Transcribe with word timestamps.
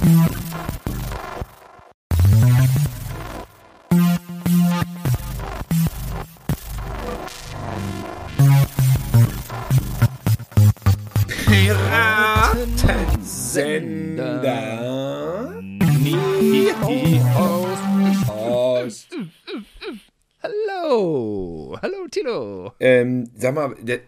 Piratensender. 0.00 0.39
Sag 23.54 23.54
mal, 23.54 23.98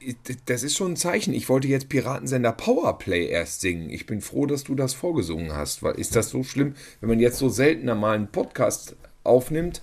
das 0.47 0.63
ist 0.63 0.77
schon 0.77 0.93
ein 0.93 0.97
Zeichen. 0.97 1.35
Ich 1.35 1.49
wollte 1.49 1.69
jetzt 1.69 1.89
Piratensender 1.89 2.53
Powerplay 2.53 3.27
erst 3.27 3.61
singen. 3.61 3.91
Ich 3.91 4.07
bin 4.07 4.21
froh, 4.21 4.47
dass 4.47 4.65
du 4.65 4.75
das 4.75 4.95
vorgesungen 4.95 5.53
hast. 5.53 5.83
Weil 5.83 5.95
ist 5.95 6.17
das 6.17 6.31
so 6.31 6.43
schlimm, 6.43 6.75
wenn 7.01 7.09
man 7.09 7.21
jetzt 7.21 7.39
so 7.39 7.49
selten 7.49 7.87
mal 7.99 8.15
einen 8.15 8.29
Podcast 8.29 8.97
aufnimmt, 9.25 9.83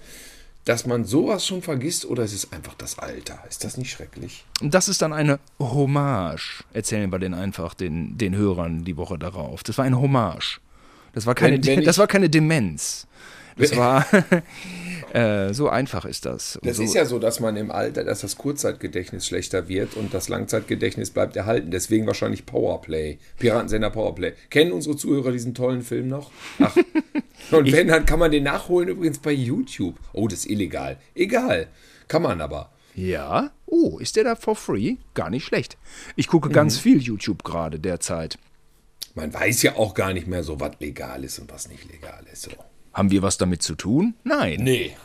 dass 0.66 0.86
man 0.86 1.06
sowas 1.06 1.46
schon 1.46 1.62
vergisst 1.62 2.06
oder 2.06 2.24
ist 2.24 2.34
es 2.34 2.52
einfach 2.52 2.76
das 2.76 3.00
Alter? 3.00 3.40
Ist 3.50 3.64
das 3.64 3.78
nicht 3.78 3.92
schrecklich? 3.92 4.46
Das 4.62 4.88
ist 4.88 5.02
dann 5.02 5.14
eine 5.14 5.40
Hommage. 5.60 6.64
Erzählen 6.74 7.12
wir 7.12 7.20
den 7.20 7.34
einfach 7.34 7.74
den, 7.74 8.18
den 8.18 8.36
Hörern 8.36 8.86
die 8.86 8.98
Woche 8.98 9.18
darauf. 9.18 9.64
Das 9.64 9.78
war 9.78 9.86
eine 9.86 10.00
Hommage. 10.00 10.60
Das 11.14 11.26
war 11.26 11.34
keine, 11.34 11.58
wenn, 11.58 11.78
wenn 11.78 11.84
das 11.86 11.98
war 11.98 12.08
keine 12.08 12.30
Demenz. 12.30 13.08
Das 13.58 13.76
war 13.76 14.06
Äh, 15.14 15.54
so 15.54 15.70
einfach 15.70 16.06
ist 16.06 16.26
das. 16.26 16.58
Und 16.58 16.68
das 16.68 16.78
so 16.78 16.84
ist 16.84 16.94
ja 16.94 17.06
so, 17.06 17.20
dass 17.20 17.40
man 17.40 17.56
im 17.58 17.72
Alter, 17.72 18.04
dass 18.04 18.22
das 18.22 18.38
Kurzzeitgedächtnis 18.38 19.26
schlechter 19.26 19.68
wird 19.68 19.96
und 19.96 20.14
das 20.14 20.30
Langzeitgedächtnis 20.30 21.12
bleibt 21.12 21.36
erhalten. 21.36 21.72
Deswegen 21.72 22.08
wahrscheinlich 22.08 22.46
Powerplay. 22.46 23.18
Piratensender 23.40 23.90
Powerplay. 23.90 24.34
Kennen 24.50 24.72
unsere 24.72 24.96
Zuhörer 24.96 25.32
diesen 25.32 25.54
tollen 25.54 25.82
Film 25.82 26.08
noch? 26.08 26.32
Ach. 26.60 26.76
Und 27.52 27.72
wenn, 27.72 27.88
dann 27.88 28.06
kann 28.06 28.20
man 28.20 28.32
den 28.32 28.44
nachholen 28.44 28.90
übrigens 28.90 29.18
bei 29.20 29.32
YouTube. 29.32 29.96
Oh, 30.14 30.28
das 30.28 30.40
ist 30.40 30.50
illegal. 30.50 30.98
Egal. 31.16 31.68
Kann 32.08 32.22
man 32.22 32.42
aber. 32.42 32.72
Ja. 32.96 33.52
Oh, 33.66 33.98
ist 34.00 34.16
der 34.16 34.24
da 34.24 34.36
for 34.36 34.56
free? 34.56 34.98
Gar 35.14 35.30
nicht 35.30 35.46
schlecht. 35.46 35.78
Ich 36.16 36.28
gucke 36.28 36.50
ganz 36.50 36.78
mhm. 36.78 36.82
viel 36.82 37.02
YouTube 37.02 37.44
gerade 37.44 37.80
derzeit. 37.80 38.38
Man 39.16 39.34
weiß 39.34 39.64
ja 39.64 39.76
auch 39.76 39.94
gar 39.94 40.14
nicht 40.14 40.28
mehr 40.28 40.44
so, 40.44 40.60
was 40.60 40.80
legal 40.80 41.24
ist 41.24 41.40
und 41.40 41.52
was 41.52 41.70
nicht 41.70 41.92
legal 41.92 42.24
ist. 42.32 42.44
So. 42.44 42.52
Haben 42.94 43.12
wir 43.12 43.22
was 43.22 43.38
damit 43.38 43.62
zu 43.62 43.76
tun? 43.76 44.16
Nein. 44.24 44.62
Nee. 44.64 44.96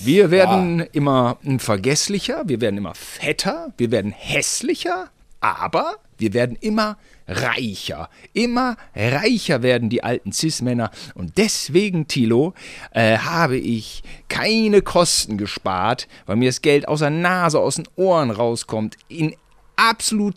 Wir 0.00 0.30
werden 0.30 0.80
ja. 0.80 0.84
immer 0.92 1.38
vergesslicher, 1.58 2.42
wir 2.46 2.60
werden 2.60 2.76
immer 2.76 2.94
fetter, 2.94 3.72
wir 3.78 3.90
werden 3.90 4.12
hässlicher, 4.12 5.10
aber 5.40 5.96
wir 6.18 6.34
werden 6.34 6.56
immer 6.60 6.98
reicher. 7.28 8.08
Immer 8.32 8.76
reicher 8.94 9.62
werden 9.62 9.88
die 9.88 10.02
alten 10.02 10.32
Cis-Männer. 10.32 10.90
Und 11.14 11.38
deswegen, 11.38 12.08
Tilo, 12.08 12.54
äh, 12.92 13.18
habe 13.18 13.56
ich 13.56 14.02
keine 14.28 14.82
Kosten 14.82 15.36
gespart, 15.38 16.08
weil 16.26 16.36
mir 16.36 16.48
das 16.48 16.62
Geld 16.62 16.88
aus 16.88 17.00
der 17.00 17.10
Nase, 17.10 17.58
aus 17.58 17.76
den 17.76 17.88
Ohren 17.96 18.30
rauskommt, 18.30 18.96
in 19.08 19.34
absolut 19.76 20.36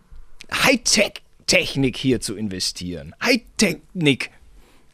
Hightech-Technik 0.51 1.95
hier 1.95 2.21
zu 2.21 2.35
investieren. 2.35 3.15
Hightechnik. 3.23 4.31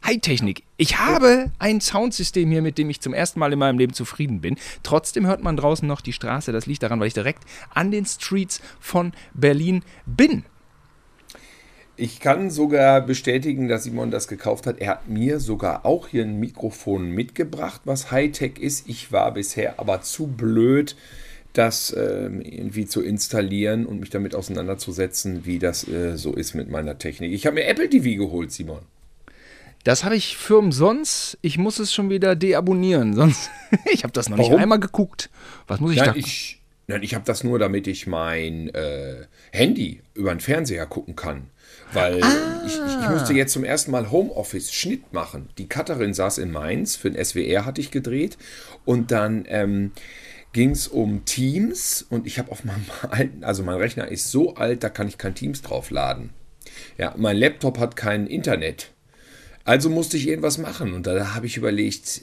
Hightechnik. 0.06 0.62
Ich 0.76 0.98
habe 0.98 1.50
ein 1.58 1.80
Soundsystem 1.80 2.48
hier, 2.50 2.62
mit 2.62 2.78
dem 2.78 2.88
ich 2.90 3.00
zum 3.00 3.12
ersten 3.12 3.40
Mal 3.40 3.52
in 3.52 3.58
meinem 3.58 3.78
Leben 3.78 3.92
zufrieden 3.92 4.40
bin. 4.40 4.56
Trotzdem 4.84 5.26
hört 5.26 5.42
man 5.42 5.56
draußen 5.56 5.86
noch 5.86 6.00
die 6.00 6.12
Straße. 6.12 6.52
Das 6.52 6.66
liegt 6.66 6.84
daran, 6.84 7.00
weil 7.00 7.08
ich 7.08 7.14
direkt 7.14 7.42
an 7.74 7.90
den 7.90 8.06
Streets 8.06 8.60
von 8.78 9.12
Berlin 9.34 9.82
bin. 10.06 10.44
Ich 11.96 12.20
kann 12.20 12.50
sogar 12.50 13.00
bestätigen, 13.00 13.68
dass 13.68 13.84
Simon 13.84 14.10
das 14.10 14.28
gekauft 14.28 14.66
hat. 14.66 14.78
Er 14.78 14.90
hat 14.90 15.08
mir 15.08 15.40
sogar 15.40 15.84
auch 15.84 16.08
hier 16.08 16.24
ein 16.24 16.38
Mikrofon 16.38 17.10
mitgebracht, 17.10 17.80
was 17.84 18.10
Hightech 18.12 18.58
ist. 18.60 18.88
Ich 18.88 19.10
war 19.10 19.32
bisher 19.32 19.80
aber 19.80 20.02
zu 20.02 20.26
blöd, 20.28 20.94
das 21.54 21.90
äh, 21.90 22.26
irgendwie 22.26 22.86
zu 22.86 23.02
installieren 23.02 23.86
und 23.86 23.98
mich 23.98 24.10
damit 24.10 24.34
auseinanderzusetzen, 24.34 25.46
wie 25.46 25.58
das 25.58 25.88
äh, 25.88 26.16
so 26.16 26.34
ist 26.34 26.54
mit 26.54 26.70
meiner 26.70 26.98
Technik. 26.98 27.32
Ich 27.32 27.46
habe 27.46 27.54
mir 27.54 27.64
Apple 27.64 27.88
TV 27.88 28.22
geholt, 28.22 28.52
Simon. 28.52 28.82
Das 29.86 30.02
habe 30.02 30.16
ich 30.16 30.36
für 30.36 30.58
umsonst. 30.58 31.38
Ich 31.42 31.58
muss 31.58 31.78
es 31.78 31.94
schon 31.94 32.10
wieder 32.10 32.34
deabonnieren, 32.34 33.14
sonst 33.14 33.50
ich 33.92 34.02
habe 34.02 34.12
das 34.12 34.28
noch 34.28 34.36
Warum? 34.36 34.54
nicht 34.54 34.60
einmal 34.60 34.80
geguckt. 34.80 35.30
Was 35.68 35.78
muss 35.78 35.92
ich 35.92 35.98
nein, 35.98 36.08
da? 36.08 36.16
Ich, 36.16 36.60
nein, 36.88 37.04
ich 37.04 37.14
habe 37.14 37.24
das 37.24 37.44
nur, 37.44 37.60
damit 37.60 37.86
ich 37.86 38.08
mein 38.08 38.68
äh, 38.70 39.26
Handy 39.52 40.02
über 40.14 40.34
den 40.34 40.40
Fernseher 40.40 40.86
gucken 40.86 41.14
kann. 41.14 41.50
Weil 41.92 42.20
ah. 42.20 42.62
ich, 42.66 42.72
ich, 42.72 42.80
ich, 42.80 43.10
musste 43.10 43.32
jetzt 43.34 43.52
zum 43.52 43.62
ersten 43.62 43.92
Mal 43.92 44.10
Homeoffice-Schnitt 44.10 45.12
machen. 45.12 45.50
Die 45.56 45.68
Cutterin 45.68 46.14
saß 46.14 46.38
in 46.38 46.50
Mainz, 46.50 46.96
für 46.96 47.08
den 47.08 47.24
SWR 47.24 47.64
hatte 47.64 47.80
ich 47.80 47.92
gedreht. 47.92 48.38
Und 48.84 49.12
dann 49.12 49.44
ähm, 49.46 49.92
ging 50.52 50.70
es 50.70 50.88
um 50.88 51.24
Teams. 51.26 52.04
Und 52.10 52.26
ich 52.26 52.40
habe 52.40 52.50
auf 52.50 52.64
meinem 52.64 52.86
alten, 53.08 53.44
also 53.44 53.62
mein 53.62 53.76
Rechner 53.76 54.08
ist 54.08 54.32
so 54.32 54.56
alt, 54.56 54.82
da 54.82 54.88
kann 54.88 55.06
ich 55.06 55.16
kein 55.16 55.36
Teams 55.36 55.62
draufladen. 55.62 56.30
Ja, 56.98 57.14
mein 57.16 57.36
Laptop 57.36 57.78
hat 57.78 57.94
kein 57.94 58.26
Internet. 58.26 58.90
Also 59.66 59.90
musste 59.90 60.16
ich 60.16 60.28
irgendwas 60.28 60.58
machen 60.58 60.94
und 60.94 61.06
da 61.08 61.34
habe 61.34 61.46
ich 61.46 61.56
überlegt, 61.56 62.22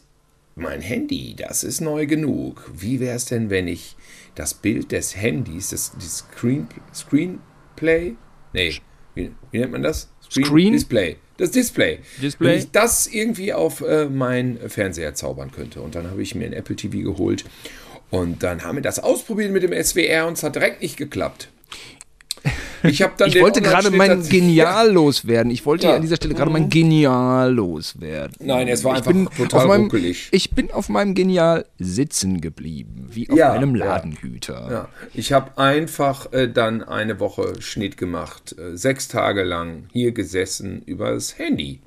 mein 0.55 0.81
Handy, 0.81 1.35
das 1.35 1.63
ist 1.65 1.81
neu 1.81 2.05
genug. 2.05 2.71
Wie 2.73 3.01
wäre 3.01 3.17
es 3.17 3.25
denn, 3.25 3.49
wenn 3.49 3.67
ich 3.67 3.97
das 4.33 4.53
Bild 4.53 4.93
des 4.93 5.17
Handys, 5.17 5.69
das, 5.69 5.91
das 5.93 6.19
Screen, 6.19 6.67
Screenplay? 6.93 8.15
Nee, 8.53 8.75
wie, 9.13 9.31
wie, 9.51 9.59
nennt 9.59 9.73
man 9.73 9.83
das? 9.83 10.09
Screen, 10.23 10.45
Screen? 10.45 10.73
Display. 10.73 11.17
Das 11.35 11.51
Display. 11.51 11.99
Display. 12.21 12.47
Wenn 12.47 12.59
ich 12.59 12.71
das 12.71 13.07
irgendwie 13.07 13.53
auf 13.53 13.81
äh, 13.81 14.05
meinen 14.05 14.69
Fernseher 14.69 15.13
zaubern 15.13 15.51
könnte. 15.51 15.81
Und 15.81 15.95
dann 15.95 16.09
habe 16.09 16.21
ich 16.21 16.35
mir 16.35 16.45
ein 16.45 16.53
Apple 16.53 16.77
TV 16.77 16.99
geholt. 16.99 17.43
Und 18.09 18.43
dann 18.43 18.63
haben 18.63 18.75
wir 18.77 18.83
das 18.83 18.99
ausprobiert 18.99 19.51
mit 19.51 19.63
dem 19.63 19.73
SWR 19.73 20.27
und 20.27 20.37
es 20.37 20.43
hat 20.43 20.55
direkt 20.55 20.81
nicht 20.81 20.95
geklappt. 20.95 21.49
Ich, 22.83 22.99
ich 22.99 23.41
wollte 23.41 23.61
gerade 23.61 23.91
mein 23.91 24.23
Genial 24.29 24.91
loswerden. 24.91 25.51
Ich 25.51 25.65
wollte 25.65 25.87
ja. 25.87 25.95
an 25.95 26.01
dieser 26.01 26.17
Stelle 26.17 26.33
gerade 26.33 26.51
mein 26.51 26.69
Genial 26.69 27.53
loswerden. 27.53 28.35
Nein, 28.39 28.67
es 28.67 28.83
war 28.83 28.99
ich 28.99 29.07
einfach 29.07 29.37
total 29.37 29.67
meinem, 29.67 29.83
ruckelig. 29.83 30.27
Ich 30.31 30.51
bin 30.51 30.69
auf 30.71 30.89
meinem 30.89 31.15
Genial 31.15 31.65
sitzen 31.79 32.41
geblieben, 32.41 33.07
wie 33.09 33.29
auf 33.29 33.37
ja, 33.37 33.53
einem 33.53 33.75
Ladenhüter. 33.75 34.67
Ja. 34.69 34.89
Ich 35.13 35.31
habe 35.31 35.57
einfach 35.57 36.31
äh, 36.33 36.47
dann 36.47 36.83
eine 36.83 37.19
Woche 37.19 37.61
Schnitt 37.61 37.97
gemacht. 37.97 38.55
Äh, 38.57 38.75
sechs 38.75 39.07
Tage 39.07 39.43
lang 39.43 39.87
hier 39.93 40.11
gesessen 40.11 40.81
übers 40.85 41.37
Handy. 41.37 41.79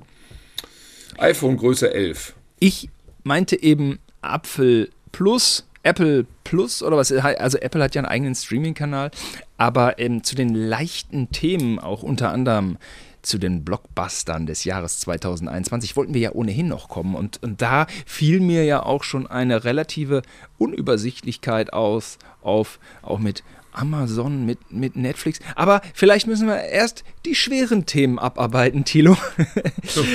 iPhone 1.17 1.57
Größe 1.57 1.93
11. 1.93 2.33
Ich 2.59 2.89
meinte 3.23 3.61
eben 3.61 3.99
Apfel 4.21 4.89
Plus 5.11 5.67
Apple 5.87 6.25
Plus 6.43 6.83
oder 6.83 6.97
was? 6.97 7.11
Also 7.11 7.57
Apple 7.57 7.81
hat 7.81 7.95
ja 7.95 8.01
einen 8.01 8.09
eigenen 8.09 8.35
Streaming-Kanal, 8.35 9.11
aber 9.57 9.99
ähm, 9.99 10.23
zu 10.23 10.35
den 10.35 10.53
leichten 10.53 11.31
Themen, 11.31 11.79
auch 11.79 12.03
unter 12.03 12.29
anderem 12.31 12.77
zu 13.21 13.37
den 13.37 13.63
Blockbustern 13.65 14.45
des 14.45 14.63
Jahres 14.63 14.99
2021 15.01 15.95
wollten 15.95 16.13
wir 16.13 16.21
ja 16.21 16.31
ohnehin 16.31 16.67
noch 16.67 16.87
kommen. 16.87 17.15
Und, 17.15 17.41
und 17.43 17.61
da 17.61 17.87
fiel 18.05 18.39
mir 18.39 18.63
ja 18.63 18.83
auch 18.83 19.03
schon 19.03 19.27
eine 19.27 19.63
relative 19.63 20.21
Unübersichtlichkeit 20.57 21.73
aus, 21.73 22.19
auf, 22.41 22.79
auch 23.01 23.19
mit 23.19 23.43
Amazon, 23.77 24.45
mit, 24.45 24.71
mit 24.71 24.95
Netflix. 24.95 25.39
Aber 25.55 25.81
vielleicht 25.93 26.27
müssen 26.27 26.47
wir 26.47 26.61
erst 26.63 27.03
die 27.25 27.35
schweren 27.35 27.85
Themen 27.85 28.19
abarbeiten, 28.19 28.85
Thilo. 28.85 29.17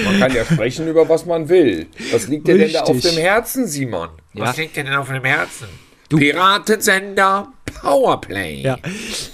man 0.04 0.18
kann 0.18 0.34
ja 0.34 0.44
sprechen 0.44 0.88
über 0.88 1.08
was 1.08 1.26
man 1.26 1.48
will. 1.48 1.86
Was 2.10 2.28
liegt 2.28 2.48
dir 2.48 2.58
denn 2.58 2.72
da 2.72 2.82
auf 2.82 3.00
dem 3.00 3.16
Herzen, 3.16 3.66
Simon? 3.66 4.08
Ja. 4.34 4.46
Was 4.46 4.56
liegt 4.56 4.76
dir 4.76 4.84
denn 4.84 4.94
auf 4.94 5.08
dem 5.08 5.24
Herzen? 5.24 5.68
Du. 6.08 6.18
Piratensender 6.18 7.52
Powerplay. 7.74 8.62
Ja. 8.62 8.78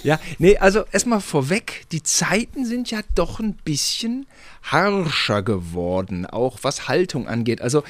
ja, 0.03 0.19
nee, 0.37 0.57
also 0.57 0.83
erstmal 0.91 1.21
vorweg, 1.21 1.85
die 1.91 2.03
Zeiten 2.03 2.65
sind 2.65 2.91
ja 2.91 2.99
doch 3.15 3.39
ein 3.39 3.53
bisschen 3.53 4.25
harscher 4.61 5.41
geworden, 5.41 6.25
auch 6.25 6.59
was 6.61 6.87
Haltung 6.87 7.27
angeht. 7.27 7.61
Also, 7.61 7.83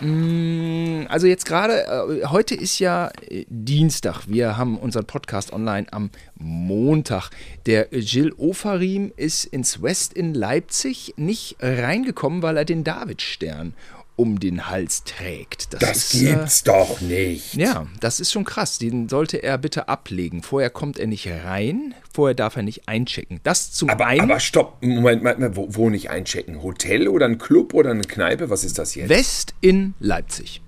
mh, 0.00 0.06
mm, 0.06 1.06
also 1.08 1.26
jetzt 1.26 1.44
gerade, 1.44 1.86
äh, 1.86 2.26
heute 2.26 2.54
ist 2.54 2.78
ja 2.78 3.10
äh, 3.28 3.44
Dienstag. 3.48 4.26
Wir 4.26 4.56
haben 4.56 4.78
unseren 4.78 5.04
Podcast 5.04 5.52
online 5.52 5.86
am 5.92 6.10
Montag. 6.36 7.30
Der 7.66 7.86
Gilles 7.86 8.34
Ofarim 8.38 9.12
ist 9.16 9.44
ins 9.44 9.82
West 9.82 10.14
in 10.14 10.34
Leipzig 10.34 11.14
nicht 11.16 11.56
reingekommen, 11.60 12.42
weil 12.42 12.56
er 12.56 12.64
den 12.64 12.84
Davidstern 12.84 13.74
um 14.16 14.40
den 14.40 14.68
Hals 14.68 15.04
trägt. 15.04 15.72
Das, 15.74 15.80
das 15.80 16.14
ist, 16.14 16.20
gibt's 16.20 16.62
äh, 16.62 16.64
doch 16.64 17.00
nicht. 17.00 17.54
Ja, 17.54 17.86
das 18.00 18.18
ist 18.18 18.32
schon 18.32 18.44
krass. 18.44 18.78
Den 18.78 19.08
sollte 19.08 19.42
er 19.42 19.58
bitte 19.58 19.88
ablegen. 19.88 20.42
Vorher 20.42 20.70
kommt 20.70 20.98
er 20.98 21.06
nicht 21.06 21.28
rein, 21.28 21.94
vorher 22.12 22.34
darf 22.34 22.56
er 22.56 22.62
nicht 22.62 22.88
einchecken. 22.88 23.40
Das 23.42 23.72
zum 23.72 23.90
aber, 23.90 24.06
einen. 24.06 24.22
Aber 24.22 24.40
stopp, 24.40 24.82
Moment, 24.82 25.22
Moment 25.22 25.56
wo, 25.56 25.68
wo 25.70 25.90
nicht 25.90 26.10
einchecken? 26.10 26.62
Hotel 26.62 27.08
oder 27.08 27.26
ein 27.26 27.38
Club 27.38 27.74
oder 27.74 27.90
eine 27.90 28.02
Kneipe? 28.02 28.50
Was 28.50 28.64
ist 28.64 28.78
das 28.78 28.94
jetzt? 28.94 29.08
West 29.08 29.54
in 29.60 29.94
Leipzig. 30.00 30.62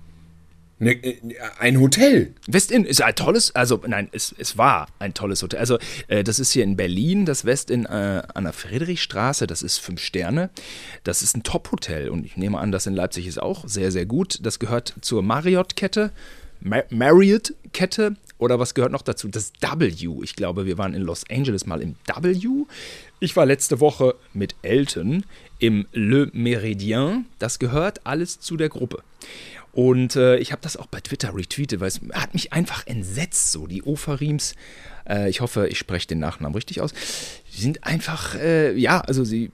Ne, 0.79 0.91
äh, 0.93 1.19
ein 1.59 1.79
Hotel. 1.79 2.33
Westin 2.47 2.85
ist 2.85 3.01
ein 3.01 3.13
tolles, 3.15 3.53
also 3.53 3.81
nein, 3.85 4.07
es, 4.13 4.33
es 4.37 4.57
war 4.57 4.87
ein 4.97 5.13
tolles 5.13 5.43
Hotel. 5.43 5.59
Also 5.59 5.77
äh, 6.07 6.23
das 6.23 6.39
ist 6.39 6.53
hier 6.53 6.63
in 6.63 6.77
Berlin, 6.77 7.25
das 7.25 7.43
Westin 7.43 7.85
äh, 7.85 8.23
an 8.33 8.45
der 8.45 8.53
Friedrichstraße, 8.53 9.45
das 9.45 9.61
ist 9.61 9.77
fünf 9.79 10.01
Sterne. 10.01 10.49
Das 11.03 11.21
ist 11.21 11.35
ein 11.35 11.43
Top-Hotel 11.43 12.09
und 12.09 12.25
ich 12.25 12.37
nehme 12.37 12.57
an, 12.57 12.71
das 12.71 12.87
in 12.87 12.93
Leipzig 12.93 13.27
ist 13.27 13.41
auch 13.41 13.67
sehr, 13.67 13.91
sehr 13.91 14.05
gut. 14.05 14.39
Das 14.43 14.59
gehört 14.59 14.95
zur 15.01 15.21
Marriott-Kette, 15.21 16.11
Mar 16.61 16.85
Marriott-Kette 16.89 18.15
oder 18.37 18.57
was 18.57 18.73
gehört 18.73 18.93
noch 18.93 19.01
dazu? 19.01 19.27
Das 19.27 19.51
W. 19.59 20.23
Ich 20.23 20.35
glaube, 20.37 20.65
wir 20.65 20.77
waren 20.77 20.93
in 20.93 21.01
Los 21.01 21.25
Angeles 21.29 21.65
mal 21.65 21.81
im 21.81 21.95
W. 22.05 22.65
Ich 23.19 23.35
war 23.35 23.45
letzte 23.45 23.81
Woche 23.81 24.15
mit 24.33 24.55
Elton 24.61 25.25
im 25.59 25.87
Le 25.91 26.31
Méridien. 26.33 27.25
Das 27.37 27.59
gehört 27.59 28.05
alles 28.05 28.39
zu 28.39 28.55
der 28.55 28.69
Gruppe. 28.69 29.03
Und 29.79 30.17
äh, 30.17 30.35
ich 30.39 30.51
habe 30.51 30.61
das 30.61 30.75
auch 30.75 30.87
bei 30.87 30.99
Twitter 30.99 31.33
retweetet, 31.33 31.79
weil 31.79 31.87
es 31.87 32.01
hat 32.11 32.33
mich 32.33 32.51
einfach 32.51 32.85
entsetzt, 32.85 33.53
so 33.53 33.65
die 33.65 33.81
Ofarims. 33.81 34.53
Äh, 35.07 35.29
ich 35.29 35.39
hoffe, 35.39 35.69
ich 35.69 35.77
spreche 35.77 36.05
den 36.05 36.19
Nachnamen 36.19 36.53
richtig 36.53 36.81
aus. 36.81 36.91
Die 37.55 37.61
sind 37.61 37.85
einfach, 37.85 38.35
äh, 38.35 38.73
ja, 38.73 38.99
also 38.99 39.23
sie 39.23 39.51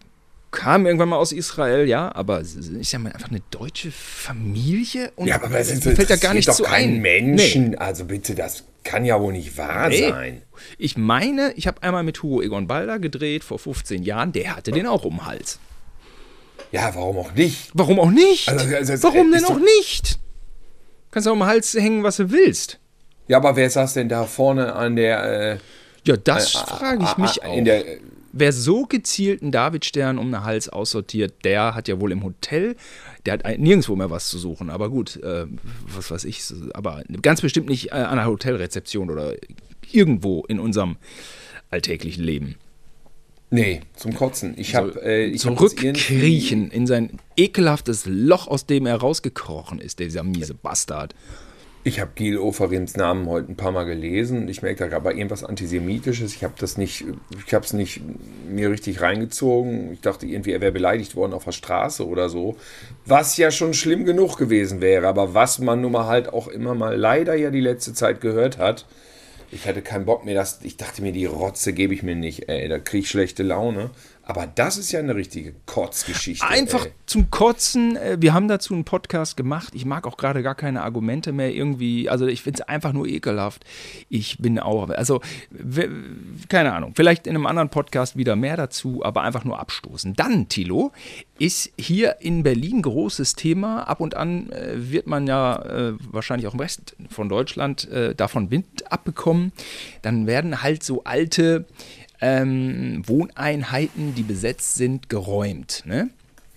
kamen 0.50 0.88
irgendwann 0.88 1.10
mal 1.10 1.18
aus 1.18 1.32
Israel, 1.32 1.88
ja, 1.88 2.12
aber 2.16 2.42
ich 2.42 2.90
sag 2.90 3.02
mal 3.02 3.12
einfach 3.12 3.30
eine 3.30 3.44
deutsche 3.52 3.92
Familie 3.92 5.12
und 5.16 5.28
ja, 5.28 5.44
aber 5.44 5.60
es 5.60 5.70
ist, 5.70 5.84
fällt 5.84 6.10
ja 6.10 6.16
gar 6.16 6.34
nicht 6.34 6.48
doch 6.48 6.56
so 6.56 6.66
ein. 6.66 7.02
Menschen, 7.02 7.70
nee. 7.70 7.78
also 7.78 8.06
bitte, 8.06 8.34
das 8.34 8.64
kann 8.84 9.06
ja 9.06 9.22
wohl 9.22 9.34
nicht 9.34 9.60
wahr 9.60 9.90
nee. 9.90 10.10
sein. 10.10 10.42
Ich 10.80 10.98
meine, 10.98 11.54
ich 11.56 11.68
habe 11.68 11.84
einmal 11.84 12.02
mit 12.02 12.24
Hugo 12.24 12.42
Egon 12.42 12.66
Balder 12.66 12.98
gedreht 12.98 13.44
vor 13.44 13.60
15 13.60 14.02
Jahren, 14.02 14.32
der 14.32 14.56
hatte 14.56 14.72
den 14.72 14.88
auch 14.88 15.06
um 15.06 15.18
den 15.18 15.26
Hals. 15.28 15.60
Ja, 16.72 16.94
warum 16.96 17.18
auch 17.18 17.34
nicht? 17.34 17.72
Warum 17.74 18.00
auch 18.00 18.12
nicht? 18.12 18.50
Also, 18.50 18.76
also, 18.76 19.04
warum 19.04 19.32
denn 19.32 19.46
auch 19.46 19.60
nicht? 19.60 20.20
Kannst 21.12 21.28
du 21.28 21.32
auch 21.32 21.36
am 21.36 21.46
Hals 21.46 21.74
hängen, 21.74 22.04
was 22.04 22.18
du 22.18 22.32
willst. 22.32 22.80
Ja, 23.28 23.38
aber 23.38 23.56
wer 23.56 23.70
saß 23.70 23.94
denn 23.94 24.10
da 24.10 24.26
vorne 24.26 24.74
an 24.74 24.96
der. 24.96 25.54
Äh, 25.54 25.58
ja, 26.04 26.18
das 26.18 26.56
äh, 26.56 26.58
frage 26.58 27.04
ich 27.04 27.18
mich 27.18 27.42
äh, 27.42 27.46
auch. 27.46 27.64
Der, 27.64 27.84
wer 28.36 28.52
so 28.52 28.84
gezielt 28.84 29.42
einen 29.42 29.52
Davidstern 29.52 30.20
um 30.20 30.32
den 30.32 30.44
Hals 30.44 30.70
aussortiert, 30.70 31.34
der 31.44 31.74
hat 31.74 31.88
ja 31.88 32.00
wohl 32.00 32.12
im 32.12 32.24
Hotel, 32.24 32.76
der 33.26 33.34
hat 33.34 33.58
nirgendwo 33.58 33.96
mehr 33.96 34.12
was 34.12 34.30
zu 34.30 34.38
suchen. 34.38 34.70
Aber 34.70 34.90
gut, 34.90 35.16
äh, 35.24 35.46
was 35.88 36.12
weiß 36.12 36.26
ich, 36.26 36.44
aber 36.74 37.04
ganz 37.22 37.42
bestimmt 37.42 37.70
nicht 37.70 37.88
äh, 37.88 37.96
an 37.96 38.20
einer 38.20 38.28
Hotelrezeption 38.28 39.10
oder 39.10 39.34
irgendwo 39.92 40.44
in 40.48 40.60
unserem 40.60 40.98
alltäglichen 41.72 42.24
Leben. 42.24 42.56
Nee, 43.56 43.80
zum 43.96 44.14
Kotzen. 44.14 44.54
Ich 44.58 44.76
habe 44.76 45.02
äh, 45.02 45.34
zurückkriechen 45.34 46.70
in 46.72 46.88
sein 46.88 47.12
ekelhaftes 47.38 48.06
Loch, 48.06 48.48
aus 48.48 48.66
dem 48.66 48.86
er 48.86 48.98
rausgekrochen 48.98 49.80
ist, 49.80 50.00
dieser 50.00 50.24
miese 50.24 50.54
Bastard. 50.54 51.16
Ich 51.86 52.02
habe 52.02 52.12
Gil 52.16 52.38
Oferims 52.38 52.98
Namen 52.98 53.28
heute 53.28 53.54
ein 53.54 53.56
paar 53.56 53.72
Mal 53.72 53.86
gelesen. 53.86 54.50
Ich 54.50 54.62
merke, 54.62 54.80
da 54.80 54.88
gab 54.88 55.06
irgendwas 55.06 55.46
Antisemitisches. 55.46 56.34
Ich 56.34 56.44
habe 56.44 56.56
das 56.58 56.78
nicht, 56.78 57.06
ich 57.46 57.54
habe 57.54 57.64
es 57.64 57.72
nicht 57.72 58.02
mir 58.50 58.72
richtig 58.72 59.00
reingezogen. 59.00 59.94
Ich 59.94 60.02
dachte 60.02 60.26
irgendwie, 60.26 60.52
er 60.52 60.60
wäre 60.60 60.74
beleidigt 60.74 61.16
worden 61.16 61.34
auf 61.34 61.46
der 61.46 61.54
Straße 61.54 62.06
oder 62.06 62.28
so. 62.28 62.58
Was 63.06 63.38
ja 63.38 63.52
schon 63.52 63.74
schlimm 63.74 64.04
genug 64.04 64.36
gewesen 64.38 64.82
wäre. 64.82 65.08
Aber 65.08 65.34
was 65.34 65.60
man 65.60 65.80
nun 65.80 65.94
mal 65.94 66.08
halt 66.08 66.28
auch 66.28 66.50
immer 66.50 66.76
mal 66.76 66.98
leider 66.98 67.36
ja 67.36 67.52
die 67.52 67.62
letzte 67.62 67.94
Zeit 67.94 68.20
gehört 68.20 68.58
hat, 68.58 68.86
ich 69.52 69.68
hatte 69.68 69.82
keinen 69.82 70.06
Bock 70.06 70.26
mehr, 70.26 70.36
das, 70.36 70.60
ich 70.64 70.78
dachte 70.78 71.02
mir, 71.02 71.12
die 71.12 71.26
Rotze 71.26 71.74
gebe 71.74 71.94
ich 71.94 72.04
mir 72.04 72.16
nicht, 72.16 72.50
ey, 72.50 72.68
da 72.68 72.80
kriege 72.80 73.04
ich 73.04 73.10
schlechte 73.10 73.44
Laune. 73.44 73.92
Aber 74.28 74.48
das 74.48 74.78
ist 74.78 74.92
ja 74.92 75.00
eine 75.00 75.16
richtige 75.16 75.54
Kotzgeschichte. 75.68 76.48
Einfach 76.48 76.86
ey. 76.86 76.92
zum 77.06 77.30
Kotzen. 77.30 77.96
Äh, 77.96 78.18
wir 78.20 78.34
haben 78.34 78.48
dazu 78.48 78.74
einen 78.74 78.84
Podcast 78.84 79.38
gemacht. 79.38 79.74
Ich 79.76 79.86
mag 79.86 80.08
auch 80.08 80.18
gerade 80.18 80.42
gar 80.42 80.56
keine 80.56 80.82
Argumente 80.82 81.32
mehr 81.32 81.54
irgendwie. 81.54 82.10
Also 82.10 82.26
ich 82.26 82.42
finde 82.42 82.62
es 82.62 82.68
einfach 82.68 82.92
nur 82.92 83.06
ekelhaft. 83.08 83.66
Ich 84.10 84.40
bin 84.40 84.60
auch, 84.60 84.90
also 84.90 85.22
keine 86.50 86.74
Ahnung, 86.74 86.94
vielleicht 86.96 87.28
in 87.28 87.36
einem 87.36 87.46
anderen 87.46 87.70
Podcast 87.70 88.18
wieder 88.18 88.36
mehr 88.36 88.58
dazu, 88.58 89.06
aber 89.06 89.22
einfach 89.22 89.44
nur 89.44 89.60
abstoßen. 89.60 90.16
Dann, 90.16 90.50
Tilo, 90.50 90.92
ist 91.38 91.72
hier 91.78 92.18
in 92.20 92.42
Berlin 92.42 92.82
großes 92.82 93.36
Thema. 93.36 93.84
Ab 93.84 94.02
und 94.02 94.16
an 94.16 94.50
äh, 94.50 94.74
wird 94.92 95.06
man 95.06 95.28
ja 95.28 95.62
äh, 95.62 95.94
wahrscheinlich 96.12 96.48
auch 96.48 96.54
im 96.54 96.60
Rest 96.62 96.96
von 97.10 97.30
Deutschland 97.30 97.88
äh, 97.92 98.16
davon 98.16 98.50
Wind 98.50 98.92
abbekommen. 98.92 99.52
Dann 100.02 100.26
werden 100.26 100.64
halt 100.64 100.84
so 100.84 101.04
alte 101.04 101.66
ähm, 102.26 103.04
Wohneinheiten, 103.06 104.16
die 104.16 104.24
besetzt 104.24 104.76
sind, 104.76 105.10
geräumt. 105.10 105.84
Ne? 105.86 106.10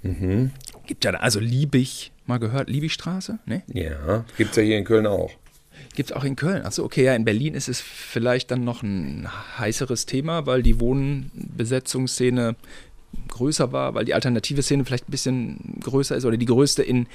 Mhm. 0.03 0.53
Gibt 0.87 1.05
ja 1.05 1.11
also 1.11 1.41
Liebig, 1.41 2.11
mal 2.25 2.38
gehört, 2.38 2.70
Liebigstraße? 2.70 3.38
Ne? 3.44 3.62
Ja, 3.67 4.25
gibt 4.38 4.53
es 4.53 4.56
ja 4.56 4.62
hier 4.62 4.79
in 4.79 4.85
Köln 4.85 5.06
auch. 5.06 5.31
Gibt 5.94 6.11
es 6.11 6.17
auch 6.17 6.25
in 6.25 6.37
Köln. 6.37 6.65
Achso, 6.65 6.85
okay, 6.85 7.05
ja, 7.05 7.15
in 7.15 7.26
Berlin 7.26 7.55
ist 7.55 7.69
es 7.69 7.82
vielleicht 7.82 8.50
dann 8.50 8.65
noch 8.65 8.82
ein 8.82 9.29
heißeres 9.59 10.06
Thema, 10.06 10.47
weil 10.47 10.62
die 10.62 10.81
Wohnbesetzungsszene 10.81 12.56
größer 13.28 13.72
war, 13.72 13.94
weil 13.94 14.05
die 14.05 14.14
alternative 14.14 14.62
Szene 14.62 14.84
vielleicht 14.84 15.08
ein 15.08 15.10
bisschen 15.10 15.78
größer 15.81 16.16
ist 16.16 16.25
oder 16.25 16.37
die 16.37 16.46
größte 16.46 16.82
in, 16.82 17.06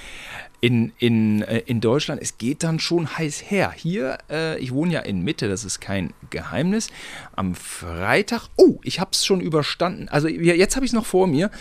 in, 0.62 0.92
in, 1.00 1.42
äh, 1.42 1.60
in 1.66 1.82
Deutschland. 1.82 2.22
Es 2.22 2.38
geht 2.38 2.64
dann 2.64 2.80
schon 2.80 3.18
heiß 3.18 3.50
her. 3.50 3.74
Hier, 3.76 4.18
äh, 4.30 4.58
ich 4.60 4.74
wohne 4.74 4.94
ja 4.94 5.00
in 5.02 5.24
Mitte, 5.24 5.50
das 5.50 5.66
ist 5.66 5.82
kein 5.82 6.14
Geheimnis. 6.30 6.90
Am 7.36 7.56
Freitag, 7.56 8.48
oh, 8.56 8.80
ich 8.84 9.00
habe 9.00 9.12
es 9.14 9.26
schon 9.26 9.42
überstanden. 9.42 10.08
Also 10.10 10.28
jetzt 10.28 10.76
habe 10.76 10.86
ich 10.86 10.92
es 10.92 10.96
noch 10.96 11.06
vor 11.06 11.28
mir. 11.28 11.52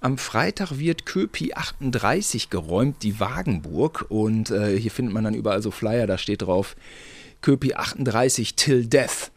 Am 0.00 0.18
Freitag 0.18 0.78
wird 0.78 1.06
Köpi 1.06 1.54
38 1.54 2.50
geräumt, 2.50 3.02
die 3.02 3.20
Wagenburg. 3.20 4.06
Und 4.08 4.50
äh, 4.50 4.78
hier 4.78 4.90
findet 4.90 5.14
man 5.14 5.24
dann 5.24 5.34
überall 5.34 5.62
so 5.62 5.70
Flyer, 5.70 6.06
da 6.06 6.18
steht 6.18 6.42
drauf 6.42 6.76
Köpi 7.40 7.74
38 7.74 8.54
till 8.56 8.86
death. 8.86 9.30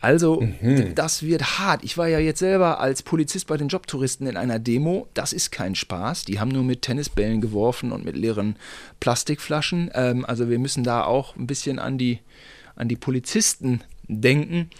Also, 0.00 0.40
mhm. 0.40 0.94
das 0.94 1.22
wird 1.24 1.58
hart. 1.58 1.82
Ich 1.82 1.98
war 1.98 2.06
ja 2.06 2.20
jetzt 2.20 2.38
selber 2.38 2.80
als 2.80 3.02
Polizist 3.02 3.48
bei 3.48 3.56
den 3.56 3.68
Jobtouristen 3.68 4.26
in 4.28 4.36
einer 4.36 4.58
Demo. 4.60 5.08
Das 5.14 5.32
ist 5.32 5.50
kein 5.50 5.74
Spaß. 5.74 6.24
Die 6.24 6.38
haben 6.38 6.50
nur 6.50 6.62
mit 6.62 6.82
Tennisbällen 6.82 7.40
geworfen 7.40 7.90
und 7.90 8.04
mit 8.04 8.16
leeren 8.16 8.56
Plastikflaschen. 9.00 9.90
Ähm, 9.94 10.24
also, 10.24 10.48
wir 10.48 10.58
müssen 10.58 10.84
da 10.84 11.04
auch 11.04 11.34
ein 11.36 11.48
bisschen 11.48 11.78
an 11.80 11.98
die, 11.98 12.20
an 12.76 12.88
die 12.88 12.96
Polizisten 12.96 13.80
denken. 14.06 14.70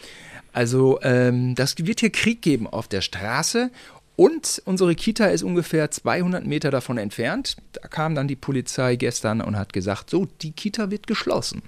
Also, 0.52 1.00
ähm, 1.02 1.56
das 1.56 1.74
wird 1.78 2.00
hier 2.00 2.10
Krieg 2.10 2.40
geben 2.40 2.68
auf 2.68 2.86
der 2.86 3.00
Straße. 3.00 3.70
Und 4.14 4.62
unsere 4.64 4.94
Kita 4.94 5.26
ist 5.26 5.42
ungefähr 5.42 5.90
200 5.90 6.44
Meter 6.44 6.70
davon 6.70 6.98
entfernt. 6.98 7.56
Da 7.72 7.86
kam 7.86 8.14
dann 8.14 8.26
die 8.26 8.36
Polizei 8.36 8.96
gestern 8.96 9.40
und 9.40 9.56
hat 9.56 9.72
gesagt: 9.72 10.10
So, 10.10 10.26
die 10.42 10.52
Kita 10.52 10.90
wird 10.90 11.06
geschlossen. 11.06 11.62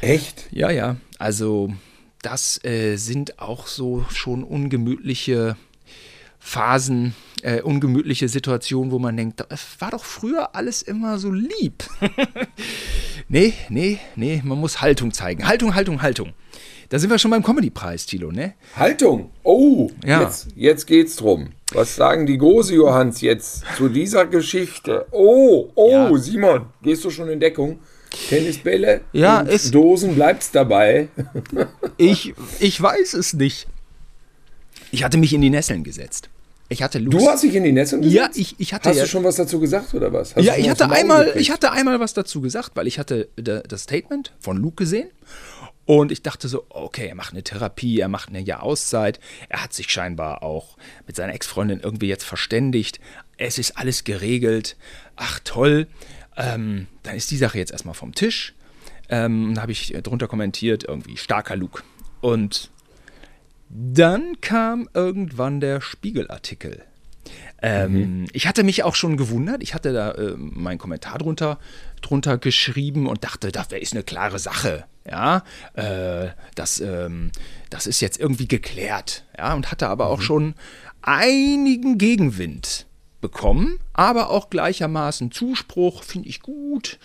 Echt? 0.00 0.46
Ja, 0.50 0.70
ja. 0.70 0.96
Also 1.18 1.72
das 2.24 2.62
äh, 2.64 2.96
sind 2.96 3.38
auch 3.38 3.66
so 3.66 4.04
schon 4.10 4.44
ungemütliche 4.44 5.56
Phasen, 6.38 7.14
äh, 7.42 7.62
ungemütliche 7.62 8.28
Situationen, 8.28 8.92
wo 8.92 8.98
man 8.98 9.16
denkt, 9.16 9.44
es 9.48 9.80
war 9.80 9.90
doch 9.90 10.04
früher 10.04 10.54
alles 10.54 10.82
immer 10.82 11.18
so 11.18 11.32
lieb. 11.32 11.84
nee, 13.28 13.54
nee, 13.68 13.98
nee, 14.16 14.42
man 14.44 14.58
muss 14.58 14.80
Haltung 14.80 15.12
zeigen. 15.12 15.46
Haltung, 15.46 15.74
Haltung, 15.74 16.02
Haltung. 16.02 16.32
Da 16.90 16.98
sind 16.98 17.10
wir 17.10 17.18
schon 17.18 17.30
beim 17.30 17.42
Comedy-Preis, 17.42 18.06
Tilo, 18.06 18.30
ne? 18.30 18.54
Haltung. 18.76 19.30
Oh, 19.42 19.90
ja. 20.04 20.22
jetzt, 20.22 20.48
jetzt 20.54 20.86
geht's 20.86 21.16
drum. 21.16 21.50
Was 21.72 21.96
sagen 21.96 22.26
die 22.26 22.38
große 22.38 22.74
Johanns 22.74 23.20
jetzt 23.20 23.64
zu 23.76 23.88
dieser 23.88 24.26
Geschichte? 24.26 25.06
Oh, 25.10 25.70
oh, 25.74 25.90
ja. 25.90 26.18
Simon, 26.18 26.66
gehst 26.82 27.04
du 27.04 27.10
schon 27.10 27.30
in 27.30 27.40
Deckung? 27.40 27.80
Tennisbälle, 28.28 29.02
ja, 29.12 29.42
es, 29.42 29.70
Dosen, 29.70 30.14
bleibt's 30.14 30.50
dabei. 30.50 31.08
ich, 31.96 32.34
ich 32.60 32.80
weiß 32.80 33.14
es 33.14 33.34
nicht. 33.34 33.66
Ich 34.90 35.04
hatte 35.04 35.18
mich 35.18 35.32
in 35.32 35.40
die 35.40 35.50
Nesseln 35.50 35.84
gesetzt. 35.84 36.30
Ich 36.68 36.82
hatte 36.82 36.98
Lust. 36.98 37.18
Du 37.18 37.28
hast 37.28 37.42
dich 37.42 37.54
in 37.54 37.64
die 37.64 37.72
Nesseln 37.72 38.02
gesetzt? 38.02 38.16
Ja, 38.16 38.30
ich, 38.34 38.54
ich 38.58 38.72
hatte. 38.72 38.88
Hast 38.88 38.96
ja, 38.96 39.02
du 39.04 39.08
schon 39.08 39.24
was 39.24 39.36
dazu 39.36 39.60
gesagt 39.60 39.92
oder 39.94 40.12
was? 40.12 40.34
Hast 40.34 40.44
ja, 40.44 40.56
ich 40.56 40.68
hatte, 40.68 40.90
einmal, 40.90 41.34
ich 41.36 41.50
hatte 41.50 41.72
einmal 41.72 42.00
was 42.00 42.14
dazu 42.14 42.40
gesagt, 42.40 42.70
weil 42.74 42.86
ich 42.86 42.98
hatte 42.98 43.28
das 43.36 43.82
Statement 43.82 44.32
von 44.40 44.56
Luke 44.56 44.76
gesehen 44.76 45.08
und 45.86 46.10
ich 46.10 46.22
dachte 46.22 46.48
so, 46.48 46.64
okay, 46.70 47.08
er 47.08 47.14
macht 47.14 47.32
eine 47.32 47.42
Therapie, 47.42 48.00
er 48.00 48.08
macht 48.08 48.30
eine 48.30 48.40
Jahr 48.40 48.62
Auszeit. 48.62 49.20
Er 49.48 49.62
hat 49.62 49.74
sich 49.74 49.90
scheinbar 49.90 50.42
auch 50.42 50.76
mit 51.06 51.16
seiner 51.16 51.34
Ex-Freundin 51.34 51.80
irgendwie 51.80 52.08
jetzt 52.08 52.24
verständigt. 52.24 53.00
Es 53.36 53.58
ist 53.58 53.76
alles 53.76 54.04
geregelt. 54.04 54.76
Ach 55.16 55.40
toll. 55.44 55.86
Ähm, 56.36 56.86
dann 57.02 57.16
ist 57.16 57.30
die 57.30 57.36
Sache 57.36 57.58
jetzt 57.58 57.72
erstmal 57.72 57.94
vom 57.94 58.14
Tisch. 58.14 58.54
Ähm, 59.08 59.54
da 59.54 59.62
habe 59.62 59.72
ich 59.72 59.92
drunter 60.02 60.28
kommentiert, 60.28 60.84
irgendwie 60.84 61.16
starker 61.16 61.56
Look. 61.56 61.84
Und 62.20 62.70
dann 63.68 64.40
kam 64.40 64.88
irgendwann 64.94 65.60
der 65.60 65.80
Spiegelartikel. 65.80 66.82
Ähm, 67.62 67.92
mhm. 67.92 68.26
Ich 68.32 68.46
hatte 68.46 68.62
mich 68.62 68.82
auch 68.82 68.94
schon 68.94 69.16
gewundert. 69.16 69.62
Ich 69.62 69.74
hatte 69.74 69.92
da 69.92 70.12
äh, 70.12 70.34
meinen 70.36 70.78
Kommentar 70.78 71.18
drunter, 71.18 71.58
drunter 72.02 72.38
geschrieben 72.38 73.06
und 73.06 73.24
dachte, 73.24 73.50
das 73.52 73.68
ist 73.72 73.94
eine 73.94 74.02
klare 74.02 74.38
Sache. 74.38 74.84
Ja, 75.08 75.42
äh, 75.74 76.28
das, 76.54 76.80
ähm, 76.80 77.30
das 77.70 77.86
ist 77.86 78.00
jetzt 78.00 78.18
irgendwie 78.18 78.48
geklärt. 78.48 79.24
Ja, 79.36 79.54
und 79.54 79.70
hatte 79.70 79.88
aber 79.88 80.06
mhm. 80.06 80.10
auch 80.10 80.20
schon 80.20 80.54
einigen 81.02 81.98
Gegenwind 81.98 82.86
bekommen 83.24 83.78
aber 83.94 84.28
auch 84.28 84.50
gleichermaßen 84.50 85.30
Zuspruch, 85.30 86.02
finde 86.02 86.28
ich 86.28 86.42
gut. 86.42 86.98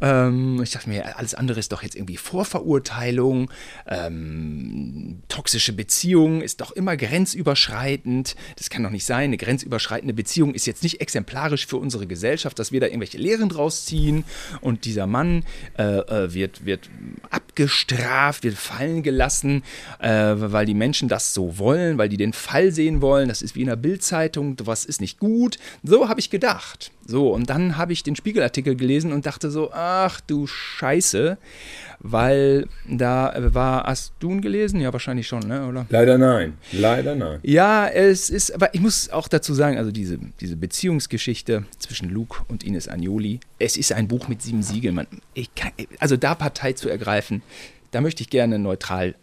Ähm, 0.00 0.60
ich 0.62 0.72
dachte 0.72 0.88
mir, 0.88 1.16
alles 1.18 1.34
andere 1.34 1.58
ist 1.58 1.72
doch 1.72 1.82
jetzt 1.82 1.96
irgendwie 1.96 2.16
Vorverurteilung. 2.16 3.50
Ähm, 3.86 5.22
toxische 5.28 5.72
Beziehung 5.72 6.42
ist 6.42 6.60
doch 6.60 6.72
immer 6.72 6.96
grenzüberschreitend. 6.96 8.36
Das 8.56 8.68
kann 8.68 8.82
doch 8.82 8.90
nicht 8.90 9.06
sein. 9.06 9.24
Eine 9.24 9.36
grenzüberschreitende 9.38 10.14
Beziehung 10.14 10.54
ist 10.54 10.66
jetzt 10.66 10.82
nicht 10.82 11.00
exemplarisch 11.00 11.66
für 11.66 11.78
unsere 11.78 12.06
Gesellschaft, 12.06 12.58
dass 12.58 12.72
wir 12.72 12.80
da 12.80 12.86
irgendwelche 12.86 13.18
Lehren 13.18 13.48
draus 13.48 13.86
ziehen. 13.86 14.24
Und 14.60 14.84
dieser 14.84 15.06
Mann 15.06 15.44
äh, 15.78 15.82
äh 15.82 16.34
wird, 16.34 16.66
wird 16.66 16.90
abgestraft, 17.30 18.44
wird 18.44 18.56
fallen 18.56 19.02
gelassen, 19.02 19.62
äh, 20.00 20.34
weil 20.36 20.66
die 20.66 20.74
Menschen 20.74 21.08
das 21.08 21.32
so 21.32 21.58
wollen, 21.58 21.96
weil 21.96 22.08
die 22.08 22.16
den 22.16 22.32
Fall 22.32 22.72
sehen 22.72 23.00
wollen. 23.00 23.28
Das 23.28 23.40
ist 23.40 23.54
wie 23.54 23.62
in 23.62 23.68
der 23.68 23.76
Bildzeitung. 23.76 24.56
Was 24.64 24.84
ist 24.84 25.00
nicht 25.00 25.18
gut. 25.18 25.58
So 25.82 26.08
habe 26.08 26.20
ich 26.20 26.28
gedacht. 26.28 26.90
So, 27.08 27.32
und 27.32 27.48
dann 27.48 27.76
habe 27.76 27.92
ich 27.92 28.02
den 28.02 28.16
Spiegelartikel 28.16 28.74
gelesen 28.74 29.12
und 29.12 29.26
dachte 29.26 29.48
so, 29.50 29.70
ach 29.72 30.20
du 30.20 30.48
Scheiße, 30.48 31.38
weil 32.00 32.66
da 32.88 33.32
war, 33.54 33.84
hast 33.84 34.14
du 34.18 34.32
ihn 34.32 34.40
gelesen? 34.40 34.80
Ja, 34.80 34.92
wahrscheinlich 34.92 35.28
schon, 35.28 35.40
ne? 35.40 35.68
oder? 35.68 35.86
Leider 35.88 36.18
nein, 36.18 36.58
leider 36.72 37.14
nein. 37.14 37.38
Ja, 37.44 37.86
es 37.86 38.28
ist, 38.28 38.52
aber 38.52 38.74
ich 38.74 38.80
muss 38.80 39.10
auch 39.10 39.28
dazu 39.28 39.54
sagen, 39.54 39.78
also 39.78 39.92
diese, 39.92 40.18
diese 40.40 40.56
Beziehungsgeschichte 40.56 41.64
zwischen 41.78 42.10
Luke 42.10 42.42
und 42.48 42.64
Ines 42.64 42.88
Agnoli, 42.88 43.38
es 43.60 43.76
ist 43.76 43.92
ein 43.92 44.08
Buch 44.08 44.26
mit 44.26 44.42
sieben 44.42 44.64
Siegeln. 44.64 44.96
Man, 44.96 45.06
kann, 45.54 45.70
also 46.00 46.16
da 46.16 46.34
Partei 46.34 46.72
zu 46.72 46.88
ergreifen, 46.88 47.42
da 47.92 48.00
möchte 48.00 48.22
ich 48.22 48.30
gerne 48.30 48.58
neutral 48.58 49.14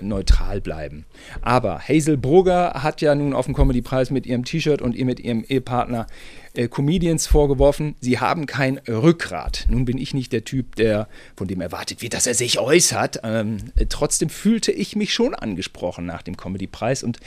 neutral 0.00 0.60
bleiben. 0.60 1.04
Aber 1.42 1.80
Hazel 1.80 2.16
Brugger 2.16 2.82
hat 2.84 3.00
ja 3.00 3.12
nun 3.14 3.34
auf 3.34 3.46
dem 3.46 3.54
Comedy-Preis 3.54 4.10
mit 4.10 4.24
ihrem 4.24 4.44
T-Shirt 4.44 4.80
und 4.80 4.94
ihr 4.94 5.04
mit 5.04 5.18
ihrem 5.18 5.42
Ehepartner 5.42 6.06
äh, 6.54 6.68
Comedians 6.68 7.26
vorgeworfen, 7.26 7.96
sie 8.00 8.18
haben 8.18 8.46
kein 8.46 8.78
Rückgrat. 8.88 9.66
Nun 9.68 9.84
bin 9.84 9.98
ich 9.98 10.14
nicht 10.14 10.32
der 10.32 10.44
Typ, 10.44 10.76
der 10.76 11.08
von 11.36 11.48
dem 11.48 11.60
erwartet 11.60 12.02
wird, 12.02 12.14
dass 12.14 12.26
er 12.26 12.34
sich 12.34 12.58
äußert. 12.58 13.20
Ähm, 13.24 13.58
äh, 13.76 13.86
trotzdem 13.88 14.28
fühlte 14.28 14.72
ich 14.72 14.96
mich 14.96 15.12
schon 15.12 15.34
angesprochen 15.34 16.06
nach 16.06 16.22
dem 16.22 16.36
Comedy-Preis. 16.36 17.02
Und 17.02 17.18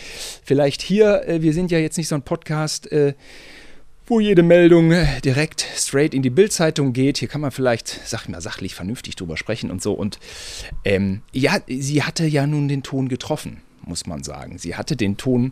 vielleicht 0.44 0.82
hier, 0.82 1.28
äh, 1.28 1.42
wir 1.42 1.54
sind 1.54 1.72
ja 1.72 1.80
jetzt 1.80 1.98
nicht 1.98 2.08
so 2.08 2.16
ein 2.16 2.24
Podcast, 2.24 2.92
äh, 2.92 3.14
wo 4.10 4.22
jede 4.22 4.42
Meldung 4.42 4.94
direkt 5.26 5.68
straight 5.76 6.14
in 6.14 6.22
die 6.22 6.30
Bildzeitung 6.30 6.94
geht. 6.94 7.18
Hier 7.18 7.28
kann 7.28 7.42
man 7.42 7.52
vielleicht, 7.52 8.00
sag 8.06 8.24
ich 8.24 8.30
mal, 8.30 8.40
sachlich 8.40 8.74
vernünftig 8.74 9.18
drüber 9.18 9.36
sprechen 9.36 9.70
und 9.70 9.82
so. 9.82 9.92
Und 9.92 10.18
ähm, 10.86 11.22
ja, 11.34 11.58
sie 11.68 12.04
hatte 12.04 12.26
ja 12.26 12.48
nun 12.48 12.70
den 12.70 12.84
Ton 12.84 13.10
getroffen, 13.10 13.62
muss 13.82 14.06
man 14.06 14.24
sagen. 14.24 14.58
Sie 14.58 14.76
hatte 14.76 14.96
den 14.96 15.18
Ton, 15.18 15.52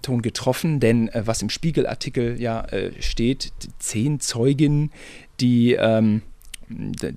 Ton 0.00 0.22
getroffen, 0.22 0.80
denn 0.80 1.08
äh, 1.08 1.22
was 1.26 1.42
im 1.42 1.50
Spiegelartikel 1.50 2.40
ja 2.40 2.62
äh, 2.66 2.90
steht, 3.00 3.52
zehn 3.78 4.20
Zeuginnen, 4.20 4.90
die 5.40 5.74
ähm, 5.74 6.22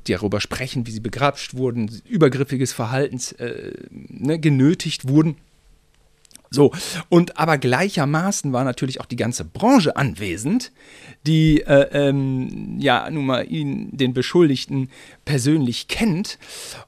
darüber 0.06 0.42
sprechen, 0.42 0.86
wie 0.88 0.92
sie 0.92 1.00
begrapscht 1.00 1.56
wurden, 1.56 1.90
übergriffiges 2.08 2.74
Verhalten 2.74 3.20
äh, 3.40 3.72
ne, 3.90 4.40
genötigt 4.40 5.08
wurden. 5.08 5.38
So, 6.52 6.72
und 7.10 7.38
aber 7.38 7.58
gleichermaßen 7.58 8.54
war 8.54 8.64
natürlich 8.64 9.02
auch 9.02 9.06
die 9.06 9.18
ganze 9.18 9.44
Branche 9.44 9.98
anwesend, 9.98 10.72
die 11.26 11.62
äh, 11.62 11.90
ähm, 11.92 12.78
ja 12.80 13.10
nun 13.10 13.26
mal 13.26 13.52
ihn, 13.52 13.90
den 13.92 14.14
Beschuldigten 14.14 14.90
persönlich 15.26 15.88
kennt 15.88 16.38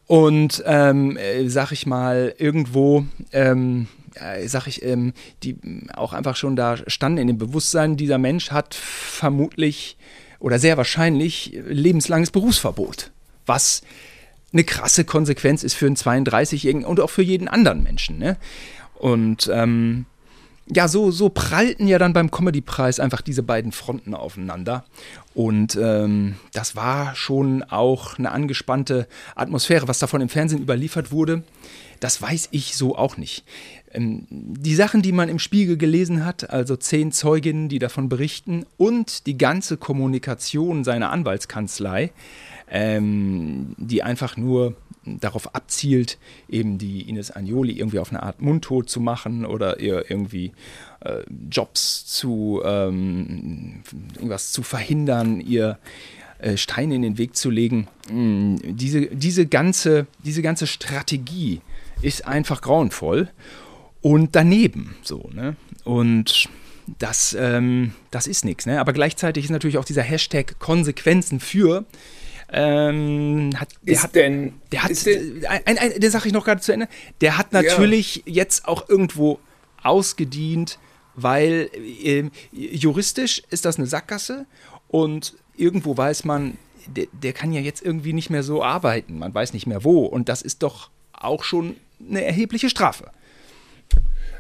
und 0.06 0.64
ähm, 0.66 1.18
äh, 1.18 1.50
sag 1.50 1.72
ich 1.72 1.86
mal, 1.86 2.34
irgendwo 2.38 3.06
ähm, 3.34 3.88
äh, 4.22 4.48
sag 4.48 4.68
ich, 4.68 4.84
ähm, 4.84 5.14
die 5.44 5.58
auch 5.94 6.14
einfach 6.14 6.36
schon 6.36 6.56
da 6.56 6.78
standen 6.88 7.20
in 7.20 7.28
dem 7.28 7.38
Bewusstsein, 7.38 7.98
dieser 7.98 8.18
Mensch 8.18 8.52
hat 8.52 8.76
vermutlich 8.76 9.98
oder 10.40 10.60
sehr 10.60 10.78
wahrscheinlich 10.78 11.60
lebenslanges 11.68 12.32
Berufsverbot, 12.32 13.12
was 13.46 13.82
eine 14.54 14.64
krasse 14.64 15.04
Konsequenz 15.04 15.64
ist 15.64 15.74
für 15.74 15.88
einen 15.88 15.96
32-Jährigen 15.96 16.86
und 16.86 17.00
auch 17.00 17.10
für 17.10 17.24
jeden 17.24 17.48
anderen 17.48 17.84
Menschen. 17.84 18.18
Ne? 18.18 18.38
Und 18.96 19.50
ähm, 19.54 20.06
ja, 20.70 20.88
so, 20.88 21.12
so 21.12 21.30
prallten 21.30 21.88
ja 21.88 21.98
dann 21.98 22.14
beim 22.14 22.30
Comedy-Preis 22.30 23.00
einfach 23.00 23.22
diese 23.22 23.44
beiden 23.44 23.72
Fronten 23.72 24.14
aufeinander. 24.14 24.84
Und 25.34 25.78
ähm, 25.82 26.36
das 26.54 26.76
war 26.76 27.16
schon 27.16 27.64
auch 27.64 28.18
eine 28.18 28.32
angespannte 28.32 29.08
Atmosphäre. 29.36 29.88
Was 29.88 30.00
davon 30.00 30.22
im 30.22 30.30
Fernsehen 30.30 30.62
überliefert 30.62 31.12
wurde, 31.12 31.44
das 32.00 32.22
weiß 32.22 32.50
ich 32.52 32.76
so 32.76 32.98
auch 32.98 33.18
nicht. 33.18 33.46
Ähm, 33.98 34.28
die 34.30 34.76
Sachen, 34.76 35.02
die 35.02 35.12
man 35.12 35.30
im 35.30 35.40
Spiegel 35.40 35.78
gelesen 35.78 36.26
hat, 36.26 36.50
also 36.50 36.76
zehn 36.76 37.12
Zeuginnen, 37.12 37.70
die 37.70 37.80
davon 37.80 38.10
berichten, 38.10 38.66
und 38.78 39.26
die 39.26 39.38
ganze 39.38 39.78
Kommunikation 39.78 40.84
seiner 40.84 41.12
Anwaltskanzlei, 41.12 42.12
ähm, 42.70 43.76
die 43.78 44.04
einfach 44.04 44.38
nur 44.38 44.76
darauf 45.06 45.56
abzielt, 45.56 46.18
eben 46.50 46.78
die 46.78 47.10
Ines 47.10 47.32
Agnoli 47.32 47.74
irgendwie 47.74 48.00
auf 48.00 48.12
eine 48.12 48.24
Art 48.24 48.42
mundtot 48.42 48.90
zu 48.90 49.00
machen 49.00 49.46
oder 49.46 49.80
ihr 49.80 50.10
irgendwie 50.12 50.52
äh, 51.00 51.24
Jobs 51.50 52.06
zu 52.06 52.62
ähm, 52.66 53.84
irgendwas 54.16 54.52
zu 54.52 54.64
verhindern, 54.64 55.40
ihr 55.40 55.80
äh, 56.40 56.58
Steine 56.58 56.96
in 56.96 57.04
den 57.04 57.18
Weg 57.18 57.38
zu 57.38 57.50
legen. 57.50 57.88
Mm, 58.12 58.56
diese, 58.64 59.08
diese, 59.08 59.48
ganze, 59.48 60.08
diese 60.26 60.42
ganze 60.42 60.68
Strategie 60.68 61.62
ist 62.02 62.28
einfach 62.28 62.62
grauenvoll 62.62 63.30
und 64.02 64.36
daneben 64.36 64.96
so. 65.02 65.30
Ne? 65.34 65.56
Und 65.84 66.50
das, 67.00 67.36
ähm, 67.40 67.94
das 68.12 68.28
ist 68.28 68.46
nichts. 68.46 68.66
Ne? 68.66 68.80
Aber 68.80 68.94
gleichzeitig 68.94 69.46
ist 69.46 69.52
natürlich 69.52 69.78
auch 69.78 69.86
dieser 69.86 70.04
Hashtag 70.04 70.60
Konsequenzen 70.60 71.40
für 71.40 71.86
ähm, 72.50 73.52
hat, 73.58 73.70
ist 73.84 74.04
hat, 74.04 74.16
denn, 74.16 74.54
der 74.72 74.84
hat, 74.84 75.06
denn, 75.06 75.46
ein, 75.48 75.78
ein, 75.78 76.00
der 76.00 76.12
sage 76.12 76.28
ich 76.28 76.34
noch 76.34 76.46
gerade 76.46 76.62
zu 76.62 76.72
Ende, 76.72 76.88
der 77.20 77.38
hat 77.38 77.52
natürlich 77.52 78.18
ja. 78.18 78.22
jetzt 78.26 78.68
auch 78.68 78.88
irgendwo 78.88 79.40
ausgedient, 79.84 80.80
weil 81.16 81.70
äh, 81.76 82.24
juristisch 82.54 83.44
ist 83.50 83.66
das 83.66 83.78
eine 83.78 83.88
Sackgasse 83.88 84.46
und 84.88 85.36
irgendwo 85.58 85.98
weiß 85.98 86.24
man, 86.24 86.58
der, 86.88 87.08
der 87.12 87.34
kann 87.34 87.52
ja 87.52 87.60
jetzt 87.60 87.84
irgendwie 87.84 88.14
nicht 88.14 88.30
mehr 88.30 88.44
so 88.44 88.64
arbeiten, 88.64 89.20
man 89.20 89.34
weiß 89.34 89.52
nicht 89.52 89.68
mehr 89.68 89.84
wo 89.84 90.06
und 90.06 90.30
das 90.30 90.42
ist 90.42 90.64
doch 90.64 90.90
auch 91.12 91.44
schon 91.44 91.76
eine 92.00 92.24
erhebliche 92.24 92.70
Strafe. 92.70 93.12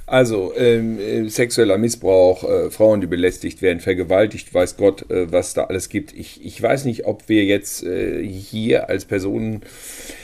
Also 0.07 0.53
ähm, 0.55 0.99
äh, 0.99 1.27
sexueller 1.27 1.77
Missbrauch, 1.77 2.45
äh, 2.45 2.71
Frauen, 2.71 3.01
die 3.01 3.07
belästigt 3.07 3.61
werden, 3.61 3.81
vergewaltigt, 3.81 4.53
weiß 4.53 4.77
Gott, 4.77 5.11
äh, 5.11 5.29
was 5.29 5.53
da 5.53 5.65
alles 5.65 5.89
gibt. 5.89 6.13
Ich, 6.13 6.43
ich 6.45 6.61
weiß 6.61 6.85
nicht, 6.85 7.05
ob 7.05 7.27
wir 7.27 7.43
jetzt 7.43 7.83
äh, 7.83 8.25
hier 8.25 8.87
als 8.87 9.03
Personen 9.03 9.63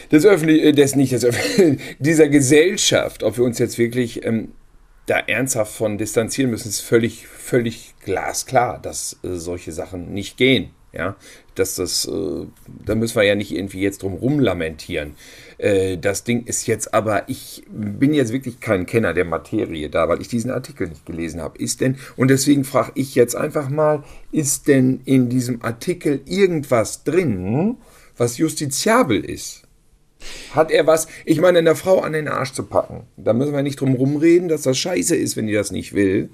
des 0.09 0.25
öffentlichen, 0.25 0.67
äh, 0.67 0.71
des 0.71 0.95
nicht 0.95 1.11
des 1.11 1.25
öffentlichen, 1.25 1.81
dieser 1.99 2.29
Gesellschaft, 2.29 3.23
ob 3.23 3.37
wir 3.37 3.43
uns 3.43 3.59
jetzt 3.59 3.77
wirklich 3.77 4.25
ähm, 4.25 4.53
da 5.05 5.19
ernsthaft 5.19 5.73
von 5.73 5.97
distanzieren 5.97 6.49
müssen, 6.49 6.69
ist 6.69 6.79
völlig, 6.79 7.27
völlig 7.27 7.93
glasklar, 8.05 8.81
dass 8.81 9.19
äh, 9.21 9.35
solche 9.35 9.73
Sachen 9.73 10.13
nicht 10.13 10.37
gehen. 10.37 10.69
Ja, 10.93 11.15
dass 11.55 11.75
das, 11.75 12.05
äh, 12.05 12.45
da 12.85 12.93
müssen 12.93 13.15
wir 13.15 13.23
ja 13.23 13.33
nicht 13.33 13.51
irgendwie 13.51 13.81
jetzt 13.81 14.03
drum 14.03 14.13
rumlamentieren. 14.13 15.15
Äh, 15.63 15.97
das 15.97 16.25
Ding 16.25 16.43
ist 16.45 16.67
jetzt 16.67 16.93
aber, 16.93 17.29
ich 17.29 17.63
bin 17.69 18.13
jetzt 18.13 18.33
wirklich 18.33 18.59
kein 18.59 18.85
Kenner 18.85 19.13
der 19.13 19.23
Materie 19.23 19.89
da, 19.89 20.09
weil 20.09 20.19
ich 20.19 20.27
diesen 20.27 20.51
Artikel 20.51 20.89
nicht 20.89 21.05
gelesen 21.05 21.41
habe. 21.41 21.57
Ist 21.57 21.79
denn, 21.79 21.95
und 22.17 22.27
deswegen 22.29 22.65
frage 22.65 22.91
ich 22.95 23.15
jetzt 23.15 23.35
einfach 23.35 23.69
mal, 23.69 24.03
ist 24.33 24.67
denn 24.67 24.99
in 25.05 25.29
diesem 25.29 25.63
Artikel 25.63 26.19
irgendwas 26.25 27.05
drin, 27.05 27.77
was 28.17 28.37
justiziabel 28.37 29.23
ist? 29.23 29.61
Hat 30.53 30.69
er 30.69 30.85
was, 30.85 31.07
ich 31.25 31.39
meine, 31.39 31.59
einer 31.59 31.75
Frau 31.75 31.99
an 31.99 32.13
den 32.13 32.27
Arsch 32.27 32.51
zu 32.51 32.63
packen, 32.63 33.03
da 33.15 33.31
müssen 33.31 33.53
wir 33.53 33.63
nicht 33.63 33.79
drum 33.79 33.93
rumreden, 33.93 34.49
dass 34.49 34.63
das 34.63 34.77
scheiße 34.77 35.15
ist, 35.15 35.37
wenn 35.37 35.47
die 35.47 35.53
das 35.53 35.71
nicht 35.71 35.93
will 35.93 36.29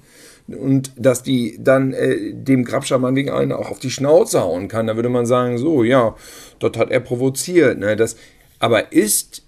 und 0.48 0.92
dass 0.96 1.22
die 1.22 1.56
dann 1.60 1.92
äh, 1.92 2.32
dem 2.32 2.64
Grabscher 2.64 3.00
wegen 3.14 3.30
einen 3.30 3.52
auch 3.52 3.70
auf 3.70 3.78
die 3.78 3.90
Schnauze 3.90 4.40
hauen 4.40 4.66
kann, 4.66 4.88
da 4.88 4.96
würde 4.96 5.08
man 5.08 5.26
sagen, 5.26 5.58
so, 5.58 5.84
ja, 5.84 6.16
dort 6.58 6.76
hat 6.76 6.90
er 6.90 7.00
provoziert. 7.00 7.78
Ne? 7.78 7.96
Das, 7.96 8.16
aber 8.60 8.92
ist 8.92 9.42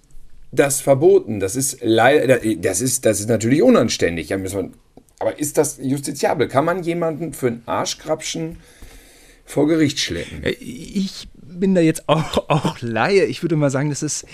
das 0.51 0.81
verboten? 0.81 1.39
Das 1.39 1.55
ist 1.55 1.77
leider, 1.81 2.39
das 2.57 2.81
ist, 2.81 3.05
das 3.05 3.21
ist 3.21 3.29
natürlich 3.29 3.61
unanständig. 3.61 4.33
Aber 4.33 5.39
ist 5.39 5.57
das 5.57 5.79
justiziabel? 5.81 6.47
Kann 6.49 6.65
man 6.65 6.83
jemanden 6.83 7.33
für 7.33 7.47
einen 7.47 7.63
Arschkrapschen 7.65 8.57
vor 9.45 9.67
Gericht 9.67 9.99
schleppen? 9.99 10.43
Äh, 10.43 10.51
ich 10.59 11.29
bin 11.35 11.75
da 11.75 11.81
jetzt 11.81 12.09
auch, 12.09 12.49
auch 12.49 12.81
Laie. 12.81 13.25
Ich 13.25 13.41
würde 13.41 13.55
mal 13.55 13.69
sagen, 13.69 13.89
das 13.89 14.03
ist 14.03 14.25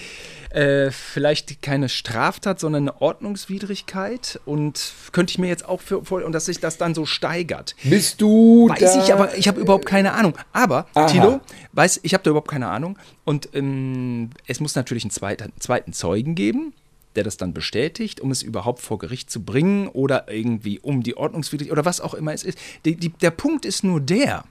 äh, 0.50 0.92
vielleicht 0.92 1.62
keine 1.62 1.90
Straftat, 1.90 2.60
sondern 2.60 2.90
eine 2.90 3.02
Ordnungswidrigkeit. 3.02 4.40
Und 4.46 4.94
könnte 5.12 5.32
ich 5.32 5.40
mir 5.40 5.48
jetzt 5.48 5.68
auch 5.68 5.82
vorstellen, 5.82 6.24
und 6.24 6.32
dass 6.32 6.46
sich 6.46 6.60
das 6.60 6.78
dann 6.78 6.96
so 6.96 7.06
steigert. 7.06 7.76
Bist 7.84 8.22
du. 8.22 8.70
Weiß 8.70 8.98
ich, 8.98 9.14
aber 9.14 9.36
ich 9.38 9.48
habe 9.48 9.60
überhaupt 9.60 9.86
keine 9.86 10.14
Ahnung. 10.14 10.34
Aber, 10.54 10.88
Aha. 10.94 11.08
Tilo, 11.08 11.42
weiß, 11.74 12.00
ich 12.04 12.14
habe 12.14 12.24
da 12.24 12.32
überhaupt 12.32 12.50
keine 12.50 12.68
Ahnung. 12.68 12.98
Und 13.26 13.50
ähm, 13.54 14.32
es 14.48 14.60
muss 14.60 14.76
natürlich 14.76 15.04
einen 15.04 15.12
zweiten, 15.12 15.54
zweiten 15.60 15.94
Zeugen 15.94 16.36
geben 16.36 16.74
der 17.16 17.24
das 17.24 17.38
dann 17.38 17.54
bestätigt, 17.54 18.22
um 18.22 18.32
es 18.32 18.44
überhaupt 18.44 18.80
vor 18.80 19.00
Gericht 19.00 19.30
zu 19.32 19.44
bringen 19.44 19.88
oder 19.88 20.32
irgendwie 20.32 20.80
um 20.80 21.02
die 21.02 21.18
Ordnungswidrigkeit 21.18 21.72
oder 21.72 21.84
was 21.84 22.02
auch 22.02 22.14
immer 22.14 22.34
es 22.34 22.44
ist. 22.44 22.58
Die, 22.86 22.96
die, 22.96 23.10
der 23.10 23.32
Punkt 23.32 23.66
ist 23.66 23.84
nur 23.84 24.00
der, 24.00 24.44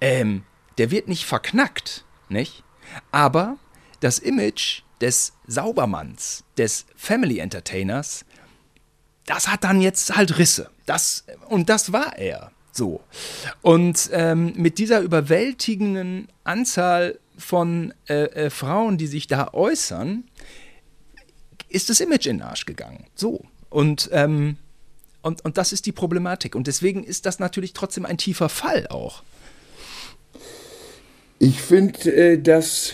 ähm, 0.00 0.44
der 0.78 0.90
wird 0.90 1.08
nicht 1.08 1.26
verknackt, 1.26 2.04
nicht? 2.28 2.62
Aber 3.10 3.56
das 4.00 4.18
Image 4.18 4.82
des 5.02 5.34
Saubermanns, 5.46 6.44
des 6.56 6.86
Family 6.96 7.38
Entertainers, 7.38 8.24
das 9.26 9.48
hat 9.48 9.64
dann 9.64 9.80
jetzt 9.80 10.16
halt 10.16 10.38
Risse. 10.38 10.70
Das, 10.86 11.24
und 11.48 11.68
das 11.68 11.92
war 11.92 12.16
er. 12.16 12.52
So. 12.72 13.02
Und 13.60 14.08
ähm, 14.12 14.54
mit 14.56 14.78
dieser 14.78 15.00
überwältigenden 15.00 16.28
Anzahl 16.44 17.18
von 17.36 17.92
äh, 18.08 18.24
äh, 18.24 18.50
Frauen, 18.50 18.96
die 18.96 19.06
sich 19.06 19.26
da 19.26 19.50
äußern, 19.52 20.24
ist 21.68 21.90
das 21.90 22.00
Image 22.00 22.26
in 22.26 22.38
den 22.38 22.42
Arsch 22.46 22.64
gegangen. 22.64 23.04
So. 23.14 23.44
Und, 23.68 24.08
ähm, 24.12 24.56
und, 25.20 25.44
und 25.44 25.58
das 25.58 25.72
ist 25.72 25.86
die 25.86 25.92
Problematik. 25.92 26.54
Und 26.54 26.66
deswegen 26.66 27.04
ist 27.04 27.26
das 27.26 27.38
natürlich 27.38 27.72
trotzdem 27.72 28.06
ein 28.06 28.18
tiefer 28.18 28.48
Fall 28.48 28.86
auch. 28.88 29.22
Ich 31.38 31.60
finde 31.60 32.14
äh, 32.14 32.40
das 32.40 32.92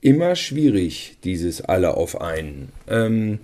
immer 0.00 0.36
schwierig, 0.36 1.16
dieses 1.24 1.60
alle 1.60 1.96
auf 1.96 2.20
einen. 2.20 2.70
Ähm, 2.88 3.38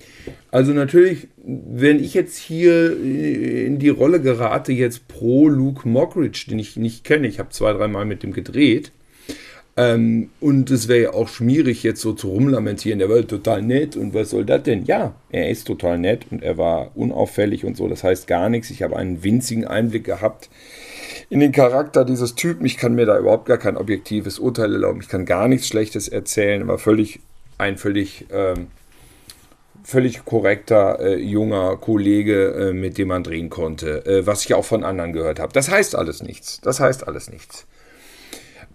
also 0.50 0.72
natürlich, 0.72 1.28
wenn 1.44 2.02
ich 2.02 2.14
jetzt 2.14 2.36
hier 2.36 2.96
äh, 2.96 3.66
in 3.66 3.78
die 3.78 3.88
Rolle 3.88 4.20
gerate, 4.20 4.72
jetzt 4.72 5.08
pro 5.08 5.48
Luke 5.48 5.88
Mockridge, 5.88 6.46
den 6.48 6.58
ich 6.58 6.76
nicht 6.76 7.04
kenne, 7.04 7.26
ich 7.26 7.38
habe 7.38 7.50
zwei, 7.50 7.72
dreimal 7.72 8.04
mit 8.04 8.22
dem 8.22 8.32
gedreht, 8.32 8.92
ähm, 9.76 10.30
und 10.40 10.70
es 10.70 10.86
wäre 10.86 11.02
ja 11.02 11.12
auch 11.14 11.26
schwierig, 11.26 11.82
jetzt 11.82 12.00
so 12.00 12.12
zu 12.12 12.28
rumlamentieren, 12.28 13.00
der 13.00 13.08
war 13.08 13.26
total 13.26 13.60
nett 13.62 13.96
und 13.96 14.14
was 14.14 14.30
soll 14.30 14.44
das 14.44 14.62
denn? 14.62 14.84
Ja, 14.84 15.16
er 15.32 15.50
ist 15.50 15.66
total 15.66 15.98
nett 15.98 16.26
und 16.30 16.44
er 16.44 16.56
war 16.58 16.92
unauffällig 16.96 17.64
und 17.64 17.76
so, 17.76 17.88
das 17.88 18.04
heißt 18.04 18.28
gar 18.28 18.48
nichts. 18.48 18.70
Ich 18.70 18.82
habe 18.82 18.96
einen 18.96 19.24
winzigen 19.24 19.64
Einblick 19.64 20.04
gehabt 20.04 20.48
in 21.34 21.40
den 21.40 21.50
Charakter 21.50 22.04
dieses 22.04 22.36
Typen. 22.36 22.64
Ich 22.64 22.76
kann 22.76 22.94
mir 22.94 23.06
da 23.06 23.18
überhaupt 23.18 23.46
gar 23.46 23.58
kein 23.58 23.76
objektives 23.76 24.38
Urteil 24.38 24.72
erlauben. 24.72 25.00
Ich 25.00 25.08
kann 25.08 25.24
gar 25.24 25.48
nichts 25.48 25.66
Schlechtes 25.66 26.06
erzählen. 26.06 26.68
War 26.68 26.78
völlig 26.78 27.18
ein 27.58 27.76
völlig 27.76 28.26
ähm, 28.32 28.68
völlig 29.82 30.24
korrekter 30.24 31.00
äh, 31.00 31.16
junger 31.16 31.76
Kollege, 31.76 32.70
äh, 32.70 32.72
mit 32.72 32.98
dem 32.98 33.08
man 33.08 33.24
drehen 33.24 33.50
konnte, 33.50 34.06
äh, 34.06 34.24
was 34.28 34.44
ich 34.44 34.54
auch 34.54 34.64
von 34.64 34.84
anderen 34.84 35.12
gehört 35.12 35.40
habe. 35.40 35.52
Das 35.52 35.68
heißt 35.68 35.96
alles 35.96 36.22
nichts. 36.22 36.60
Das 36.60 36.78
heißt 36.78 37.08
alles 37.08 37.28
nichts. 37.28 37.66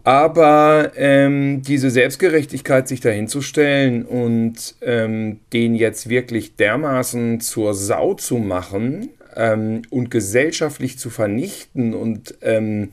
Aber 0.03 0.91
ähm, 0.97 1.61
diese 1.61 1.89
Selbstgerechtigkeit, 1.89 2.89
sich 2.89 2.99
dahinzustellen 2.99 4.05
und 4.05 4.75
ähm, 4.81 5.39
den 5.53 5.75
jetzt 5.75 6.09
wirklich 6.09 6.57
dermaßen 6.57 7.39
zur 7.39 7.73
Sau 7.73 8.15
zu 8.15 8.35
machen, 8.35 9.11
ähm, 9.39 9.83
und 9.89 10.11
gesellschaftlich 10.11 10.99
zu 10.99 11.09
vernichten 11.09 11.93
und 11.93 12.35
ähm, 12.41 12.91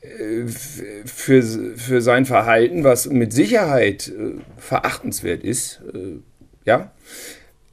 äh, 0.00 0.46
für, 0.46 1.42
für 1.42 2.00
sein 2.00 2.24
Verhalten, 2.24 2.84
was 2.84 3.06
mit 3.10 3.32
Sicherheit 3.32 4.08
äh, 4.08 4.34
verachtenswert 4.56 5.42
ist, 5.42 5.82
äh, 5.92 6.20
ja, 6.64 6.92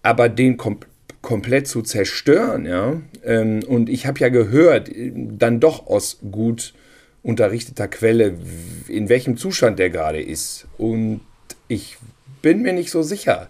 aber 0.02 0.28
den 0.28 0.58
kom 0.58 0.80
komplett 1.22 1.68
zu 1.68 1.84
zerstören, 1.84 2.66
ja. 2.66 3.00
Ähm, 3.24 3.60
und 3.68 3.90
ich 3.90 4.08
habe 4.08 4.18
ja 4.20 4.30
gehört, 4.30 4.90
dann 4.96 5.60
doch 5.60 5.86
aus 5.86 6.18
gut 6.32 6.74
unterrichteter 7.22 7.88
Quelle, 7.88 8.40
in 8.88 9.08
welchem 9.08 9.38
Zustand 9.38 9.78
der 9.78 9.92
gerade 9.92 10.20
ist. 10.20 10.66
Und 10.80 11.22
ich 11.68 11.98
bin 12.42 12.64
mir 12.64 12.74
nicht 12.74 12.90
so 12.90 13.04
sicher, 13.04 13.50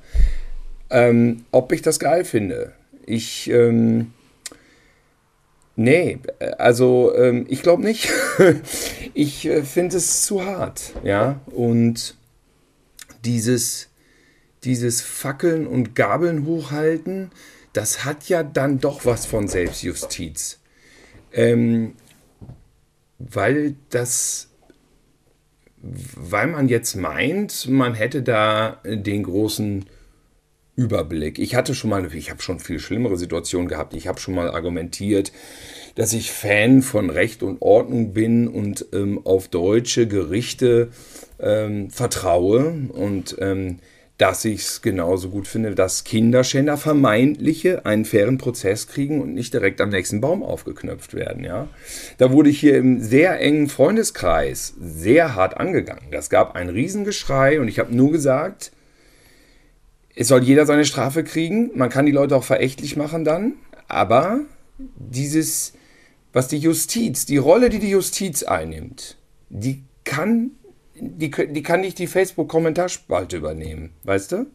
ähm, 0.89 1.45
ob 1.51 1.71
ich 1.71 1.81
das 1.81 1.97
geil 1.97 2.25
finde. 2.25 2.73
Ich, 3.11 3.49
ähm, 3.49 4.13
nee, 5.75 6.19
also 6.57 7.13
ähm, 7.13 7.45
ich 7.49 7.61
glaube 7.61 7.83
nicht. 7.83 8.09
ich 9.13 9.45
äh, 9.45 9.63
finde 9.63 9.97
es 9.97 10.25
zu 10.25 10.45
hart, 10.45 10.93
ja. 11.03 11.41
Und 11.47 12.15
dieses, 13.25 13.89
dieses 14.63 15.01
Fackeln 15.01 15.67
und 15.67 15.93
Gabeln 15.93 16.45
hochhalten, 16.45 17.31
das 17.73 18.05
hat 18.05 18.29
ja 18.29 18.43
dann 18.43 18.79
doch 18.79 19.05
was 19.05 19.25
von 19.25 19.49
Selbstjustiz. 19.49 20.61
Ähm, 21.33 21.95
weil 23.19 23.75
das, 23.89 24.51
weil 25.81 26.47
man 26.47 26.69
jetzt 26.69 26.95
meint, 26.95 27.67
man 27.67 27.93
hätte 27.93 28.24
da 28.24 28.79
den 28.85 29.24
großen 29.24 29.85
Überblick. 30.75 31.38
Ich 31.40 31.55
hatte 31.55 31.75
schon 31.75 31.90
mal, 31.90 32.14
ich 32.14 32.29
habe 32.29 32.42
schon 32.42 32.60
viel 32.60 32.79
schlimmere 32.79 33.18
Situationen 33.18 33.68
gehabt. 33.68 33.94
Ich 33.94 34.07
habe 34.07 34.20
schon 34.20 34.36
mal 34.36 34.50
argumentiert, 34.50 35.31
dass 35.96 36.14
ich 36.14 36.31
Fan 36.31 36.81
von 36.81 37.10
Recht 37.10 37.44
und 37.44 37.62
Ordnung 37.62 38.14
bin 38.14 38.48
und 38.48 38.86
ähm, 38.94 39.20
auf 39.25 39.50
deutsche 39.50 40.07
Gerichte 40.07 40.90
ähm, 41.40 41.90
vertraue 41.90 42.88
und 42.94 43.36
ähm, 43.40 43.79
dass 44.22 44.46
ich 44.46 44.62
es 44.62 44.81
genauso 44.84 45.29
gut 45.29 45.48
finde, 45.48 45.74
dass 45.74 46.03
Kinderschänder 46.03 46.77
vermeintliche 46.77 47.88
einen 47.88 48.05
fairen 48.05 48.38
Prozess 48.38 48.88
kriegen 48.88 49.20
und 49.20 49.34
nicht 49.34 49.51
direkt 49.51 49.81
am 49.81 49.90
nächsten 49.90 50.22
Baum 50.22 50.44
aufgeknöpft 50.44 51.16
werden. 51.16 51.44
Ja, 51.44 51.68
da 52.20 52.31
wurde 52.31 52.51
ich 52.51 52.60
hier 52.60 52.77
im 52.77 53.01
sehr 53.01 53.40
engen 53.40 53.68
Freundeskreis 53.68 54.75
sehr 54.79 55.34
hart 55.34 55.57
angegangen. 55.57 56.12
Das 56.12 56.29
gab 56.29 56.55
ein 56.55 56.70
Riesengeschrei 56.70 57.60
und 57.60 57.68
ich 57.68 57.79
habe 57.79 57.96
nur 57.96 58.12
gesagt, 58.12 58.72
es 60.15 60.27
soll 60.27 60.43
jeder 60.43 60.65
seine 60.65 60.85
Strafe 60.85 61.24
kriegen. 61.24 61.71
Man 61.75 61.89
kann 61.89 62.05
die 62.05 62.11
Leute 62.11 62.35
auch 62.35 62.43
verächtlich 62.43 62.97
machen 62.97 63.24
dann. 63.24 63.53
Aber 63.87 64.41
dieses, 64.77 65.74
was 66.33 66.47
die 66.47 66.57
Justiz, 66.57 67.25
die 67.25 67.37
Rolle, 67.37 67.69
die 67.69 67.79
die 67.79 67.89
Justiz 67.89 68.43
einnimmt, 68.43 69.17
die 69.50 69.83
kann, 70.03 70.51
die, 70.95 71.29
die 71.29 71.63
kann 71.63 71.81
nicht 71.81 72.00
die 72.00 72.07
Facebook-Kommentarspalte 72.07 73.37
übernehmen. 73.37 73.91
Weißt 74.03 74.31
du? 74.31 74.47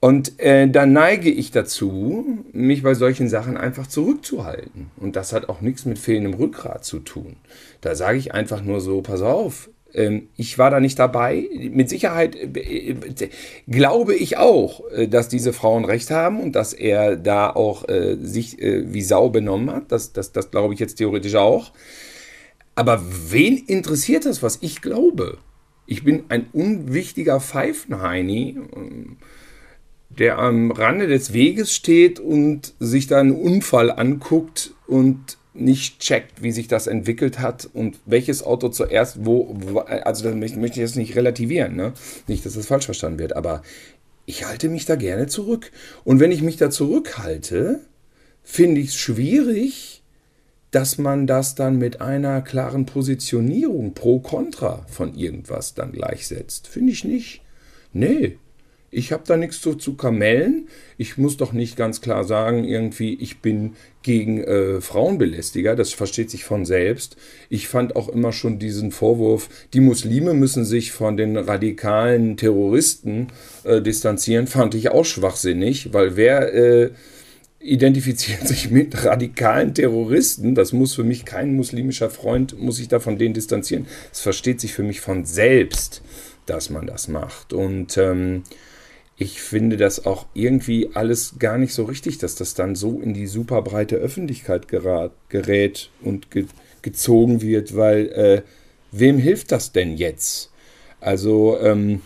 Und 0.00 0.38
äh, 0.38 0.68
da 0.68 0.86
neige 0.86 1.30
ich 1.30 1.50
dazu, 1.50 2.44
mich 2.52 2.84
bei 2.84 2.94
solchen 2.94 3.28
Sachen 3.28 3.56
einfach 3.56 3.88
zurückzuhalten. 3.88 4.92
Und 4.96 5.16
das 5.16 5.32
hat 5.32 5.48
auch 5.48 5.60
nichts 5.60 5.86
mit 5.86 5.98
fehlendem 5.98 6.34
Rückgrat 6.34 6.84
zu 6.84 7.00
tun. 7.00 7.36
Da 7.80 7.96
sage 7.96 8.18
ich 8.18 8.32
einfach 8.32 8.62
nur 8.62 8.80
so, 8.80 9.02
pass 9.02 9.22
auf, 9.22 9.70
ich 9.92 10.58
war 10.58 10.70
da 10.70 10.80
nicht 10.80 10.98
dabei. 10.98 11.48
Mit 11.72 11.88
Sicherheit 11.88 12.36
äh, 12.36 12.94
glaube 13.66 14.14
ich 14.14 14.36
auch, 14.36 14.82
äh, 14.90 15.08
dass 15.08 15.28
diese 15.28 15.52
Frauen 15.52 15.84
recht 15.86 16.10
haben 16.10 16.40
und 16.40 16.52
dass 16.54 16.74
er 16.74 17.16
da 17.16 17.50
auch 17.50 17.88
äh, 17.88 18.16
sich 18.20 18.58
wie 18.58 19.02
Sau 19.02 19.30
benommen 19.30 19.70
hat. 19.70 19.90
Das, 19.90 20.12
das, 20.12 20.32
das 20.32 20.50
glaube 20.50 20.74
ich 20.74 20.80
jetzt 20.80 20.96
theoretisch 20.96 21.36
auch. 21.36 21.72
Aber 22.74 23.02
wen 23.30 23.56
interessiert 23.56 24.26
das, 24.26 24.42
was 24.42 24.58
ich 24.60 24.82
glaube? 24.82 25.38
Ich 25.86 26.04
bin 26.04 26.24
ein 26.28 26.48
unwichtiger 26.52 27.40
Pfeifenheini, 27.40 28.56
der 30.10 30.38
am 30.38 30.70
Rande 30.70 31.06
des 31.06 31.32
Weges 31.32 31.74
steht 31.74 32.20
und 32.20 32.74
sich 32.78 33.06
da 33.06 33.20
einen 33.20 33.32
Unfall 33.32 33.90
anguckt 33.90 34.74
und 34.86 35.38
nicht 35.60 36.00
checkt, 36.00 36.42
wie 36.42 36.52
sich 36.52 36.68
das 36.68 36.86
entwickelt 36.86 37.38
hat 37.38 37.68
und 37.72 37.98
welches 38.06 38.42
Auto 38.42 38.68
zuerst 38.68 39.24
wo, 39.24 39.80
also 39.86 40.24
da 40.24 40.34
möchte 40.34 40.58
ich 40.64 40.76
jetzt 40.76 40.96
nicht 40.96 41.16
relativieren, 41.16 41.76
ne? 41.76 41.92
nicht, 42.26 42.46
dass 42.46 42.54
das 42.54 42.66
falsch 42.66 42.86
verstanden 42.86 43.18
wird, 43.18 43.34
aber 43.34 43.62
ich 44.26 44.44
halte 44.44 44.68
mich 44.68 44.84
da 44.84 44.96
gerne 44.96 45.26
zurück. 45.26 45.72
Und 46.04 46.20
wenn 46.20 46.32
ich 46.32 46.42
mich 46.42 46.56
da 46.56 46.70
zurückhalte, 46.70 47.80
finde 48.42 48.80
ich 48.80 48.88
es 48.88 48.96
schwierig, 48.96 50.02
dass 50.70 50.98
man 50.98 51.26
das 51.26 51.54
dann 51.54 51.78
mit 51.78 52.00
einer 52.00 52.42
klaren 52.42 52.84
Positionierung 52.84 53.94
pro 53.94 54.20
Contra 54.20 54.84
von 54.88 55.14
irgendwas 55.14 55.74
dann 55.74 55.92
gleichsetzt. 55.92 56.68
Finde 56.68 56.92
ich 56.92 57.04
nicht. 57.04 57.40
Nee, 57.92 58.38
ich 58.90 59.12
habe 59.12 59.24
da 59.26 59.36
nichts 59.36 59.60
zu, 59.60 59.74
zu 59.74 59.94
kamellen. 59.94 60.68
Ich 60.96 61.18
muss 61.18 61.36
doch 61.36 61.52
nicht 61.52 61.76
ganz 61.76 62.00
klar 62.00 62.24
sagen, 62.24 62.64
irgendwie, 62.64 63.14
ich 63.14 63.40
bin 63.40 63.74
gegen 64.02 64.42
äh, 64.42 64.80
Frauenbelästiger. 64.80 65.76
Das 65.76 65.92
versteht 65.92 66.30
sich 66.30 66.44
von 66.44 66.64
selbst. 66.64 67.16
Ich 67.50 67.68
fand 67.68 67.96
auch 67.96 68.08
immer 68.08 68.32
schon 68.32 68.58
diesen 68.58 68.90
Vorwurf, 68.90 69.50
die 69.74 69.80
Muslime 69.80 70.32
müssen 70.32 70.64
sich 70.64 70.92
von 70.92 71.16
den 71.16 71.36
radikalen 71.36 72.36
Terroristen 72.38 73.28
äh, 73.64 73.82
distanzieren, 73.82 74.46
fand 74.46 74.74
ich 74.74 74.90
auch 74.90 75.04
schwachsinnig, 75.04 75.92
weil 75.92 76.16
wer 76.16 76.54
äh, 76.54 76.90
identifiziert 77.60 78.46
sich 78.48 78.70
mit 78.70 79.04
radikalen 79.04 79.74
Terroristen? 79.74 80.54
Das 80.54 80.72
muss 80.72 80.94
für 80.94 81.04
mich 81.04 81.26
kein 81.26 81.54
muslimischer 81.54 82.08
Freund, 82.08 82.58
muss 82.58 82.76
sich 82.76 82.88
da 82.88 83.00
von 83.00 83.18
denen 83.18 83.34
distanzieren. 83.34 83.86
Es 84.12 84.20
versteht 84.20 84.60
sich 84.60 84.72
für 84.72 84.82
mich 84.82 85.02
von 85.02 85.26
selbst, 85.26 86.02
dass 86.46 86.70
man 86.70 86.86
das 86.86 87.08
macht. 87.08 87.52
Und 87.52 87.98
ähm, 87.98 88.44
ich 89.20 89.40
finde 89.40 89.76
das 89.76 90.06
auch 90.06 90.26
irgendwie 90.32 90.90
alles 90.94 91.34
gar 91.40 91.58
nicht 91.58 91.74
so 91.74 91.84
richtig, 91.84 92.18
dass 92.18 92.36
das 92.36 92.54
dann 92.54 92.76
so 92.76 93.00
in 93.00 93.14
die 93.14 93.26
super 93.26 93.62
breite 93.62 93.96
Öffentlichkeit 93.96 94.68
gerat, 94.68 95.10
gerät 95.28 95.90
und 96.00 96.30
ge, 96.30 96.46
gezogen 96.82 97.42
wird, 97.42 97.76
weil 97.76 98.08
äh, 98.12 98.42
wem 98.92 99.18
hilft 99.18 99.50
das 99.50 99.72
denn 99.72 99.96
jetzt? 99.96 100.52
Also, 101.00 101.58
ähm, 101.60 102.02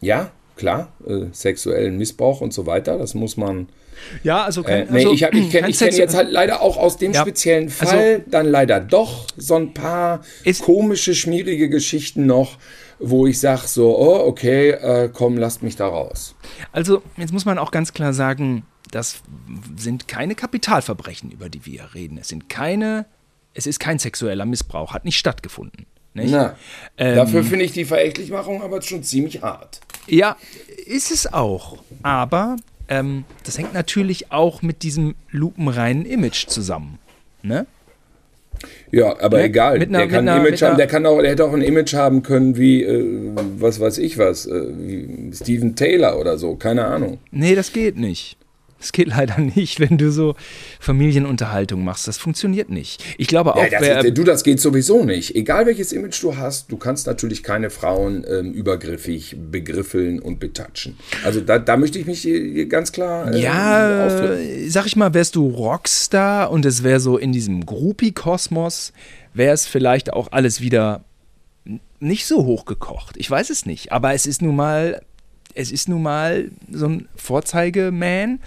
ja, 0.00 0.32
klar, 0.56 0.92
äh, 1.06 1.26
sexuellen 1.30 1.96
Missbrauch 1.98 2.40
und 2.40 2.52
so 2.52 2.66
weiter. 2.66 2.98
Das 2.98 3.14
muss 3.14 3.36
man. 3.36 3.68
Ja, 4.24 4.44
also, 4.44 4.64
äh, 4.64 4.86
nee, 4.90 5.04
also 5.04 5.12
ich, 5.12 5.22
ich 5.22 5.50
kenne 5.50 5.72
kenn 5.72 5.94
jetzt 5.94 6.14
halt 6.16 6.30
leider 6.30 6.62
auch 6.62 6.76
aus 6.76 6.96
dem 6.98 7.12
ja, 7.12 7.20
speziellen 7.20 7.66
also 7.66 7.86
Fall 7.86 7.98
also, 7.98 8.22
dann 8.26 8.46
leider 8.46 8.80
doch 8.80 9.26
so 9.36 9.54
ein 9.54 9.72
paar 9.72 10.22
komische, 10.62 11.14
schmierige 11.14 11.68
Geschichten 11.70 12.26
noch, 12.26 12.58
wo 12.98 13.26
ich 13.26 13.40
sage 13.40 13.66
so, 13.66 13.96
oh, 13.98 14.26
okay, 14.26 14.70
äh, 14.70 15.10
komm, 15.12 15.36
lasst 15.36 15.62
mich 15.62 15.76
da 15.76 15.86
raus. 15.86 16.34
Also 16.72 17.02
jetzt 17.16 17.32
muss 17.32 17.44
man 17.44 17.58
auch 17.58 17.70
ganz 17.70 17.92
klar 17.92 18.12
sagen, 18.12 18.64
das 18.90 19.22
sind 19.76 20.08
keine 20.08 20.34
Kapitalverbrechen, 20.34 21.30
über 21.30 21.48
die 21.48 21.66
wir 21.66 21.94
reden. 21.94 22.18
Es 22.18 22.28
sind 22.28 22.48
keine, 22.48 23.06
es 23.54 23.66
ist 23.66 23.80
kein 23.80 23.98
sexueller 23.98 24.46
Missbrauch, 24.46 24.94
hat 24.94 25.04
nicht 25.04 25.18
stattgefunden. 25.18 25.86
Nicht? 26.14 26.30
Na, 26.30 26.56
ähm, 26.96 27.16
dafür 27.16 27.44
finde 27.44 27.66
ich 27.66 27.72
die 27.72 27.84
Verächtlichmachung 27.84 28.62
aber 28.62 28.80
schon 28.80 29.02
ziemlich 29.02 29.42
hart. 29.42 29.80
Ja, 30.06 30.36
ist 30.86 31.10
es 31.10 31.30
auch. 31.30 31.78
Aber 32.02 32.56
ähm, 32.88 33.24
das 33.44 33.58
hängt 33.58 33.74
natürlich 33.74 34.32
auch 34.32 34.62
mit 34.62 34.82
diesem 34.82 35.14
lupenreinen 35.30 36.06
Image 36.06 36.46
zusammen. 36.46 36.98
Ne? 37.42 37.66
Ja, 38.90 39.18
aber 39.20 39.38
ne? 39.38 39.44
egal. 39.44 39.74
Einer, 39.80 39.98
der 39.98 40.08
kann 40.08 40.28
ein 40.28 40.46
Image 40.46 40.62
haben, 40.62 40.76
der 40.76 40.86
kann 40.86 41.06
auch, 41.06 41.20
der 41.20 41.30
hätte 41.30 41.44
auch 41.44 41.52
ein 41.52 41.62
Image 41.62 41.94
haben 41.94 42.22
können 42.22 42.56
wie, 42.56 42.82
äh, 42.82 43.32
was 43.58 43.80
weiß 43.80 43.98
ich 43.98 44.18
was, 44.18 44.46
äh, 44.46 44.66
wie 44.76 45.30
Steven 45.32 45.74
Taylor 45.74 46.18
oder 46.18 46.38
so, 46.38 46.56
keine 46.56 46.84
Ahnung. 46.86 47.18
Nee, 47.30 47.54
das 47.54 47.72
geht 47.72 47.98
nicht. 47.98 48.36
Das 48.78 48.92
geht 48.92 49.08
leider 49.08 49.38
nicht, 49.38 49.80
wenn 49.80 49.96
du 49.96 50.10
so 50.10 50.34
Familienunterhaltung 50.80 51.84
machst. 51.84 52.06
Das 52.08 52.18
funktioniert 52.18 52.68
nicht. 52.68 53.02
Ich 53.18 53.26
glaube 53.26 53.54
auch. 53.54 53.62
Ja, 53.62 53.70
das, 53.70 53.80
wer, 53.80 54.10
du, 54.10 54.24
das 54.24 54.44
geht 54.44 54.60
sowieso 54.60 55.04
nicht. 55.04 55.34
Egal 55.34 55.66
welches 55.66 55.92
Image 55.92 56.22
du 56.22 56.36
hast, 56.36 56.70
du 56.70 56.76
kannst 56.76 57.06
natürlich 57.06 57.42
keine 57.42 57.70
Frauen 57.70 58.24
ähm, 58.28 58.52
übergriffig 58.52 59.36
begriffeln 59.50 60.20
und 60.20 60.40
betatschen. 60.40 60.96
Also 61.24 61.40
da, 61.40 61.58
da 61.58 61.76
möchte 61.76 61.98
ich 61.98 62.06
mich 62.06 62.68
ganz 62.68 62.92
klar. 62.92 63.32
Äh, 63.32 63.40
ja, 63.40 64.06
ausdrücken. 64.06 64.70
sag 64.70 64.86
ich 64.86 64.96
mal, 64.96 65.14
wärst 65.14 65.36
du 65.36 65.48
Rockstar 65.48 66.50
und 66.50 66.66
es 66.66 66.82
wäre 66.82 67.00
so 67.00 67.16
in 67.16 67.32
diesem 67.32 67.64
Groupie-Kosmos, 67.64 68.92
wäre 69.32 69.54
es 69.54 69.66
vielleicht 69.66 70.12
auch 70.12 70.32
alles 70.32 70.60
wieder 70.60 71.04
nicht 71.98 72.26
so 72.26 72.44
hochgekocht. 72.44 73.16
Ich 73.16 73.30
weiß 73.30 73.50
es 73.50 73.66
nicht. 73.66 73.92
Aber 73.92 74.12
es 74.14 74.26
ist 74.26 74.42
nun 74.42 74.56
mal 74.56 75.00
es 75.56 75.72
ist 75.72 75.88
nun 75.88 76.02
mal 76.02 76.50
so 76.70 76.86
ein 76.86 77.08
Vorzeigeman 77.16 78.40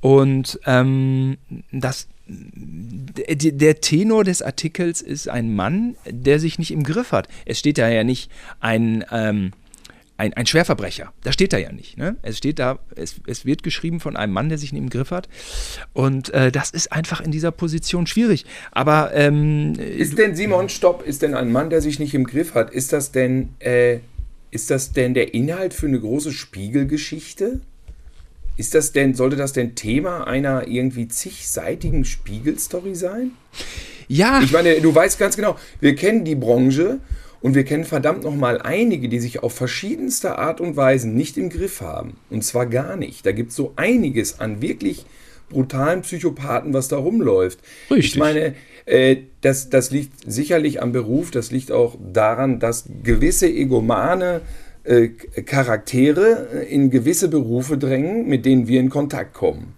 und 0.00 0.60
ähm, 0.66 1.38
das 1.72 2.08
der 2.32 3.80
Tenor 3.80 4.22
des 4.22 4.40
Artikels 4.40 5.02
ist 5.02 5.28
ein 5.28 5.54
Mann, 5.54 5.96
der 6.08 6.38
sich 6.38 6.60
nicht 6.60 6.70
im 6.70 6.84
Griff 6.84 7.10
hat. 7.10 7.28
Es 7.44 7.58
steht 7.58 7.76
da 7.76 7.88
ja 7.88 8.04
nicht 8.04 8.30
ein, 8.60 9.04
ähm, 9.10 9.50
ein, 10.16 10.32
ein, 10.34 10.46
Schwerverbrecher. 10.46 11.12
Da 11.24 11.32
steht 11.32 11.52
da 11.52 11.58
ja 11.58 11.72
nicht. 11.72 11.98
Ne? 11.98 12.16
Es 12.22 12.38
steht 12.38 12.60
da, 12.60 12.78
es, 12.94 13.16
es, 13.26 13.44
wird 13.46 13.64
geschrieben 13.64 13.98
von 13.98 14.16
einem 14.16 14.32
Mann, 14.32 14.48
der 14.48 14.58
sich 14.58 14.72
nicht 14.72 14.82
im 14.82 14.90
Griff 14.90 15.10
hat. 15.10 15.28
Und 15.92 16.32
äh, 16.32 16.52
das 16.52 16.70
ist 16.70 16.92
einfach 16.92 17.20
in 17.20 17.32
dieser 17.32 17.50
Position 17.50 18.06
schwierig. 18.06 18.46
Aber 18.70 19.12
ähm, 19.12 19.74
ist 19.74 20.16
denn 20.16 20.36
Simon 20.36 20.68
Stopp, 20.68 21.02
ist 21.04 21.22
denn 21.22 21.34
ein 21.34 21.50
Mann, 21.50 21.68
der 21.68 21.80
sich 21.80 21.98
nicht 21.98 22.14
im 22.14 22.26
Griff 22.28 22.54
hat, 22.54 22.70
ist 22.70 22.92
das 22.92 23.10
denn 23.10 23.56
äh, 23.58 23.98
ist 24.50 24.70
das 24.70 24.92
denn 24.92 25.14
der 25.14 25.34
Inhalt 25.34 25.74
für 25.74 25.86
eine 25.86 26.00
große 26.00 26.32
Spiegelgeschichte? 26.32 27.60
Ist 28.56 28.74
das 28.74 28.92
denn, 28.92 29.14
sollte 29.14 29.36
das 29.36 29.52
denn 29.52 29.74
Thema 29.74 30.26
einer 30.26 30.68
irgendwie 30.68 31.08
zigseitigen 31.08 32.04
Spiegelstory 32.04 32.94
sein? 32.94 33.32
Ja. 34.08 34.42
Ich 34.42 34.52
meine, 34.52 34.80
du 34.80 34.94
weißt 34.94 35.18
ganz 35.18 35.36
genau, 35.36 35.56
wir 35.80 35.94
kennen 35.94 36.24
die 36.24 36.34
Branche 36.34 36.98
und 37.40 37.54
wir 37.54 37.64
kennen 37.64 37.84
verdammt 37.84 38.24
nochmal 38.24 38.60
einige, 38.60 39.08
die 39.08 39.20
sich 39.20 39.42
auf 39.42 39.54
verschiedenste 39.54 40.36
Art 40.36 40.60
und 40.60 40.76
Weisen 40.76 41.14
nicht 41.14 41.38
im 41.38 41.48
Griff 41.48 41.80
haben. 41.80 42.16
Und 42.28 42.44
zwar 42.44 42.66
gar 42.66 42.96
nicht. 42.96 43.24
Da 43.24 43.32
gibt 43.32 43.50
es 43.50 43.56
so 43.56 43.72
einiges 43.76 44.40
an 44.40 44.60
wirklich 44.60 45.06
brutalen 45.48 46.02
Psychopathen, 46.02 46.74
was 46.74 46.88
da 46.88 46.96
rumläuft. 46.96 47.60
Richtig. 47.90 48.12
Ich 48.12 48.18
meine, 48.18 48.54
das, 49.40 49.70
das 49.70 49.90
liegt 49.90 50.30
sicherlich 50.30 50.82
am 50.82 50.92
Beruf, 50.92 51.30
das 51.30 51.50
liegt 51.50 51.70
auch 51.70 51.96
daran, 52.12 52.58
dass 52.58 52.84
gewisse 53.02 53.46
egomane 53.46 54.40
äh, 54.82 55.08
Charaktere 55.08 56.48
äh, 56.52 56.74
in 56.74 56.90
gewisse 56.90 57.28
Berufe 57.28 57.78
drängen, 57.78 58.26
mit 58.26 58.44
denen 58.44 58.66
wir 58.66 58.80
in 58.80 58.90
Kontakt 58.90 59.34
kommen. 59.34 59.74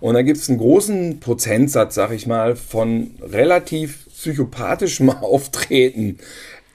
Und 0.00 0.14
da 0.14 0.22
gibt 0.22 0.38
es 0.38 0.48
einen 0.48 0.58
großen 0.58 1.18
Prozentsatz, 1.20 1.94
sag 1.94 2.12
ich 2.12 2.26
mal, 2.26 2.56
von 2.56 3.12
relativ 3.20 4.06
psychopathischem 4.08 5.10
Auftreten. 5.22 6.18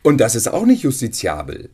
Und 0.04 0.20
das 0.20 0.36
ist 0.36 0.48
auch 0.48 0.66
nicht 0.66 0.84
justiziabel. 0.84 1.70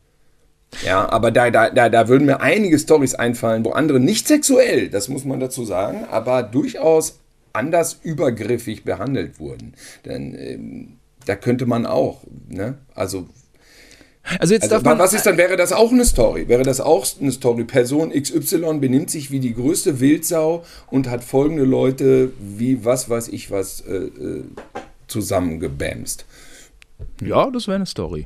Ja, 0.86 1.10
aber 1.10 1.32
da, 1.32 1.50
da, 1.50 1.70
da, 1.70 1.90
da 1.90 2.08
würden 2.08 2.26
mir 2.26 2.42
einige 2.42 2.78
Stories 2.78 3.16
einfallen, 3.16 3.64
wo 3.64 3.72
andere 3.72 4.00
nicht 4.00 4.28
sexuell, 4.28 4.90
das 4.90 5.08
muss 5.08 5.24
man 5.24 5.40
dazu 5.40 5.64
sagen, 5.64 6.06
aber 6.12 6.44
durchaus 6.44 7.20
anders 7.56 8.00
übergriffig 8.04 8.84
behandelt 8.84 9.40
wurden. 9.40 9.74
Denn 10.06 10.36
ähm, 10.38 10.98
da 11.26 11.36
könnte 11.36 11.66
man 11.66 11.86
auch, 11.86 12.22
ne? 12.50 12.78
Also 12.94 13.28
also 14.40 14.56
jetzt 14.56 14.64
also, 14.64 14.76
darf 14.76 14.84
man, 14.84 14.98
was 14.98 15.14
ist 15.14 15.28
dann, 15.28 15.38
wäre 15.38 15.56
das 15.56 15.72
auch 15.72 15.92
eine 15.92 16.04
Story? 16.04 16.48
Wäre 16.48 16.64
das 16.64 16.82
auch 16.82 17.06
eine 17.22 17.32
Story? 17.32 17.64
Person 17.64 18.12
XY 18.12 18.80
benimmt 18.80 19.12
sich 19.12 19.30
wie 19.30 19.40
die 19.40 19.54
größte 19.54 20.00
Wildsau 20.00 20.64
und 20.88 21.10
hat 21.10 21.24
folgende 21.24 21.64
Leute 21.64 22.32
wie 22.40 22.84
was 22.84 23.08
weiß 23.08 23.28
ich 23.28 23.52
was 23.52 23.82
äh, 23.82 23.94
äh 23.96 24.44
zusammengebämst. 25.08 26.26
Ja, 27.22 27.52
das 27.52 27.68
wäre 27.68 27.76
eine 27.76 27.86
Story. 27.86 28.26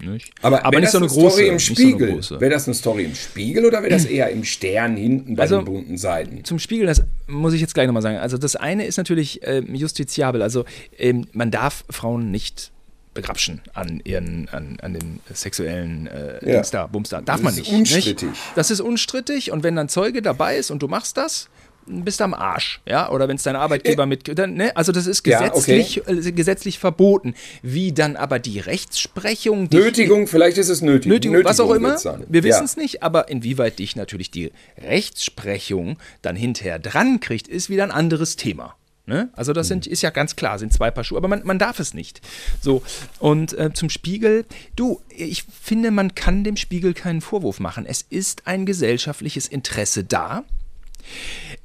Nicht? 0.00 0.32
Aber, 0.42 0.64
aber 0.64 0.80
nicht 0.80 0.90
so 0.90 0.98
eine, 0.98 1.06
eine 1.06 1.14
große. 1.14 1.30
Story 1.36 1.48
im 1.48 1.58
Spiegel. 1.58 2.22
So 2.22 2.40
wäre 2.40 2.50
das 2.50 2.66
eine 2.66 2.74
Story 2.74 3.04
im 3.04 3.14
Spiegel 3.14 3.64
oder 3.66 3.82
wäre 3.82 3.90
das 3.90 4.04
eher 4.06 4.30
im 4.30 4.44
Stern 4.44 4.96
hinten 4.96 5.36
bei 5.36 5.42
also, 5.42 5.58
den 5.58 5.64
bunten 5.64 5.98
Seiten? 5.98 6.44
Zum 6.44 6.58
Spiegel, 6.58 6.86
das 6.86 7.02
muss 7.26 7.52
ich 7.52 7.60
jetzt 7.60 7.74
gleich 7.74 7.86
nochmal 7.86 8.02
sagen. 8.02 8.18
Also 8.18 8.38
das 8.38 8.56
eine 8.56 8.86
ist 8.86 8.96
natürlich 8.96 9.42
äh, 9.42 9.60
justiziabel. 9.60 10.42
Also 10.42 10.64
ähm, 10.98 11.26
man 11.32 11.50
darf 11.50 11.84
Frauen 11.90 12.30
nicht 12.30 12.72
begrapschen 13.12 13.60
an 13.74 14.00
ihren, 14.04 14.48
an, 14.50 14.78
an 14.80 14.94
den 14.94 15.20
sexuellen 15.32 16.06
äh, 16.06 16.52
ja. 16.52 16.62
da, 16.62 16.86
Bumster. 16.86 17.22
Darf 17.22 17.36
das 17.36 17.42
man 17.42 17.54
nicht. 17.54 17.66
Das 17.66 17.72
ist 17.72 17.78
unstrittig. 17.78 18.28
Nicht? 18.28 18.40
Das 18.54 18.70
ist 18.70 18.80
unstrittig 18.80 19.50
und 19.50 19.62
wenn 19.62 19.76
dann 19.76 19.88
Zeuge 19.88 20.22
dabei 20.22 20.56
ist 20.56 20.70
und 20.70 20.80
du 20.82 20.88
machst 20.88 21.16
das, 21.16 21.48
bist 21.90 22.20
du 22.20 22.24
am 22.24 22.34
Arsch, 22.34 22.80
ja, 22.86 23.10
oder 23.10 23.28
wenn 23.28 23.36
es 23.36 23.42
dein 23.42 23.56
Arbeitgeber 23.56 24.04
äh, 24.04 24.06
mit, 24.06 24.38
dann, 24.38 24.54
ne? 24.54 24.76
also 24.76 24.92
das 24.92 25.06
ist 25.06 25.22
gesetzlich, 25.22 25.96
ja, 25.96 26.02
okay. 26.02 26.28
äh, 26.28 26.32
gesetzlich 26.32 26.78
verboten. 26.78 27.34
Wie 27.62 27.92
dann 27.92 28.16
aber 28.16 28.38
die 28.38 28.58
Rechtsprechung, 28.60 29.68
die 29.68 29.76
Nötigung, 29.76 30.26
vielleicht 30.26 30.58
ist 30.58 30.68
es 30.68 30.82
nötig. 30.82 31.10
Nötigung, 31.10 31.36
Nötigung 31.36 31.50
was 31.50 31.60
auch 31.60 31.72
immer, 31.72 31.96
wir 32.28 32.42
wissen 32.44 32.64
es 32.64 32.76
ja. 32.76 32.82
nicht, 32.82 33.02
aber 33.02 33.28
inwieweit 33.28 33.78
dich 33.78 33.96
natürlich 33.96 34.30
die 34.30 34.52
Rechtsprechung 34.78 35.98
dann 36.22 36.36
hinterher 36.36 36.78
dran 36.78 37.20
kriegt, 37.20 37.48
ist 37.48 37.70
wieder 37.70 37.84
ein 37.84 37.90
anderes 37.90 38.36
Thema. 38.36 38.76
Ne? 39.10 39.28
Also 39.32 39.52
das 39.52 39.66
sind, 39.66 39.88
ist 39.88 40.02
ja 40.02 40.10
ganz 40.10 40.36
klar, 40.36 40.60
sind 40.60 40.72
zwei 40.72 40.92
Paar 40.92 41.02
Schuhe, 41.02 41.18
aber 41.18 41.26
man, 41.26 41.42
man 41.44 41.58
darf 41.58 41.80
es 41.80 41.94
nicht. 41.94 42.20
So, 42.60 42.82
und 43.18 43.58
äh, 43.58 43.72
zum 43.72 43.90
Spiegel, 43.90 44.44
du, 44.76 45.00
ich 45.08 45.42
finde, 45.42 45.90
man 45.90 46.14
kann 46.14 46.44
dem 46.44 46.56
Spiegel 46.56 46.94
keinen 46.94 47.20
Vorwurf 47.20 47.58
machen. 47.58 47.86
Es 47.86 48.02
ist 48.08 48.46
ein 48.46 48.66
gesellschaftliches 48.66 49.48
Interesse 49.48 50.04
da. 50.04 50.44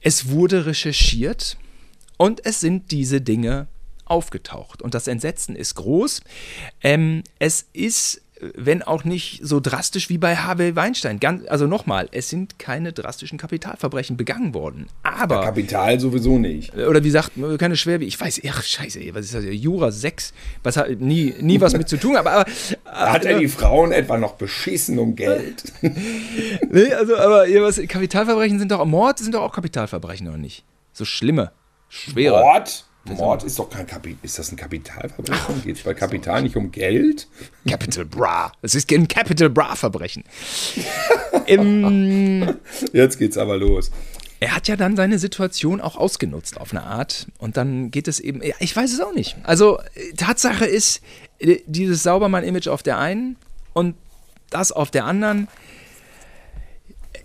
Es 0.05 0.29
wurde 0.29 0.67
recherchiert 0.67 1.57
und 2.17 2.45
es 2.45 2.59
sind 2.59 2.91
diese 2.91 3.21
Dinge 3.21 3.65
aufgetaucht. 4.05 4.83
Und 4.83 4.93
das 4.93 5.07
Entsetzen 5.07 5.55
ist 5.55 5.73
groß. 5.73 6.21
Ähm, 6.83 7.23
es 7.39 7.65
ist 7.73 8.21
wenn 8.41 8.83
auch 8.83 9.05
nicht 9.05 9.39
so 9.43 9.59
drastisch 9.59 10.09
wie 10.09 10.17
bei 10.17 10.35
Harvey 10.35 10.75
Weinstein. 10.75 11.19
Ganz, 11.19 11.47
also 11.47 11.67
nochmal, 11.67 12.09
es 12.11 12.29
sind 12.29 12.59
keine 12.59 12.91
drastischen 12.91 13.37
Kapitalverbrechen 13.37 14.17
begangen 14.17 14.53
worden. 14.53 14.87
Aber. 15.03 15.35
Ja, 15.35 15.43
Kapital 15.43 15.99
sowieso 15.99 16.37
nicht. 16.37 16.75
Oder 16.75 17.03
wie 17.03 17.09
sagt, 17.09 17.31
keine 17.57 17.77
Schwer, 17.77 18.01
ich 18.01 18.19
weiß, 18.19 18.41
ach, 18.49 18.63
scheiße, 18.63 18.99
was 19.13 19.25
ist 19.25 19.35
das? 19.35 19.45
Jura 19.49 19.91
6, 19.91 20.33
was 20.63 20.77
hat 20.77 20.99
nie, 20.99 21.33
nie 21.39 21.61
was 21.61 21.73
mit 21.77 21.87
zu 21.87 21.97
tun, 21.97 22.17
aber. 22.17 22.31
aber 22.31 22.45
hat 22.85 23.25
er 23.25 23.39
die 23.39 23.47
Frauen 23.47 23.91
etwa 23.91 24.17
noch 24.17 24.33
beschissen 24.33 24.99
um 24.99 25.15
Geld? 25.15 25.63
nee, 25.81 26.91
also, 26.93 27.17
aber 27.17 27.45
was, 27.61 27.81
Kapitalverbrechen 27.87 28.59
sind 28.59 28.71
doch, 28.71 28.83
Mord 28.85 29.19
sind 29.19 29.33
doch 29.33 29.41
auch 29.41 29.53
Kapitalverbrechen, 29.53 30.27
oder 30.27 30.37
nicht? 30.37 30.65
So 30.91 31.05
schlimme, 31.05 31.51
schwere. 31.87 32.41
Mord? 32.41 32.85
Mord 33.05 33.43
ist 33.43 33.59
doch 33.59 33.69
kein 33.69 33.85
Kapital. 33.85 34.19
Ist 34.23 34.39
das 34.39 34.51
ein 34.51 34.55
Kapitalverbrechen? 34.55 35.63
Geht 35.63 35.77
es 35.77 35.83
bei 35.83 35.93
Kapital 35.93 36.41
nicht 36.41 36.55
um 36.55 36.71
Geld? 36.71 37.27
Capital 37.67 38.05
Bra. 38.05 38.51
Es 38.61 38.73
ist 38.73 38.91
ein 38.91 39.07
Capital 39.07 39.49
Bra 39.49 39.75
Verbrechen. 39.75 40.23
Jetzt 42.93 43.19
geht's 43.19 43.37
aber 43.37 43.57
los. 43.57 43.91
Er 44.39 44.55
hat 44.55 44.67
ja 44.67 44.75
dann 44.75 44.95
seine 44.95 45.19
Situation 45.19 45.81
auch 45.81 45.95
ausgenutzt 45.95 46.59
auf 46.59 46.71
eine 46.71 46.83
Art. 46.83 47.27
Und 47.37 47.57
dann 47.57 47.91
geht 47.91 48.07
es 48.07 48.19
eben. 48.19 48.41
Ja, 48.43 48.55
ich 48.59 48.75
weiß 48.75 48.91
es 48.91 48.99
auch 48.99 49.13
nicht. 49.13 49.37
Also, 49.43 49.79
Tatsache 50.17 50.65
ist, 50.65 51.01
äh, 51.39 51.59
dieses 51.67 52.03
Saubermann-Image 52.03 52.67
auf 52.67 52.83
der 52.83 52.97
einen 52.97 53.37
und 53.73 53.95
das 54.49 54.71
auf 54.71 54.91
der 54.91 55.05
anderen. 55.05 55.47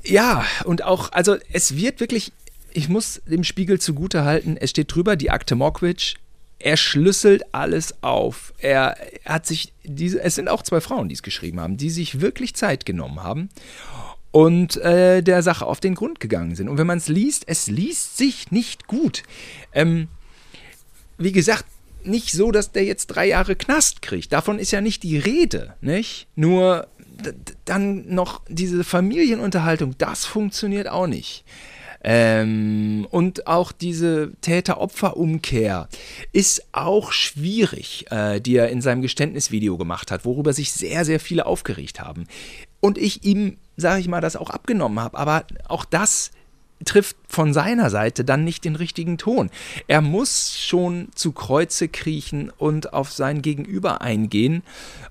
Ja, 0.03 0.45
und 0.65 0.83
auch, 0.83 1.13
also 1.13 1.37
es 1.53 1.77
wird 1.77 2.01
wirklich 2.01 2.33
ich 2.73 2.89
muss 2.89 3.23
dem 3.27 3.45
Spiegel 3.45 3.81
zugute 3.81 4.25
halten, 4.25 4.57
es 4.57 4.71
steht 4.71 4.95
drüber, 4.95 5.17
die 5.17 5.31
Akte 5.31 5.55
Mockridge. 5.55 6.15
Er 6.59 6.77
schlüsselt 6.77 7.55
alles 7.55 8.03
auf. 8.03 8.53
Er, 8.59 8.97
hat 9.25 9.47
sich 9.47 9.73
diese, 9.83 10.23
es 10.23 10.35
sind 10.35 10.49
auch 10.49 10.63
zwei 10.63 10.81
Frauen, 10.81 11.09
die 11.09 11.15
es 11.15 11.23
geschrieben 11.23 11.59
haben, 11.59 11.79
die 11.79 11.91
sich 11.91 12.21
wirklich 12.21 12.55
Zeit 12.55 12.85
genommen 12.85 13.23
haben 13.23 13.49
und 14.31 14.77
äh, 14.77 15.23
der 15.23 15.43
Sache 15.43 15.67
auf 15.67 15.81
den 15.81 15.95
Grund 15.95 16.21
gegangen 16.21 16.55
sind. 16.55 16.69
Und 16.69 16.79
wenn 16.79 16.87
man 16.87 16.99
es 16.99 17.09
liest, 17.09 17.45
es 17.47 17.67
liest 17.67 18.17
sich 18.17 18.51
nicht 18.51 18.87
gut. 18.87 19.23
Ähm, 19.73 20.09
wie 21.19 21.33
gesagt, 21.33 21.65
nicht 22.05 22.33
so, 22.33 22.51
dass 22.51 22.73
der 22.73 22.85
jetzt 22.85 23.09
drei 23.09 23.29
Jahre 23.29 23.57
Knast 23.57 24.03
kriegt. 24.03 24.33
Davon 24.33 24.59
ist 24.59 24.71
ja 24.71 24.81
nicht 24.81 25.03
die 25.03 25.19
Rede, 25.19 25.75
nicht? 25.81 26.29
Nur 26.35 26.89
dann 27.65 28.15
noch 28.15 28.41
diese 28.49 28.85
Familienunterhaltung, 28.85 29.95
das 29.99 30.25
funktioniert 30.25 30.89
auch 30.89 31.07
nicht. 31.07 31.45
Ähm, 32.03 33.07
und 33.11 33.47
auch 33.47 33.73
diese 33.73 34.33
Täter-Opfer-Umkehr 34.41 35.89
ist 36.33 36.67
auch 36.73 37.13
schwierig, 37.13 38.07
äh, 38.11 38.41
die 38.41 38.57
er 38.57 38.71
in 38.71 38.81
seinem 38.81 39.03
Geständnisvideo 39.03 39.77
gemacht 39.77 40.11
hat, 40.11 40.25
worüber 40.25 40.53
sich 40.53 40.73
sehr, 40.73 41.05
sehr 41.05 41.21
viele 41.21 41.47
aufgeregt 41.47 42.01
haben. 42.01 42.27
Und 42.81 42.97
ich 42.97 43.25
ihm, 43.25 43.59
sage 43.77 44.01
ich 44.01 44.09
mal, 44.09 44.23
das 44.23 44.37
auch 44.37 44.51
abgenommen 44.51 45.01
habe. 45.01 45.19
Aber 45.19 45.45
auch 45.69 45.85
das 45.85 46.31
trifft 46.85 47.17
von 47.29 47.53
seiner 47.53 47.91
Seite 47.91 48.25
dann 48.25 48.45
nicht 48.45 48.65
den 48.65 48.77
richtigen 48.77 49.19
Ton. 49.19 49.51
Er 49.87 50.01
muss 50.01 50.59
schon 50.59 51.09
zu 51.15 51.33
Kreuze 51.33 51.89
kriechen 51.89 52.51
und 52.57 52.95
auf 52.95 53.13
sein 53.13 53.43
Gegenüber 53.43 54.01
eingehen. 54.01 54.63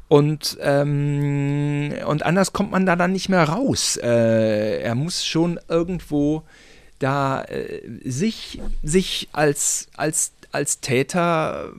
Und, 0.08 0.58
ähm, 0.62 1.94
und 2.08 2.24
anders 2.24 2.54
kommt 2.54 2.72
man 2.72 2.88
da 2.88 2.96
dann 2.96 3.12
nicht 3.12 3.30
mehr 3.30 3.44
raus. 3.44 3.98
Äh, 4.02 4.82
er 4.82 4.96
muss 4.96 5.26
schon 5.26 5.60
irgendwo 5.68 6.44
da 7.00 7.44
äh, 7.44 7.82
sich, 8.04 8.62
sich 8.84 9.30
als, 9.32 9.88
als, 9.96 10.34
als 10.52 10.80
Täter, 10.82 11.72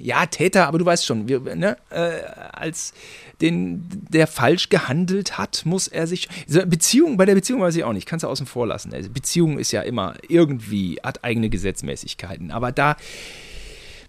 ja, 0.00 0.26
Täter, 0.26 0.66
aber 0.66 0.78
du 0.78 0.86
weißt 0.86 1.04
schon, 1.04 1.28
wir, 1.28 1.40
ne, 1.40 1.76
äh, 1.90 2.22
als 2.52 2.92
den, 3.40 3.86
der 4.10 4.26
falsch 4.26 4.68
gehandelt 4.68 5.38
hat, 5.38 5.62
muss 5.64 5.88
er 5.88 6.06
sich. 6.06 6.28
Beziehung, 6.66 7.16
bei 7.16 7.24
der 7.24 7.34
Beziehung 7.34 7.60
weiß 7.60 7.74
ich 7.76 7.84
auch 7.84 7.92
nicht, 7.92 8.06
kannst 8.06 8.22
du 8.22 8.28
außen 8.28 8.46
vor 8.46 8.66
lassen. 8.66 8.92
Also 8.92 9.10
Beziehung 9.10 9.58
ist 9.58 9.72
ja 9.72 9.82
immer 9.82 10.14
irgendwie, 10.28 10.98
hat 11.02 11.24
eigene 11.24 11.48
Gesetzmäßigkeiten. 11.48 12.50
Aber 12.50 12.72
da. 12.72 12.96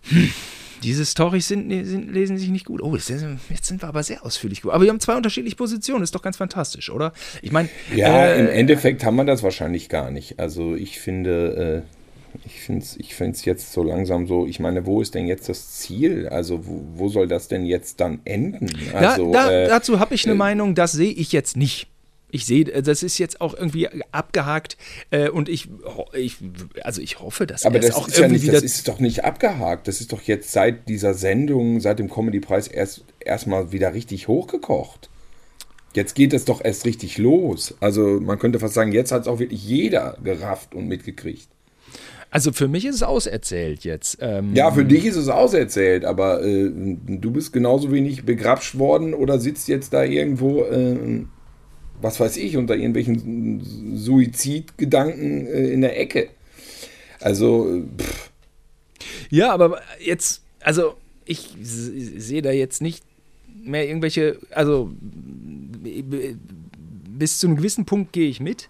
Hm, 0.09 0.31
diese 0.83 1.05
Storys 1.05 1.47
sind, 1.47 1.69
sind, 1.85 2.11
lesen 2.11 2.37
sich 2.37 2.49
nicht 2.49 2.65
gut. 2.65 2.81
Oh, 2.81 2.95
jetzt 2.95 3.07
sind 3.07 3.81
wir 3.81 3.87
aber 3.87 4.03
sehr 4.03 4.25
ausführlich. 4.25 4.63
Aber 4.65 4.81
wir 4.81 4.89
haben 4.89 4.99
zwei 4.99 5.15
unterschiedliche 5.15 5.55
Positionen. 5.55 6.03
Ist 6.03 6.15
doch 6.15 6.21
ganz 6.21 6.37
fantastisch, 6.37 6.89
oder? 6.89 7.13
Ich 7.41 7.51
meine. 7.51 7.69
Ja, 7.95 8.25
äh, 8.25 8.39
im 8.39 8.47
Endeffekt 8.47 9.03
haben 9.03 9.15
wir 9.15 9.25
das 9.25 9.43
wahrscheinlich 9.43 9.89
gar 9.89 10.11
nicht. 10.11 10.39
Also 10.39 10.75
ich 10.75 10.99
finde, 10.99 11.85
äh, 11.85 12.37
ich 12.45 12.61
finde 12.61 12.83
es 12.83 12.97
ich 12.97 13.15
find's 13.15 13.45
jetzt 13.45 13.73
so 13.73 13.83
langsam 13.83 14.27
so, 14.27 14.45
ich 14.47 14.59
meine, 14.59 14.85
wo 14.85 15.01
ist 15.01 15.15
denn 15.15 15.27
jetzt 15.27 15.49
das 15.49 15.71
Ziel? 15.71 16.27
Also 16.29 16.65
wo, 16.65 16.83
wo 16.95 17.09
soll 17.09 17.27
das 17.27 17.47
denn 17.47 17.65
jetzt 17.65 17.99
dann 17.99 18.19
enden? 18.25 18.69
Also, 18.93 19.31
da, 19.31 19.47
da, 19.47 19.51
äh, 19.51 19.67
dazu 19.67 19.99
habe 19.99 20.15
ich 20.15 20.25
eine 20.25 20.33
äh, 20.33 20.37
Meinung, 20.37 20.75
das 20.75 20.93
sehe 20.93 21.11
ich 21.11 21.31
jetzt 21.31 21.57
nicht. 21.57 21.87
Ich 22.31 22.45
sehe, 22.45 22.65
äh, 22.71 22.81
das 22.81 23.03
ist 23.03 23.17
jetzt 23.17 23.41
auch 23.41 23.53
irgendwie 23.53 23.87
abgehakt 24.11 24.77
äh, 25.11 25.29
und 25.29 25.49
ich, 25.49 25.69
ich, 26.13 26.37
also 26.83 27.01
ich 27.01 27.19
hoffe, 27.19 27.45
dass 27.45 27.65
Aber 27.65 27.79
das 27.79 27.93
auch 27.93 28.07
ist 28.07 28.17
irgendwie 28.17 28.47
ja 28.47 28.53
nicht, 28.53 28.63
das 28.63 28.63
ist 28.63 28.87
doch 28.87 28.99
nicht 28.99 29.23
abgehakt. 29.23 29.87
Das 29.87 30.01
ist 30.01 30.11
doch 30.11 30.21
jetzt 30.21 30.51
seit 30.51 30.87
dieser 30.87 31.13
Sendung, 31.13 31.79
seit 31.79 31.99
dem 31.99 32.09
Comedy-Preis 32.09 32.67
erst 32.67 33.03
erstmal 33.19 33.71
wieder 33.71 33.93
richtig 33.93 34.27
hochgekocht. 34.27 35.09
Jetzt 35.93 36.15
geht 36.15 36.33
es 36.33 36.45
doch 36.45 36.63
erst 36.63 36.85
richtig 36.85 37.17
los. 37.17 37.75
Also 37.81 38.19
man 38.21 38.39
könnte 38.39 38.59
fast 38.59 38.73
sagen, 38.73 38.93
jetzt 38.93 39.11
hat 39.11 39.23
es 39.23 39.27
auch 39.27 39.39
wirklich 39.39 39.63
jeder 39.63 40.17
gerafft 40.23 40.73
und 40.73 40.87
mitgekriegt. 40.87 41.49
Also 42.29 42.53
für 42.53 42.69
mich 42.69 42.85
ist 42.85 42.95
es 42.95 43.03
auserzählt 43.03 43.83
jetzt. 43.83 44.17
Ähm 44.21 44.55
ja, 44.55 44.71
für 44.71 44.85
dich 44.85 45.05
ist 45.05 45.17
es 45.17 45.27
auserzählt, 45.27 46.05
aber 46.05 46.41
äh, 46.41 46.71
du 46.71 47.31
bist 47.31 47.51
genauso 47.51 47.91
wenig 47.91 48.23
begrapscht 48.25 48.77
worden 48.77 49.13
oder 49.13 49.37
sitzt 49.37 49.67
jetzt 49.67 49.91
da 49.91 50.03
irgendwo 50.03 50.63
äh, 50.63 51.25
was 52.01 52.19
weiß 52.19 52.37
ich, 52.37 52.57
unter 52.57 52.75
irgendwelchen 52.75 53.95
Suizidgedanken 53.95 55.47
äh, 55.47 55.69
in 55.71 55.81
der 55.81 55.99
Ecke. 55.99 56.29
Also, 57.19 57.83
pff. 57.97 58.31
Ja, 59.29 59.53
aber 59.53 59.81
jetzt, 59.99 60.41
also 60.59 60.95
ich 61.25 61.55
sehe 61.61 62.41
da 62.41 62.51
jetzt 62.51 62.81
nicht 62.81 63.03
mehr 63.63 63.87
irgendwelche, 63.87 64.37
also 64.51 64.91
bis 67.21 67.39
zu 67.39 67.47
einem 67.47 67.57
gewissen 67.57 67.85
Punkt 67.85 68.11
gehe 68.13 68.29
ich 68.29 68.39
mit. 68.39 68.69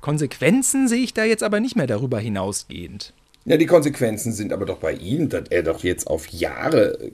Konsequenzen 0.00 0.88
sehe 0.88 1.02
ich 1.02 1.14
da 1.14 1.24
jetzt 1.24 1.42
aber 1.42 1.60
nicht 1.60 1.76
mehr 1.76 1.86
darüber 1.86 2.18
hinausgehend. 2.18 3.14
Ja, 3.44 3.56
die 3.56 3.66
Konsequenzen 3.66 4.32
sind 4.32 4.52
aber 4.52 4.66
doch 4.66 4.78
bei 4.78 4.92
ihm, 4.92 5.28
dass 5.28 5.44
er 5.50 5.62
doch 5.62 5.82
jetzt 5.82 6.06
auf 6.06 6.28
Jahre 6.28 7.10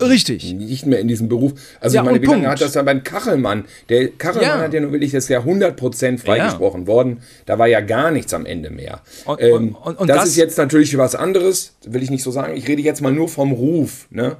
Richtig. 0.00 0.52
Nicht 0.52 0.84
mehr 0.84 1.00
in 1.00 1.08
diesem 1.08 1.28
Beruf. 1.28 1.54
Also 1.80 1.96
ja, 1.96 2.02
ich 2.02 2.06
meine, 2.06 2.20
wie 2.20 2.26
lange 2.26 2.48
hat 2.48 2.60
das 2.60 2.72
dann 2.72 2.84
beim 2.84 3.02
Kachelmann? 3.02 3.64
Der 3.88 4.08
Kachelmann 4.08 4.58
ja. 4.58 4.58
hat 4.58 4.74
ja 4.74 4.80
nun 4.80 4.92
wirklich 4.92 5.12
das 5.12 5.28
ja 5.28 5.40
100% 5.40 6.18
freigesprochen 6.18 6.82
ja. 6.82 6.86
worden. 6.86 7.22
Da 7.46 7.58
war 7.58 7.66
ja 7.66 7.80
gar 7.80 8.10
nichts 8.10 8.34
am 8.34 8.44
Ende 8.44 8.70
mehr. 8.70 9.00
Und, 9.24 9.40
ähm, 9.40 9.76
und, 9.82 9.98
und 9.98 10.08
das, 10.08 10.18
das, 10.18 10.28
ist 10.30 10.36
jetzt 10.36 10.58
natürlich 10.58 10.96
was 10.98 11.14
anderes, 11.14 11.74
will 11.84 12.02
ich 12.02 12.10
nicht 12.10 12.22
so 12.22 12.30
sagen. 12.30 12.56
Ich 12.56 12.68
rede 12.68 12.82
jetzt 12.82 13.00
mal 13.00 13.12
nur 13.12 13.28
vom 13.28 13.52
Ruf. 13.52 14.06
Ne? 14.10 14.36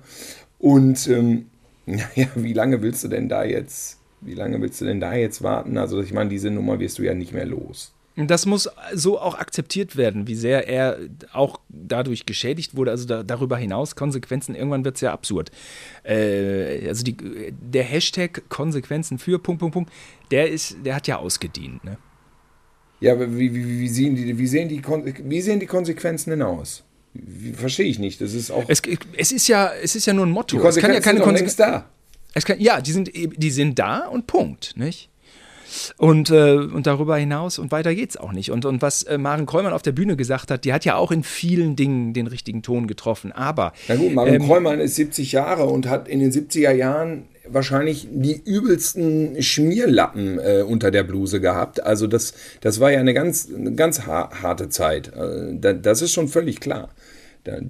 Und 0.59 1.07
ähm, 1.09 1.47
ja, 1.87 2.27
wie 2.35 2.53
lange 2.53 2.83
willst 2.83 3.05
du 3.05 3.09
denn 3.09 3.29
da 3.29 3.45
jetzt, 3.45 3.99
wie 4.21 4.35
lange 4.35 4.61
willst 4.61 4.81
du 4.81 4.85
denn 4.85 5.01
da 5.01 5.15
jetzt 5.15 5.43
warten? 5.43 5.79
Also 5.79 6.03
ich 6.03 6.13
meine, 6.13 6.29
diese 6.29 6.51
Nummer 6.51 6.79
wirst 6.81 6.99
du 6.99 7.03
ja 7.03 7.15
nicht 7.15 7.33
mehr 7.33 7.47
los. 7.47 7.93
Das 8.17 8.47
muss 8.47 8.71
so 8.95 9.21
auch 9.21 9.35
akzeptiert 9.35 9.97
werden, 9.97 10.27
wie 10.27 10.35
sehr 10.35 10.67
er 10.69 10.99
auch 11.35 11.61
dadurch 11.69 12.25
geschädigt 12.25 12.75
wurde. 12.75 12.91
Also 12.91 13.07
da, 13.07 13.23
darüber 13.23 13.59
hinaus 13.59 13.95
Konsequenzen, 13.95 14.55
irgendwann 14.55 14.87
wird 14.87 14.95
es 14.95 15.03
ja 15.03 15.13
absurd. 15.13 15.51
Äh, 16.03 16.89
also 16.89 17.05
die, 17.05 17.17
der 17.61 17.83
Hashtag 17.83 18.49
Konsequenzen 18.49 19.19
für 19.19 19.39
Punkt, 19.39 19.61
Punkt, 19.61 19.75
Punkt, 19.75 19.93
der, 20.31 20.51
ist, 20.51 20.79
der 20.83 20.95
hat 20.95 21.07
ja 21.07 21.19
ausgedient. 21.19 21.85
Ne? 21.85 21.99
Ja, 23.01 23.13
aber 23.13 23.37
wie, 23.37 23.55
wie, 23.55 23.81
wie, 23.81 23.89
sehen 23.89 24.17
die, 24.17 24.39
wie, 24.39 24.47
sehen 24.47 24.69
die, 24.71 24.83
wie 24.83 25.41
sehen 25.43 25.61
die 25.61 25.67
Konsequenzen 25.67 26.31
denn 26.31 26.41
aus? 26.43 26.85
Verstehe 27.55 27.87
ich 27.87 27.99
nicht. 27.99 28.21
Das 28.23 28.33
ist 28.33 28.51
auch. 28.51 28.65
Es, 28.69 28.81
es, 29.17 29.33
ist 29.33 29.49
ja, 29.49 29.73
es 29.83 29.95
ist 29.95 30.07
ja 30.07 30.15
nur 30.15 30.25
ein 30.25 30.31
Motto. 30.31 30.57
Die 30.57 30.63
Konsequenzen 30.63 30.99
es 30.99 31.05
kann 31.05 31.17
ja 31.17 31.21
keine 31.21 31.25
Konsequenzen 31.25 31.59
da. 31.59 31.91
Es 32.33 32.45
kann, 32.45 32.61
ja, 32.61 32.81
die 32.81 32.93
sind, 32.93 33.11
die 33.15 33.51
sind 33.51 33.79
da 33.79 34.07
und 34.09 34.27
Punkt, 34.27 34.75
nicht? 34.77 35.11
Und, 35.97 36.31
äh, 36.31 36.55
und 36.55 36.87
darüber 36.87 37.17
hinaus 37.17 37.59
und 37.59 37.73
weiter 37.73 37.95
geht's 37.95 38.17
auch 38.17 38.33
nicht. 38.33 38.51
Und, 38.51 38.65
und 38.65 38.83
was 38.83 39.03
äh, 39.05 39.19
Maren 39.19 39.47
Kräumann 39.47 39.73
auf 39.73 39.83
der 39.83 39.93
Bühne 39.93 40.17
gesagt 40.17 40.51
hat, 40.51 40.65
die 40.65 40.73
hat 40.73 40.85
ja 40.85 40.97
auch 40.97 41.11
in 41.11 41.23
vielen 41.23 41.77
Dingen 41.77 42.13
den 42.13 42.27
richtigen 42.27 42.63
Ton 42.63 42.87
getroffen. 42.87 43.33
Aber. 43.33 43.73
Na 43.89 43.97
gut, 43.97 44.13
Maren 44.13 44.35
ähm, 44.35 44.47
Kräumann 44.47 44.81
ist 44.81 44.97
70 44.97 45.33
Jahre 45.33 45.65
und 45.65 45.89
hat 45.89 46.09
in 46.09 46.21
den 46.21 46.31
70er 46.31 46.73
Jahren 46.73 47.25
wahrscheinlich 47.49 48.09
die 48.11 48.41
übelsten 48.45 49.41
Schmierlappen 49.43 50.39
äh, 50.39 50.65
unter 50.67 50.91
der 50.91 51.05
Bluse 51.05 51.41
gehabt. 51.41 51.83
Also 51.83 52.07
das, 52.07 52.35
das 52.61 52.81
war 52.81 52.91
ja 52.91 52.99
eine 52.99 53.15
ganz, 53.15 53.49
eine 53.55 53.75
ganz 53.75 54.07
harte 54.07 54.69
Zeit. 54.69 55.13
Äh, 55.15 55.77
das 55.81 56.03
ist 56.03 56.13
schon 56.13 56.29
völlig 56.29 56.61
klar 56.61 56.91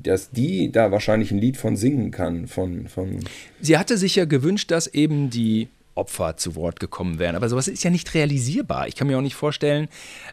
dass 0.03 0.31
die 0.31 0.73
da 0.73 0.91
wahrscheinlich 0.91 1.31
ein 1.31 1.39
Lied 1.39 1.57
von 1.57 1.77
singen 1.77 2.11
kann. 2.11 2.47
Von, 2.47 2.89
von 2.89 3.21
Sie 3.61 3.77
hatte 3.77 3.99
sich 3.99 4.17
ja 4.17 4.25
gewünscht, 4.25 4.71
dass 4.71 4.87
eben 4.87 5.31
die 5.31 5.69
Opfer 5.97 6.37
zu 6.37 6.55
Wort 6.55 6.79
gekommen 6.81 7.19
wären. 7.19 7.37
Aber 7.37 7.49
sowas 7.49 7.69
ist 7.69 7.83
ja 7.83 7.91
nicht 7.91 8.15
realisierbar. 8.15 8.87
Ich 8.89 8.95
kann 8.95 9.07
mir 9.07 9.19
auch 9.19 9.23
nicht 9.23 9.35
vorstellen, 9.35 9.89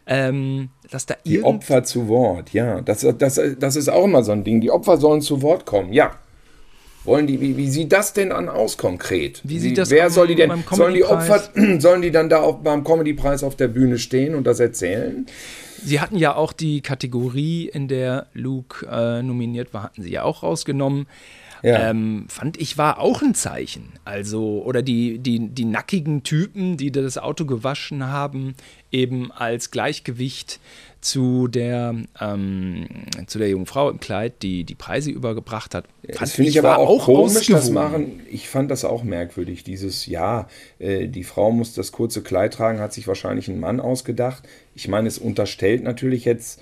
ähm, 0.06 0.70
dass 0.92 1.06
da 1.06 1.16
Die 1.26 1.42
Opfer 1.44 1.84
zu 1.84 2.08
Wort, 2.08 2.54
ja. 2.54 2.82
Das, 2.82 3.06
das, 3.18 3.42
das 3.60 3.76
ist 3.76 3.90
auch 3.90 4.06
immer 4.06 4.24
so 4.24 4.32
ein 4.32 4.44
Ding. 4.44 4.62
Die 4.62 4.72
Opfer 4.72 4.98
sollen 4.98 5.22
zu 5.22 5.42
Wort 5.42 5.66
kommen, 5.66 5.94
ja. 5.94 6.12
Wollen 7.06 7.28
die, 7.28 7.42
wie, 7.42 7.58
wie 7.58 7.70
sieht 7.70 7.92
das 7.92 8.14
denn 8.14 8.32
an 8.32 8.48
aus 8.48 8.78
konkret? 8.78 9.42
Wie 9.44 9.60
sieht 9.60 9.78
das 9.78 9.90
Wer 9.90 10.06
am, 10.06 10.12
soll 10.12 10.28
die 10.28 10.36
denn? 10.36 10.64
Sollen 10.72 10.94
die 10.94 11.04
Opfer, 11.04 11.42
sollen 11.80 12.02
die 12.02 12.12
dann 12.12 12.30
da 12.30 12.42
auch 12.42 12.60
beim 12.60 12.84
Comedy-Preis 12.84 13.44
auf 13.44 13.56
der 13.58 13.68
Bühne 13.68 13.98
stehen 13.98 14.36
und 14.36 14.46
das 14.48 14.60
erzählen? 14.62 15.26
Sie 15.84 16.00
hatten 16.00 16.16
ja 16.16 16.36
auch 16.36 16.54
die 16.54 16.80
Kategorie, 16.80 17.68
in 17.68 17.90
der 17.90 18.28
Luke 18.34 18.88
äh, 18.90 19.22
nominiert 19.22 19.74
war, 19.74 19.84
hatten 19.84 20.02
sie 20.02 20.12
ja 20.12 20.24
auch 20.24 20.44
rausgenommen. 20.44 21.08
Ja. 21.64 21.90
Ähm, 21.90 22.26
fand 22.28 22.60
ich 22.60 22.78
war 22.78 23.00
auch 23.00 23.22
ein 23.22 23.36
Zeichen. 23.36 23.94
Also, 24.04 24.62
oder 24.66 24.82
die, 24.82 25.18
die, 25.20 25.48
die 25.48 25.64
nackigen 25.64 26.24
Typen, 26.24 26.76
die 26.76 26.92
das 26.92 27.18
Auto 27.18 27.46
gewaschen 27.46 28.06
haben, 28.08 28.56
eben 28.92 29.32
als 29.32 29.72
Gleichgewicht 29.72 30.60
zu 31.00 31.48
der, 31.48 31.96
ähm, 32.20 32.86
zu 33.28 33.40
der 33.40 33.48
jungen 33.48 33.66
Frau 33.66 33.90
im 33.90 34.02
Kleid, 34.02 34.42
die 34.42 34.66
die 34.66 34.76
Preise 34.76 35.10
übergebracht 35.10 35.74
hat. 35.74 35.86
Das 36.02 36.34
finde 36.34 36.50
ich, 36.50 36.60
aber 36.60 36.78
auch, 36.80 37.02
auch 37.02 37.06
komisch, 37.06 37.48
das 37.48 37.70
machen. 37.70 38.22
Ich 38.30 38.50
fand 38.50 38.70
das 38.70 38.84
auch 38.84 39.04
merkwürdig, 39.04 39.64
dieses, 39.64 40.06
ja, 40.06 40.50
äh, 40.80 41.08
die 41.08 41.24
Frau 41.24 41.52
muss 41.52 41.74
das 41.74 41.94
kurze 41.94 42.24
Kleid 42.24 42.54
tragen, 42.54 42.80
hat 42.80 42.92
sich 42.92 43.08
wahrscheinlich 43.08 43.48
ein 43.48 43.62
Mann 43.62 43.80
ausgedacht. 43.80 44.44
Ich 44.76 44.90
meine, 44.90 45.08
es 45.08 45.18
unterstellt 45.18 45.84
natürlich 45.84 46.26
jetzt 46.26 46.62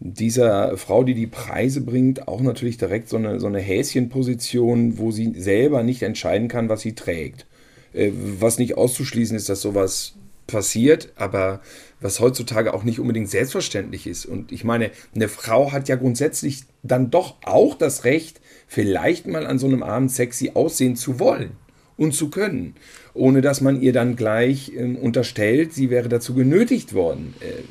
dieser 0.00 0.76
Frau, 0.76 1.02
die 1.02 1.14
die 1.14 1.26
Preise 1.26 1.80
bringt, 1.80 2.28
auch 2.28 2.40
natürlich 2.40 2.78
direkt 2.78 3.08
so 3.08 3.16
eine, 3.16 3.40
so 3.40 3.46
eine 3.46 3.60
Häschenposition, 3.60 4.98
wo 4.98 5.10
sie 5.10 5.34
selber 5.36 5.82
nicht 5.82 6.02
entscheiden 6.02 6.48
kann, 6.48 6.68
was 6.68 6.82
sie 6.82 6.94
trägt. 6.94 7.46
Äh, 7.92 8.12
was 8.14 8.58
nicht 8.58 8.76
auszuschließen 8.76 9.36
ist, 9.36 9.48
dass 9.48 9.60
sowas 9.60 10.14
passiert, 10.46 11.12
aber 11.16 11.60
was 12.00 12.20
heutzutage 12.20 12.72
auch 12.72 12.84
nicht 12.84 13.00
unbedingt 13.00 13.28
selbstverständlich 13.28 14.06
ist. 14.06 14.24
Und 14.24 14.50
ich 14.52 14.64
meine, 14.64 14.90
eine 15.14 15.28
Frau 15.28 15.72
hat 15.72 15.88
ja 15.88 15.96
grundsätzlich 15.96 16.62
dann 16.82 17.10
doch 17.10 17.36
auch 17.44 17.74
das 17.76 18.04
Recht, 18.04 18.40
vielleicht 18.66 19.26
mal 19.26 19.46
an 19.46 19.58
so 19.58 19.66
einem 19.66 19.82
Abend 19.82 20.10
sexy 20.10 20.52
aussehen 20.54 20.96
zu 20.96 21.18
wollen 21.18 21.52
und 21.96 22.14
zu 22.14 22.30
können, 22.30 22.76
ohne 23.14 23.40
dass 23.40 23.60
man 23.60 23.82
ihr 23.82 23.92
dann 23.92 24.16
gleich 24.16 24.72
ähm, 24.74 24.96
unterstellt, 24.96 25.74
sie 25.74 25.90
wäre 25.90 26.08
dazu 26.08 26.34
genötigt 26.34 26.94
worden. 26.94 27.34
Äh, 27.40 27.62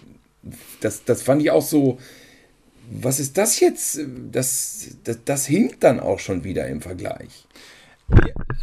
das, 0.82 1.04
das 1.04 1.22
fand 1.22 1.42
ich 1.42 1.52
auch 1.52 1.62
so, 1.62 2.00
was 2.90 3.20
ist 3.20 3.38
das 3.38 3.60
jetzt? 3.60 4.00
Das, 4.32 4.90
das, 5.04 5.20
das 5.26 5.46
hinkt 5.46 5.84
dann 5.84 6.00
auch 6.00 6.20
schon 6.20 6.44
wieder 6.44 6.68
im 6.68 6.82
Vergleich. 6.82 7.48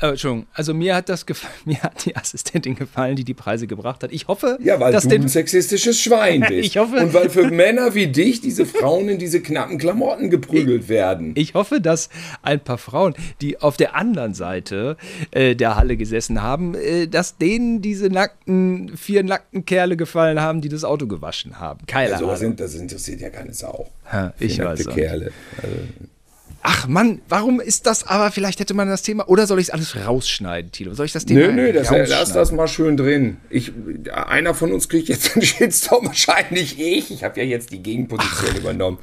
Äh, 0.01 0.09
Entschuldigung, 0.09 0.47
also 0.53 0.75
mir 0.75 0.95
hat 0.97 1.09
das 1.09 1.25
mir 1.65 1.83
hat 1.83 2.05
die 2.05 2.17
Assistentin 2.17 2.75
gefallen, 2.75 3.17
die 3.17 3.25
die 3.25 3.35
Preise 3.35 3.67
gebracht 3.67 4.03
hat. 4.03 4.13
Ich 4.13 4.29
hoffe, 4.29 4.59
ja, 4.63 4.79
weil 4.81 4.93
dass 4.93 5.07
du 5.07 5.15
ein 5.15 5.29
sexistisches 5.29 6.01
Schwein 6.01 6.41
bist. 6.49 6.67
ich 6.67 6.77
hoffe, 6.79 6.97
und 6.97 7.15
weil 7.15 7.31
für 7.31 7.51
Männer 7.51 7.95
wie 7.95 8.09
dich 8.09 8.41
diese 8.41 8.67
Frauen 8.67 9.09
in 9.09 9.19
diese 9.19 9.41
knappen 9.41 9.79
Klamotten 9.79 10.31
geprügelt 10.31 10.85
ich, 10.85 10.89
werden. 10.89 11.33
Ich 11.37 11.55
hoffe, 11.55 11.81
dass 11.81 12.09
ein 12.43 12.61
paar 12.61 12.79
Frauen, 12.79 13.15
die 13.41 13.61
auf 13.61 13.77
der 13.77 13.95
anderen 13.95 14.35
Seite 14.35 14.97
äh, 15.31 15.55
der 15.55 15.77
Halle 15.77 15.97
gesessen 15.97 16.43
haben, 16.43 16.75
äh, 16.75 17.07
dass 17.07 17.39
denen 17.39 17.81
diese 17.81 18.09
nackten 18.09 18.97
vier 18.97 19.23
nackten 19.23 19.65
Kerle 19.65 19.97
gefallen 19.97 20.41
haben, 20.41 20.61
die 20.61 20.69
das 20.69 20.85
Auto 20.85 21.07
gewaschen 21.07 21.61
haben. 21.61 21.87
Keine 21.87 22.11
ja, 22.11 22.17
Ahnung. 22.17 22.37
Sind, 22.37 22.61
das 22.61 22.75
interessiert 22.75 23.21
ja 23.21 23.31
keine 23.31 23.55
Sau. 23.55 23.89
Ha, 24.11 24.33
ich 24.39 24.59
weiß. 24.59 24.89
Kerle. 24.89 25.31
Also, 25.63 25.77
Ach 26.67 26.89
Mann, 26.89 27.21
warum 27.29 27.61
ist 27.61 27.87
das 27.87 28.07
aber, 28.07 28.31
vielleicht 28.31 28.59
hätte 28.59 28.73
man 28.73 28.89
das 28.89 29.03
Thema, 29.03 29.29
oder 29.29 29.47
soll 29.47 29.59
ich 29.61 29.67
es 29.67 29.71
alles 29.71 29.97
rausschneiden, 29.97 30.73
Tilo? 30.73 30.95
Soll 30.95 31.05
ich 31.05 31.13
das 31.13 31.27
Thema 31.27 31.49
Nö, 31.49 31.53
nö, 31.53 31.73
das, 31.75 31.91
lass 31.91 32.33
das 32.33 32.53
mal 32.53 32.69
schön 32.69 32.97
drin. 32.97 33.37
Ich, 33.51 33.71
einer 34.11 34.55
von 34.55 34.73
uns 34.73 34.89
kriegt 34.89 35.09
jetzt 35.09 35.33
einen 35.35 35.45
Shitstorm, 35.45 36.07
wahrscheinlich 36.07 36.81
ich. 36.81 37.11
Ich 37.11 37.23
habe 37.23 37.39
ja 37.39 37.45
jetzt 37.47 37.71
die 37.71 37.83
Gegenposition 37.83 38.53
Ach. 38.55 38.59
übernommen. 38.59 38.99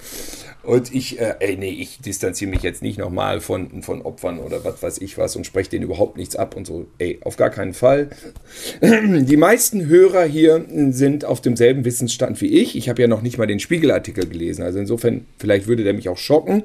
Und 0.64 0.94
ich, 0.94 1.20
äh, 1.20 1.36
ey, 1.40 1.56
nee, 1.56 1.70
ich 1.70 2.00
distanziere 2.00 2.50
mich 2.50 2.64
jetzt 2.64 2.82
nicht 2.82 2.98
nochmal 2.98 3.42
von, 3.42 3.84
von 3.84 4.02
Opfern 4.02 4.40
oder 4.40 4.64
was 4.64 4.82
weiß 4.82 4.98
ich 4.98 5.20
was 5.20 5.36
und 5.36 5.46
spreche 5.46 5.70
denen 5.70 5.84
überhaupt 5.84 6.18
nichts 6.18 6.36
ab 6.36 6.56
und 6.56 6.66
so. 6.66 6.88
Ey, 6.98 7.20
auf 7.24 7.38
gar 7.38 7.52
keinen 7.52 7.76
Fall. 7.76 8.10
Die 8.82 9.38
meisten 9.38 9.86
Hörer 9.86 10.24
hier 10.24 10.66
sind 10.90 11.26
auf 11.26 11.42
demselben 11.42 11.86
Wissensstand 11.86 12.42
wie 12.42 12.60
ich. 12.60 12.76
Ich 12.76 12.90
habe 12.90 13.04
ja 13.04 13.08
noch 13.08 13.22
nicht 13.22 13.38
mal 13.38 13.46
den 13.46 13.60
Spiegelartikel 13.60 14.28
gelesen. 14.28 14.64
Also 14.64 14.80
insofern, 14.80 15.28
vielleicht 15.38 15.68
würde 15.68 15.84
der 15.84 15.94
mich 15.94 16.10
auch 16.10 16.18
schocken. 16.18 16.64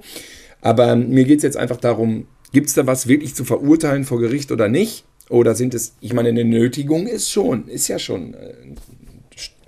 Aber 0.66 0.96
mir 0.96 1.22
geht 1.22 1.36
es 1.36 1.42
jetzt 1.44 1.56
einfach 1.56 1.76
darum, 1.76 2.26
gibt 2.52 2.66
es 2.66 2.74
da 2.74 2.88
was 2.88 3.06
wirklich 3.06 3.36
zu 3.36 3.44
verurteilen 3.44 4.02
vor 4.02 4.18
Gericht 4.18 4.50
oder 4.50 4.68
nicht? 4.68 5.04
Oder 5.28 5.54
sind 5.54 5.74
es, 5.74 5.94
ich 6.00 6.12
meine, 6.12 6.30
eine 6.30 6.44
Nötigung 6.44 7.06
ist 7.06 7.30
schon, 7.30 7.68
ist 7.68 7.86
ja 7.86 8.00
schon 8.00 8.34
äh, 8.34 8.52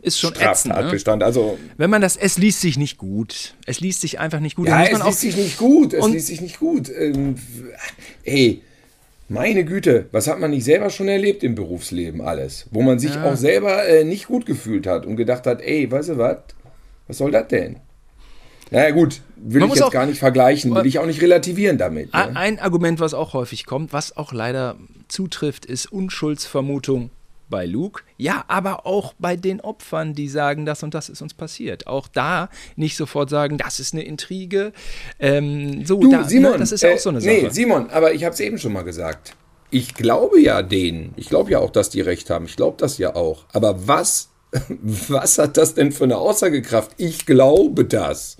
ist 0.02 0.18
schon 0.18 0.34
Straftatbestand. 0.34 1.20
Ne? 1.20 1.24
Also 1.26 1.56
wenn 1.76 1.88
man 1.88 2.02
das, 2.02 2.16
es 2.16 2.37
liest 2.37 2.62
sich 2.62 2.78
nicht 2.78 2.98
gut. 2.98 3.54
Es 3.64 3.78
liest 3.78 4.00
sich 4.00 4.18
einfach 4.18 4.40
nicht 4.40 4.56
gut. 4.56 4.66
Ja, 4.66 4.82
es 4.87 5.04
liest 5.04 5.20
sich 5.20 5.37
nicht 5.37 5.58
gut. 5.58 5.94
Es 5.94 6.08
liest 6.08 6.26
sich 6.26 6.40
nicht 6.40 6.58
gut. 6.58 6.90
Ähm, 6.90 7.37
ey, 8.24 8.62
meine 9.28 9.64
Güte, 9.64 10.06
was 10.11 10.26
hat 10.26 10.40
man 10.40 10.50
nicht 10.50 10.64
selber 10.64 10.90
schon 10.90 11.06
erlebt 11.06 11.44
im 11.44 11.54
Berufsleben 11.54 12.22
alles, 12.22 12.66
wo 12.72 12.82
man 12.82 12.98
sich 12.98 13.14
ja. 13.14 13.22
auch 13.24 13.37
selber 13.37 13.87
äh, 13.87 14.02
nicht 14.02 14.26
gut 14.26 14.46
gefühlt 14.46 14.88
hat 14.88 15.06
und 15.06 15.14
gedacht 15.14 15.46
hat, 15.46 15.62
ey, 15.62 15.88
weißt 15.88 16.08
du 16.08 16.18
was? 16.18 16.38
Was 17.06 17.18
soll 17.18 17.30
das 17.30 17.46
denn? 17.46 17.76
Naja 18.70 18.90
gut, 18.90 19.20
will 19.37 19.61
Man 19.61 19.70
ich 19.70 19.76
jetzt 19.76 19.85
auch, 19.85 19.90
gar 19.90 20.07
nicht 20.07 20.18
vergleichen, 20.18 20.74
will 20.74 20.87
ich 20.87 20.98
auch 20.98 21.07
nicht 21.07 21.22
relativieren 21.22 21.78
damit. 21.78 22.12
Ne? 22.12 22.37
Ein 22.37 22.59
Argument, 22.59 23.00
was 23.00 23.14
auch 23.14 23.33
häufig 23.33 23.66
kommt, 23.66 23.92
was 23.92 24.16
auch 24.16 24.33
leider 24.33 24.76
zutrifft, 25.09 25.64
ist 25.64 25.87
Unschuldsvermutung 25.90 27.11
bei 27.48 27.66
Luke. 27.66 28.02
Ja, 28.16 28.44
aber 28.48 28.87
auch 28.87 29.14
bei 29.18 29.37
den 29.37 29.61
Opfern, 29.61 30.14
die 30.14 30.28
sagen, 30.28 30.66
das 30.66 30.83
und 30.83 30.94
das 30.94 31.09
ist 31.09 31.22
uns 31.22 31.35
passiert. 31.35 31.87
Auch 31.87 32.09
da 32.09 32.50
nicht 32.76 32.96
sofort 32.96 33.31
sagen, 33.31 33.59
das 33.59 33.81
ist 33.81 33.94
eine 33.94 34.02
Intrige. 34.02 34.72
Ähm, 35.18 35.85
so, 35.85 36.00
du, 36.00 36.11
da, 36.11 36.24
Simon, 36.24 36.52
ne, 36.52 36.59
das 36.59 36.72
ist 36.72 36.85
äh, 36.85 36.94
auch 36.94 36.98
so 36.98 37.11
eine 37.11 37.20
Sache. 37.20 37.33
Nee, 37.33 37.48
Simon, 37.50 37.90
aber 37.90 38.12
ich 38.12 38.24
habe 38.24 38.35
es 38.35 38.40
eben 38.40 38.59
schon 38.59 38.72
mal 38.72 38.83
gesagt. 38.83 39.35
Ich 39.70 39.94
glaube 39.94 40.40
ja 40.40 40.62
denen. 40.62 41.12
Ich 41.16 41.28
glaube 41.28 41.50
ja 41.50 41.59
auch, 41.59 41.70
dass 41.70 41.90
die 41.90 42.00
recht 42.00 42.31
haben. 42.31 42.46
Ich 42.46 42.57
glaube 42.57 42.76
das 42.78 42.98
ja 42.98 43.14
auch. 43.14 43.44
Aber 43.52 43.87
was, 43.87 44.31
was 45.08 45.38
hat 45.38 45.56
das 45.56 45.74
denn 45.74 45.92
für 45.92 46.04
eine 46.04 46.18
Aussagekraft? 46.18 46.92
Ich 46.96 47.26
glaube 47.26 47.84
das. 47.84 48.37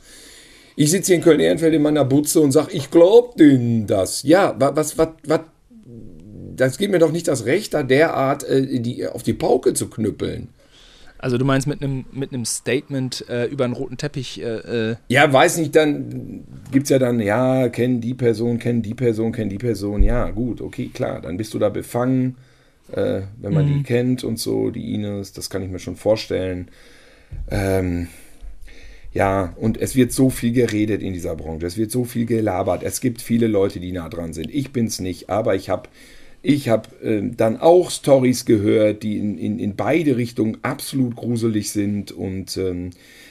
Ich 0.77 0.91
sitze 0.91 1.09
hier 1.09 1.17
in 1.17 1.23
Köln-Ehrenfeld 1.23 1.75
in 1.75 1.83
meiner 1.83 2.05
Butze 2.05 2.41
und 2.41 2.53
sage, 2.53 2.73
ich 2.73 2.91
glaube 2.91 3.37
denen 3.37 3.87
das. 3.87 4.23
Ja, 4.23 4.55
was, 4.59 4.97
was, 4.97 5.09
was, 5.27 5.41
das 6.55 6.79
gibt 6.79 6.93
mir 6.93 6.99
doch 6.99 7.13
nicht 7.13 7.29
das 7.29 7.47
Recht, 7.47 7.75
da 7.75 7.83
derart 7.83 8.45
äh, 8.45 8.81
die, 8.81 9.07
auf 9.07 9.23
die 9.23 9.33
Pauke 9.33 9.75
zu 9.75 9.91
knüppeln. 9.91 10.49
Also 11.19 11.37
du 11.37 11.45
meinst 11.45 11.67
mit 11.67 11.83
einem 11.83 12.05
mit 12.13 12.31
Statement 12.47 13.29
äh, 13.29 13.47
über 13.47 13.65
einen 13.65 13.75
roten 13.75 13.97
Teppich? 13.97 14.41
Äh, 14.41 14.91
äh 14.91 14.97
ja, 15.09 15.33
weiß 15.33 15.59
nicht, 15.59 15.75
dann 15.75 16.45
gibt 16.71 16.85
es 16.85 16.91
ja 16.91 17.01
dann, 17.01 17.19
ja, 17.19 17.69
kennen 17.71 18.01
die 18.01 18.15
Person, 18.15 18.61
kennen 18.61 18.83
die 18.83 18.95
Person, 18.95 19.33
kennen 19.33 19.51
die 19.51 19.59
Person. 19.59 20.05
Ja, 20.05 20.31
gut, 20.31 20.61
okay, 20.61 20.91
klar, 20.95 21.21
dann 21.21 21.37
bist 21.37 21.55
du 21.55 21.59
da 21.59 21.71
befangen, 21.71 22.37
äh, 22.93 23.23
wenn 23.39 23.55
man 23.55 23.69
mhm. 23.69 23.79
die 23.79 23.83
kennt 23.83 24.25
und 24.25 24.39
so, 24.39 24.71
die 24.71 24.95
Ines, 24.95 25.33
das 25.33 25.51
kann 25.51 25.63
ich 25.63 25.71
mir 25.71 25.79
schon 25.79 25.97
vorstellen. 25.97 26.71
Ähm, 27.51 28.09
ja, 29.13 29.55
und 29.57 29.79
es 29.79 29.97
wird 29.97 30.13
so 30.13 30.31
viel 30.31 30.53
geredet 30.53 31.03
in 31.03 31.13
dieser 31.13 31.35
Branche, 31.35 31.67
es 31.67 31.77
wird 31.77 31.91
so 31.91 32.05
viel 32.05 32.27
gelabert. 32.27 32.83
Es 32.83 33.01
gibt 33.01 33.23
viele 33.23 33.47
Leute, 33.47 33.81
die 33.81 33.93
nah 33.93 34.09
dran 34.09 34.33
sind. 34.33 34.53
Ich 34.55 34.73
bin 34.73 34.87
es 34.87 35.01
nicht, 35.01 35.31
aber 35.31 35.55
ich 35.55 35.71
habe 35.71 35.89
ich 36.43 36.69
hab, 36.69 37.03
äh, 37.03 37.23
dann 37.37 37.59
auch 37.59 37.91
Stories 37.91 38.45
gehört, 38.45 39.03
die 39.03 39.19
in, 39.19 39.39
in, 39.39 39.59
in 39.59 39.77
beide 39.77 40.17
Richtungen 40.17 40.59
absolut 40.63 41.17
gruselig 41.17 41.71
sind 41.73 42.13
und 42.13 42.57
ähm, 42.57 42.91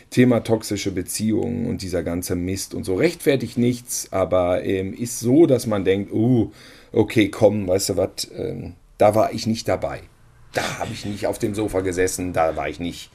Thema 0.10 0.42
toxische 0.42 0.92
Beziehungen 0.92 1.68
und 1.68 1.82
dieser 1.82 2.04
ganze 2.04 2.36
Mist 2.36 2.74
und 2.74 2.84
so 2.84 2.96
rechtfertigt 2.96 3.58
nichts, 3.58 4.10
aber 4.12 4.64
ähm, 4.64 4.94
ist 4.94 5.20
so, 5.20 5.46
dass 5.46 5.68
man 5.68 5.84
denkt, 5.84 6.12
uh, 6.12 6.52
okay, 6.92 7.30
komm, 7.30 7.68
weißt 7.68 7.90
du 7.90 7.98
was, 7.98 8.30
ähm, 8.36 8.74
da 8.98 9.16
war 9.16 9.34
ich 9.34 9.48
nicht 9.48 9.68
dabei. 9.68 10.02
Da 10.54 10.80
habe 10.80 10.92
ich 10.94 11.06
nicht 11.06 11.28
auf 11.28 11.40
dem 11.40 11.56
Sofa 11.56 11.82
gesessen, 11.82 12.34
da 12.34 12.56
war 12.56 12.70
ich 12.70 12.80
nicht 12.80 13.12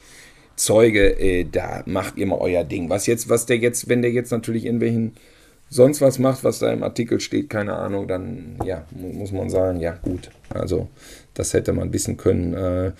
Zeuge, 0.55 1.19
äh, 1.19 1.45
da 1.45 1.83
macht 1.85 2.17
ihr 2.17 2.27
mal 2.27 2.37
euer 2.37 2.63
Ding. 2.63 2.89
Was 2.89 3.07
jetzt, 3.07 3.29
was 3.29 3.45
der 3.45 3.57
jetzt, 3.57 3.89
wenn 3.89 4.01
der 4.01 4.11
jetzt 4.11 4.31
natürlich 4.31 4.65
in 4.65 4.81
welchen 4.81 5.15
sonst 5.69 6.01
was 6.01 6.19
macht, 6.19 6.43
was 6.43 6.59
da 6.59 6.71
im 6.71 6.83
Artikel 6.83 7.19
steht, 7.19 7.49
keine 7.49 7.73
Ahnung, 7.73 8.07
dann 8.07 8.59
ja, 8.63 8.85
muss 8.91 9.31
man 9.31 9.49
sagen, 9.49 9.79
ja, 9.79 9.93
gut. 9.93 10.29
Also, 10.49 10.89
das 11.33 11.53
hätte 11.53 11.73
man 11.73 11.91
wissen 11.91 12.17
können. 12.17 12.53
Äh, 12.53 12.91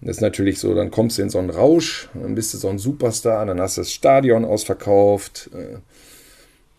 das 0.00 0.16
ist 0.16 0.22
natürlich 0.22 0.58
so, 0.58 0.74
dann 0.74 0.90
kommst 0.90 1.18
du 1.18 1.22
in 1.22 1.30
so 1.30 1.38
einen 1.38 1.50
Rausch, 1.50 2.08
dann 2.14 2.34
bist 2.34 2.52
du 2.52 2.58
so 2.58 2.68
ein 2.68 2.78
Superstar, 2.78 3.46
dann 3.46 3.60
hast 3.60 3.76
du 3.76 3.82
das 3.82 3.92
Stadion 3.92 4.44
ausverkauft. 4.44 5.50
Äh, 5.54 5.78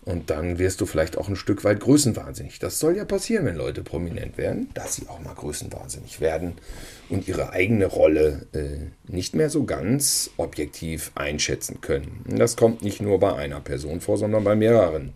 und 0.07 0.29
dann 0.29 0.57
wirst 0.57 0.79
du 0.79 0.85
vielleicht 0.85 1.17
auch 1.17 1.27
ein 1.27 1.35
Stück 1.35 1.65
weit 1.65 1.81
größenwahnsinnig. 1.81 2.59
Das 2.59 2.79
soll 2.79 2.95
ja 2.95 3.03
passieren, 3.03 3.45
wenn 3.45 3.57
Leute 3.57 3.83
prominent 3.83 4.37
werden, 4.37 4.69
dass 4.73 4.95
sie 4.95 5.09
auch 5.09 5.19
mal 5.19 5.33
größenwahnsinnig 5.33 6.21
werden 6.21 6.53
und 7.09 7.27
ihre 7.27 7.51
eigene 7.51 7.87
Rolle 7.87 8.47
äh, 8.53 9.11
nicht 9.11 9.35
mehr 9.35 9.49
so 9.49 9.65
ganz 9.65 10.29
objektiv 10.37 11.11
einschätzen 11.15 11.81
können. 11.81 12.23
Das 12.25 12.55
kommt 12.55 12.83
nicht 12.83 13.01
nur 13.01 13.19
bei 13.19 13.35
einer 13.35 13.59
Person 13.59 13.99
vor, 13.99 14.17
sondern 14.17 14.45
bei 14.45 14.55
mehreren. 14.55 15.11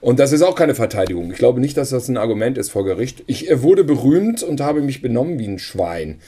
Und 0.00 0.18
das 0.18 0.32
ist 0.32 0.42
auch 0.42 0.56
keine 0.56 0.74
Verteidigung. 0.74 1.30
Ich 1.30 1.38
glaube 1.38 1.60
nicht, 1.60 1.76
dass 1.76 1.90
das 1.90 2.08
ein 2.08 2.16
Argument 2.16 2.58
ist 2.58 2.70
vor 2.70 2.84
Gericht. 2.84 3.22
Ich 3.28 3.48
äh, 3.48 3.62
wurde 3.62 3.84
berühmt 3.84 4.42
und 4.42 4.60
habe 4.60 4.80
mich 4.80 5.02
benommen 5.02 5.38
wie 5.38 5.46
ein 5.46 5.60
Schwein. 5.60 6.20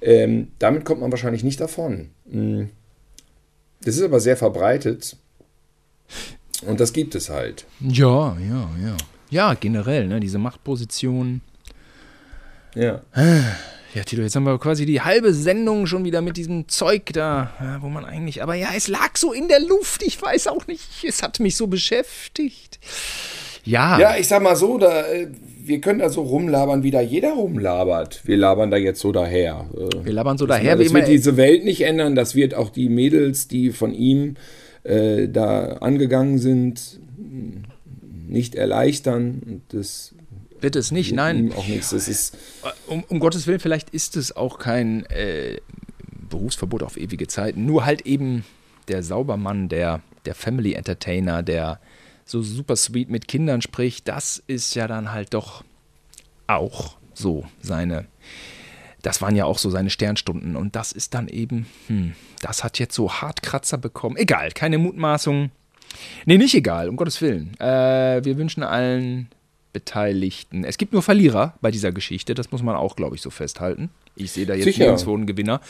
Ähm, 0.00 0.48
damit 0.58 0.84
kommt 0.84 1.02
man 1.02 1.12
wahrscheinlich 1.12 1.44
nicht 1.44 1.60
davon. 1.60 2.10
Hm. 2.28 2.70
Das 3.84 3.94
ist 3.94 4.02
aber 4.02 4.18
sehr 4.18 4.36
verbreitet. 4.36 5.16
Und 6.66 6.80
das 6.80 6.92
gibt 6.92 7.14
es 7.14 7.30
halt. 7.30 7.64
Ja, 7.80 8.36
ja, 8.40 8.70
ja. 8.82 8.96
Ja, 9.30 9.54
generell, 9.54 10.06
ne, 10.06 10.20
diese 10.20 10.38
Machtposition. 10.38 11.40
Ja. 12.74 13.00
Ja, 13.94 14.02
Tito, 14.02 14.22
jetzt 14.22 14.34
haben 14.34 14.44
wir 14.44 14.58
quasi 14.58 14.86
die 14.86 15.00
halbe 15.00 15.32
Sendung 15.32 15.86
schon 15.86 16.04
wieder 16.04 16.20
mit 16.20 16.36
diesem 16.36 16.68
Zeug 16.68 17.12
da, 17.12 17.52
ja, 17.60 17.78
wo 17.80 17.88
man 17.88 18.04
eigentlich, 18.04 18.42
aber 18.42 18.56
ja, 18.56 18.68
es 18.76 18.88
lag 18.88 19.16
so 19.16 19.32
in 19.32 19.46
der 19.46 19.60
Luft, 19.60 20.02
ich 20.02 20.20
weiß 20.20 20.48
auch 20.48 20.66
nicht, 20.66 21.04
es 21.06 21.22
hat 21.22 21.38
mich 21.38 21.56
so 21.56 21.68
beschäftigt. 21.68 22.80
Ja. 23.64 23.98
Ja, 23.98 24.16
ich 24.16 24.26
sag 24.26 24.42
mal 24.42 24.56
so, 24.56 24.78
da, 24.78 25.06
äh, 25.06 25.28
wir 25.62 25.80
können 25.80 26.00
da 26.00 26.10
so 26.10 26.22
rumlabern, 26.22 26.82
wie 26.82 26.90
da 26.90 27.00
jeder 27.00 27.32
rumlabert. 27.32 28.20
Wir 28.24 28.36
labern 28.36 28.70
da 28.70 28.76
jetzt 28.76 29.00
so 29.00 29.12
daher. 29.12 29.66
Wir 30.02 30.12
labern 30.12 30.38
so 30.38 30.46
daher. 30.46 30.76
Das 30.76 30.92
wird 30.92 31.08
diese 31.08 31.36
Welt 31.36 31.64
nicht 31.64 31.82
ändern, 31.82 32.14
das 32.14 32.34
wird 32.34 32.54
auch 32.54 32.70
die 32.70 32.88
Mädels, 32.88 33.48
die 33.48 33.70
von 33.70 33.94
ihm 33.94 34.36
äh, 34.84 35.28
da 35.28 35.78
angegangen 35.78 36.38
sind, 36.38 37.00
nicht 38.28 38.54
erleichtern. 38.54 39.42
Und 39.44 39.62
das 39.68 40.14
wird 40.60 40.76
es 40.76 40.92
nicht, 40.92 41.12
nein. 41.12 41.52
Auch 41.52 41.66
nichts. 41.66 41.90
Das 41.90 42.08
ist 42.08 42.36
um, 42.86 43.04
um, 43.08 43.20
Gottes 43.20 43.46
Willen, 43.46 43.60
vielleicht 43.60 43.90
ist 43.90 44.16
es 44.16 44.36
auch 44.36 44.58
kein 44.58 45.04
äh, 45.06 45.58
Berufsverbot 46.30 46.82
auf 46.82 46.96
ewige 46.96 47.26
Zeiten. 47.26 47.66
Nur 47.66 47.84
halt 47.84 48.06
eben 48.06 48.44
der 48.88 49.02
Saubermann, 49.02 49.68
der, 49.68 50.00
der 50.24 50.34
Family 50.34 50.74
Entertainer, 50.74 51.42
der 51.42 51.80
so 52.24 52.42
super 52.42 52.76
sweet 52.76 53.10
mit 53.10 53.28
Kindern 53.28 53.62
spricht, 53.62 54.08
das 54.08 54.42
ist 54.46 54.74
ja 54.74 54.86
dann 54.86 55.12
halt 55.12 55.34
doch 55.34 55.64
auch 56.46 56.96
so 57.14 57.44
seine 57.62 58.06
das 59.04 59.20
waren 59.20 59.36
ja 59.36 59.44
auch 59.44 59.58
so 59.58 59.70
seine 59.70 59.90
Sternstunden. 59.90 60.56
Und 60.56 60.74
das 60.76 60.90
ist 60.90 61.14
dann 61.14 61.28
eben, 61.28 61.66
hm, 61.88 62.14
das 62.40 62.64
hat 62.64 62.78
jetzt 62.78 62.94
so 62.94 63.12
Hartkratzer 63.12 63.78
bekommen. 63.78 64.16
Egal, 64.16 64.50
keine 64.52 64.78
Mutmaßung. 64.78 65.50
Nee, 66.24 66.38
nicht 66.38 66.54
egal, 66.54 66.88
um 66.88 66.96
Gottes 66.96 67.20
Willen. 67.20 67.54
Äh, 67.60 68.24
wir 68.24 68.36
wünschen 68.38 68.62
allen 68.62 69.28
Beteiligten. 69.72 70.64
Es 70.64 70.78
gibt 70.78 70.92
nur 70.92 71.02
Verlierer 71.02 71.54
bei 71.60 71.70
dieser 71.70 71.92
Geschichte, 71.92 72.34
das 72.34 72.50
muss 72.50 72.62
man 72.62 72.76
auch, 72.76 72.96
glaube 72.96 73.16
ich, 73.16 73.22
so 73.22 73.30
festhalten. 73.30 73.90
Ich 74.16 74.30
sehe 74.32 74.46
da 74.46 74.54
jetzt 74.54 74.64
Sicher. 74.64 74.84
nirgendwo 74.84 75.14
einen 75.14 75.26
Gewinner. 75.26 75.60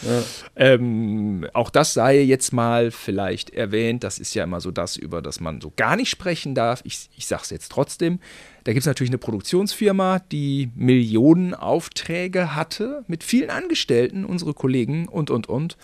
Ähm, 0.54 1.46
auch 1.54 1.70
das 1.70 1.94
sei 1.94 2.20
jetzt 2.20 2.52
mal 2.52 2.90
vielleicht 2.90 3.50
erwähnt. 3.50 4.04
Das 4.04 4.18
ist 4.18 4.34
ja 4.34 4.44
immer 4.44 4.60
so 4.60 4.70
das, 4.70 4.96
über 4.96 5.22
das 5.22 5.40
man 5.40 5.62
so 5.62 5.72
gar 5.74 5.96
nicht 5.96 6.10
sprechen 6.10 6.54
darf. 6.54 6.82
Ich, 6.84 7.08
ich 7.16 7.26
sage 7.26 7.42
es 7.44 7.50
jetzt 7.50 7.72
trotzdem. 7.72 8.20
Da 8.64 8.72
gibt 8.72 8.80
es 8.80 8.86
natürlich 8.86 9.10
eine 9.10 9.18
Produktionsfirma, 9.18 10.20
die 10.32 10.70
Millionen 10.74 11.54
Aufträge 11.54 12.54
hatte 12.54 13.04
mit 13.06 13.22
vielen 13.22 13.50
Angestellten, 13.50 14.24
unsere 14.24 14.54
Kollegen 14.54 15.06
und, 15.06 15.30
und, 15.30 15.48
und. 15.48 15.76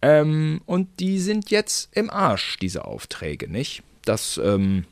Ähm, 0.00 0.62
und 0.64 1.00
die 1.00 1.18
sind 1.18 1.50
jetzt 1.50 1.94
im 1.96 2.10
Arsch, 2.10 2.58
diese 2.58 2.86
Aufträge, 2.86 3.48
nicht? 3.50 3.82
Das, 4.04 4.40
ähm, 4.42 4.84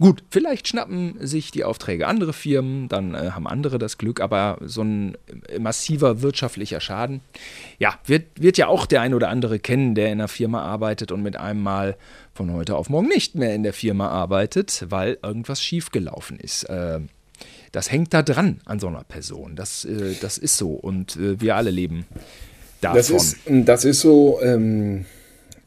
Gut, 0.00 0.24
vielleicht 0.28 0.66
schnappen 0.66 1.24
sich 1.24 1.52
die 1.52 1.62
Aufträge 1.62 2.08
andere 2.08 2.32
Firmen, 2.32 2.88
dann 2.88 3.14
äh, 3.14 3.30
haben 3.30 3.46
andere 3.46 3.78
das 3.78 3.96
Glück, 3.96 4.20
aber 4.20 4.58
so 4.60 4.82
ein 4.82 5.16
äh, 5.48 5.60
massiver 5.60 6.20
wirtschaftlicher 6.20 6.80
Schaden, 6.80 7.20
ja, 7.78 7.94
wird, 8.04 8.24
wird 8.34 8.58
ja 8.58 8.66
auch 8.66 8.86
der 8.86 9.02
ein 9.02 9.14
oder 9.14 9.28
andere 9.28 9.60
kennen, 9.60 9.94
der 9.94 10.06
in 10.06 10.14
einer 10.14 10.26
Firma 10.26 10.62
arbeitet 10.62 11.12
und 11.12 11.22
mit 11.22 11.36
einem 11.36 11.62
Mal 11.62 11.96
von 12.34 12.52
heute 12.52 12.74
auf 12.74 12.90
morgen 12.90 13.06
nicht 13.06 13.36
mehr 13.36 13.54
in 13.54 13.62
der 13.62 13.72
Firma 13.72 14.08
arbeitet, 14.08 14.84
weil 14.88 15.16
irgendwas 15.22 15.62
schiefgelaufen 15.62 16.40
ist. 16.40 16.64
Äh, 16.64 16.98
das 17.70 17.92
hängt 17.92 18.12
da 18.14 18.22
dran 18.22 18.60
an 18.64 18.80
so 18.80 18.88
einer 18.88 19.04
Person. 19.04 19.54
Das, 19.54 19.84
äh, 19.84 20.14
das 20.20 20.38
ist 20.38 20.56
so 20.56 20.70
und 20.70 21.14
äh, 21.16 21.40
wir 21.40 21.54
alle 21.54 21.70
leben 21.70 22.04
davon. 22.80 22.96
Das 22.96 23.10
ist, 23.10 23.36
das 23.46 23.84
ist 23.84 24.00
so, 24.00 24.40
ähm, 24.42 25.06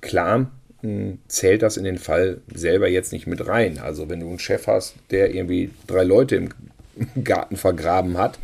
klar, 0.02 0.52
mh, 0.88 1.18
zählt 1.28 1.62
das 1.62 1.78
in 1.78 1.84
den 1.84 1.98
Fall 1.98 2.42
selber 2.54 2.88
jetzt 2.88 3.12
nicht 3.12 3.28
mit 3.28 3.48
rein. 3.48 3.80
Also 3.80 4.10
wenn 4.10 4.20
du 4.20 4.28
einen 4.28 4.40
Chef 4.40 4.68
hast, 4.68 4.96
der 5.12 5.34
irgendwie 5.34 5.72
drei 5.86 6.04
Leute 6.04 6.36
im 6.36 6.50
Garten 7.24 7.58
vergraben 7.58 8.18
hat, 8.18 8.40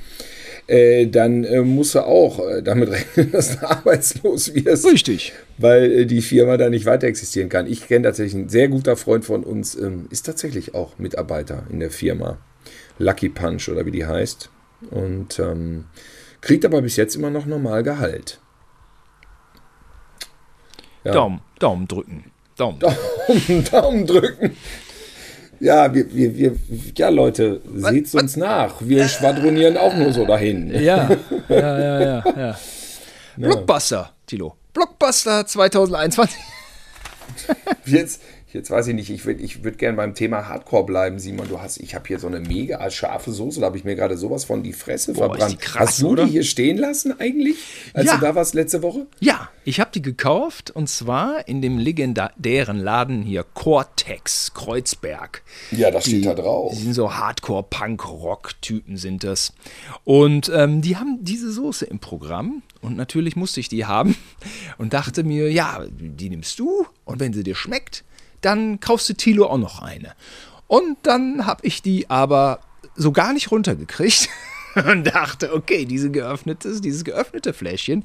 äh, 0.67 1.07
dann 1.07 1.43
äh, 1.43 1.61
musst 1.61 1.95
du 1.95 2.01
auch 2.01 2.39
äh, 2.47 2.61
damit 2.61 2.89
rechnen, 2.91 3.31
dass 3.31 3.59
du 3.59 3.69
arbeitslos 3.69 4.53
wirst. 4.53 4.85
Richtig. 4.85 5.33
Weil 5.57 6.05
die 6.05 6.21
Firma 6.21 6.57
da 6.57 6.69
nicht 6.69 6.85
weiter 6.85 7.07
existieren 7.07 7.49
kann. 7.49 7.67
Ich 7.67 7.87
kenne 7.87 8.05
tatsächlich 8.05 8.35
einen 8.35 8.49
sehr 8.49 8.69
guter 8.69 8.95
Freund 8.95 9.25
von 9.25 9.43
uns, 9.43 9.75
ähm, 9.75 10.07
ist 10.09 10.25
tatsächlich 10.25 10.73
auch 10.73 10.97
Mitarbeiter 10.97 11.63
in 11.69 11.79
der 11.79 11.91
Firma. 11.91 12.37
Lucky 12.97 13.29
Punch 13.29 13.69
oder 13.69 13.85
wie 13.85 13.91
die 13.91 14.05
heißt. 14.05 14.49
Und 14.91 15.39
ähm, 15.39 15.85
kriegt 16.41 16.65
aber 16.65 16.81
bis 16.81 16.95
jetzt 16.95 17.15
immer 17.15 17.29
noch 17.29 17.45
normal 17.45 17.83
Gehalt. 17.83 18.39
Ja. 21.03 21.11
Daumen, 21.11 21.41
Daumen 21.59 21.87
drücken. 21.87 22.31
Daumen. 22.55 22.79
Daumen, 22.79 23.65
Daumen 23.71 24.05
drücken. 24.05 24.55
Ja, 25.59 25.93
wir, 25.93 26.13
wir, 26.13 26.35
wir, 26.35 26.55
ja, 26.97 27.09
Leute, 27.09 27.61
seht's 27.75 28.13
uns 28.13 28.35
nach. 28.35 28.75
Wir 28.81 29.07
schwadronieren 29.07 29.77
auch 29.77 29.95
nur 29.95 30.11
so 30.11 30.25
dahin. 30.25 30.69
Ja, 30.81 31.09
ja, 31.47 31.79
ja, 31.79 31.99
ja. 32.01 32.23
ja. 32.37 32.57
Blockbuster, 33.37 34.11
Tilo. 34.27 34.57
Blockbuster 34.73 35.45
2021. 35.45 36.37
Jetzt, 37.85 38.21
jetzt 38.53 38.69
weiß 38.71 38.87
ich 38.87 38.95
nicht, 38.95 39.09
ich 39.09 39.25
würde 39.25 39.41
ich 39.41 39.63
würd 39.63 39.77
gerne 39.77 39.97
beim 39.97 40.13
Thema 40.15 40.47
Hardcore 40.47 40.85
bleiben, 40.85 41.19
Simon. 41.19 41.47
Du 41.49 41.59
hast, 41.61 41.77
ich 41.79 41.95
habe 41.95 42.07
hier 42.07 42.19
so 42.19 42.27
eine 42.27 42.39
mega 42.39 42.89
scharfe 42.91 43.31
Soße, 43.31 43.59
da 43.59 43.65
habe 43.67 43.77
ich 43.77 43.83
mir 43.83 43.95
gerade 43.95 44.17
sowas 44.17 44.45
von 44.45 44.63
die 44.63 44.73
Fresse 44.73 45.13
Boah, 45.13 45.29
verbrannt. 45.29 45.53
die 45.53 45.57
krass, 45.57 45.89
hast 45.89 46.01
du 46.01 46.09
oder? 46.09 46.25
die 46.25 46.31
hier 46.31 46.43
stehen 46.43 46.77
lassen 46.77 47.19
eigentlich, 47.19 47.57
als 47.93 48.05
Ja. 48.07 48.15
du 48.15 48.21
da 48.21 48.35
warst 48.35 48.53
letzte 48.53 48.81
Woche? 48.83 49.07
Ja, 49.19 49.49
ich 49.65 49.79
habe 49.79 49.91
die 49.93 50.01
gekauft 50.01 50.71
und 50.71 50.87
zwar 50.89 51.47
in 51.47 51.61
dem 51.61 51.77
legendären 51.77 52.77
Laden 52.77 53.21
hier 53.23 53.43
Cortex 53.53 54.53
Kreuzberg. 54.53 55.41
Ja, 55.71 55.89
das 55.91 56.05
steht 56.05 56.25
da 56.25 56.33
drauf. 56.33 56.73
Die 56.75 56.81
sind 56.81 56.93
so 56.93 57.13
Hardcore-Punk-Rock-Typen 57.13 58.97
sind 58.97 59.23
das. 59.23 59.53
Und 60.03 60.51
ähm, 60.53 60.81
die 60.81 60.97
haben 60.97 61.19
diese 61.21 61.51
Soße 61.51 61.85
im 61.85 61.99
Programm 61.99 62.61
und 62.81 62.95
natürlich 62.97 63.35
musste 63.35 63.59
ich 63.59 63.69
die 63.69 63.85
haben 63.85 64.15
und 64.77 64.93
dachte 64.93 65.23
mir, 65.23 65.51
ja, 65.51 65.85
die 65.89 66.29
nimmst 66.29 66.59
du 66.59 66.85
und 67.05 67.19
wenn 67.19 67.33
sie 67.33 67.43
dir 67.43 67.55
schmeckt, 67.55 68.03
dann 68.43 68.79
kaufst 68.79 69.09
du 69.09 69.13
Tilo 69.13 69.47
auch 69.47 69.57
noch 69.57 69.81
eine. 69.81 70.13
Und 70.67 70.97
dann 71.03 71.45
habe 71.45 71.65
ich 71.65 71.81
die 71.81 72.09
aber 72.09 72.59
so 72.95 73.11
gar 73.11 73.33
nicht 73.33 73.51
runtergekriegt 73.51 74.29
und 74.75 75.05
dachte, 75.05 75.53
okay, 75.53 75.85
diese 75.85 76.11
geöffnetes, 76.11 76.81
dieses 76.81 77.03
geöffnete 77.03 77.53
Fläschchen, 77.53 78.03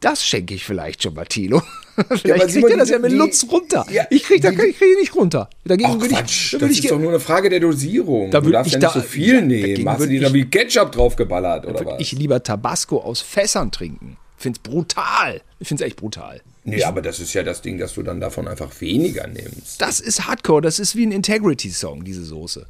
das 0.00 0.24
schenke 0.24 0.54
ich 0.54 0.64
vielleicht 0.64 1.02
schon 1.02 1.12
mal 1.14 1.26
Tilo. 1.26 1.60
vielleicht 2.08 2.42
aber 2.42 2.46
kriegt 2.46 2.70
er 2.70 2.76
das 2.78 2.88
die- 2.88 2.94
ja 2.94 2.98
mit 3.00 3.12
Lutz 3.12 3.44
runter. 3.50 3.84
Ja, 3.90 4.04
ich 4.08 4.22
kriege 4.24 4.40
da 4.40 4.50
die- 4.50 4.56
krieg 4.56 4.76
ich 4.80 4.98
nicht 4.98 5.14
runter. 5.14 5.50
Dagegen 5.64 5.90
Ach 5.92 6.00
würde 6.00 6.14
Quatsch, 6.14 6.46
ich, 6.46 6.50
das 6.52 6.60
würde 6.62 6.72
ich 6.72 6.84
ist 6.84 6.90
doch 6.90 6.98
nur 6.98 7.10
eine 7.10 7.20
Frage 7.20 7.50
der 7.50 7.60
Dosierung. 7.60 8.30
Da 8.30 8.40
du 8.40 8.46
würd 8.46 8.54
darfst 8.54 8.68
ich 8.68 8.72
ja 8.74 8.78
nicht 8.88 8.96
da- 8.96 9.00
so 9.00 9.06
viel 9.06 9.34
ja, 9.34 9.40
nehmen. 9.42 9.88
Hast 9.88 10.00
du 10.00 10.06
dir 10.06 10.20
da 10.22 10.32
wie 10.32 10.46
Ketchup 10.46 10.92
draufgeballert 10.92 11.66
oder 11.66 11.78
würde 11.80 11.90
was? 11.92 12.00
ich 12.00 12.12
lieber 12.12 12.42
Tabasco 12.42 12.98
aus 12.98 13.20
Fässern 13.20 13.70
trinken. 13.72 14.16
Ich 14.40 14.42
finde 14.42 14.58
es 14.64 14.70
brutal. 14.70 15.42
Ich 15.58 15.68
finde 15.68 15.84
es 15.84 15.86
echt 15.86 15.98
brutal. 15.98 16.40
Nee, 16.64 16.82
aber 16.84 17.02
das 17.02 17.20
ist 17.20 17.34
ja 17.34 17.42
das 17.42 17.60
Ding, 17.60 17.76
dass 17.76 17.92
du 17.92 18.02
dann 18.02 18.22
davon 18.22 18.48
einfach 18.48 18.80
weniger 18.80 19.26
nimmst. 19.26 19.82
Das 19.82 20.00
ist 20.00 20.26
Hardcore, 20.26 20.62
das 20.62 20.78
ist 20.78 20.96
wie 20.96 21.04
ein 21.04 21.12
Integrity-Song, 21.12 22.04
diese 22.04 22.24
Soße. 22.24 22.64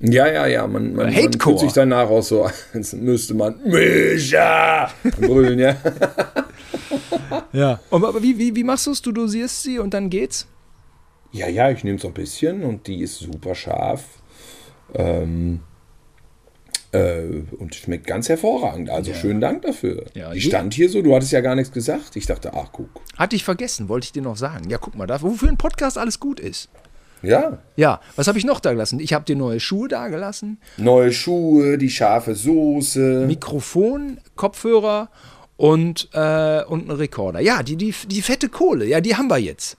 Ja, 0.00 0.26
ja, 0.26 0.48
ja, 0.48 0.66
man, 0.66 0.94
man, 0.96 1.14
man 1.14 1.32
fühlt 1.32 1.60
sich 1.60 1.72
danach 1.72 2.10
auch 2.10 2.24
so, 2.24 2.50
als 2.74 2.92
müsste 2.94 3.34
man 3.34 3.54
Mischa 3.64 4.90
brüllen, 5.20 5.60
ja. 5.60 5.76
Ja. 7.52 7.78
Und, 7.90 8.04
aber 8.04 8.20
wie, 8.20 8.36
wie, 8.38 8.56
wie 8.56 8.64
machst 8.64 8.88
du 8.88 8.90
es? 8.90 9.00
Du 9.00 9.12
dosierst 9.12 9.62
sie 9.62 9.78
und 9.78 9.94
dann 9.94 10.10
geht's? 10.10 10.48
Ja, 11.30 11.46
ja, 11.46 11.70
ich 11.70 11.84
nehme 11.84 12.00
so 12.00 12.08
ein 12.08 12.14
bisschen 12.14 12.64
und 12.64 12.88
die 12.88 13.00
ist 13.00 13.20
super 13.20 13.54
scharf. 13.54 14.02
Ähm, 14.94 15.60
äh, 15.60 15.71
und 16.92 17.74
schmeckt 17.74 18.06
ganz 18.06 18.28
hervorragend. 18.28 18.90
Also 18.90 19.14
schönen 19.14 19.40
Dank 19.40 19.62
dafür. 19.62 20.04
Ja, 20.14 20.32
je- 20.34 20.40
stand 20.40 20.74
hier 20.74 20.88
so, 20.90 21.00
du 21.02 21.14
hattest 21.14 21.32
ja 21.32 21.40
gar 21.40 21.54
nichts 21.54 21.72
gesagt. 21.72 22.16
Ich 22.16 22.26
dachte, 22.26 22.52
ach, 22.54 22.68
guck. 22.72 22.88
Hatte 23.16 23.34
ich 23.36 23.44
vergessen, 23.44 23.88
wollte 23.88 24.04
ich 24.06 24.12
dir 24.12 24.22
noch 24.22 24.36
sagen. 24.36 24.68
Ja, 24.68 24.76
guck 24.78 24.94
mal, 24.94 25.06
da, 25.06 25.22
wofür 25.22 25.48
ein 25.48 25.56
Podcast 25.56 25.96
alles 25.96 26.20
gut 26.20 26.38
ist. 26.38 26.68
Ja, 27.22 27.58
Ja, 27.76 28.00
was 28.16 28.26
habe 28.26 28.36
ich 28.38 28.44
noch 28.44 28.58
da 28.58 28.72
gelassen? 28.72 28.98
Ich 28.98 29.12
habe 29.12 29.24
dir 29.24 29.36
neue 29.36 29.60
Schuhe 29.60 29.86
da 29.88 30.08
gelassen, 30.08 30.58
neue 30.76 31.12
Schuhe, 31.12 31.78
die 31.78 31.88
scharfe 31.88 32.34
Soße. 32.34 33.24
Mikrofon, 33.28 34.18
Kopfhörer 34.34 35.08
und, 35.56 36.08
äh, 36.14 36.64
und 36.64 36.90
einen 36.90 36.98
Rekorder. 36.98 37.38
Ja, 37.40 37.62
die, 37.62 37.76
die, 37.76 37.94
die 38.08 38.22
fette 38.22 38.48
Kohle, 38.48 38.86
ja, 38.86 39.00
die 39.00 39.14
haben 39.14 39.28
wir 39.30 39.38
jetzt. 39.38 39.76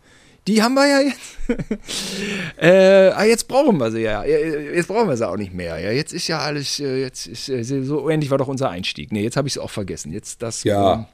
Die 0.48 0.62
haben 0.62 0.74
wir 0.74 0.88
ja 0.88 1.00
jetzt. 1.00 1.38
äh, 2.58 3.12
ah, 3.12 3.24
jetzt 3.24 3.48
brauchen 3.48 3.78
wir 3.78 3.91
sie 3.91 4.02
ja. 4.02 4.24
Jetzt 4.26 4.88
brauchen 4.88 5.08
wir 5.08 5.16
sie 5.16 5.28
auch 5.28 5.38
nicht 5.38 5.54
mehr. 5.54 5.80
Ja, 5.80 5.91
jetzt 5.91 6.14
ist 6.14 6.28
ja 6.28 6.39
alles, 6.39 6.80
äh, 6.80 7.00
jetzt 7.02 7.28
ist 7.28 7.50
äh, 7.50 7.64
so 7.64 8.10
ähnlich 8.10 8.30
war 8.30 8.38
doch 8.38 8.50
unser 8.50 8.70
Einstieg. 8.70 9.12
Nee, 9.12 9.24
jetzt 9.24 9.38
habe 9.38 9.48
ich 9.48 9.56
es 9.56 9.58
auch 9.58 9.70
vergessen. 9.70 10.12
Jetzt 10.12 10.41
das. 10.41 10.64
Ja. 10.64 10.94
ähm, 10.94 11.06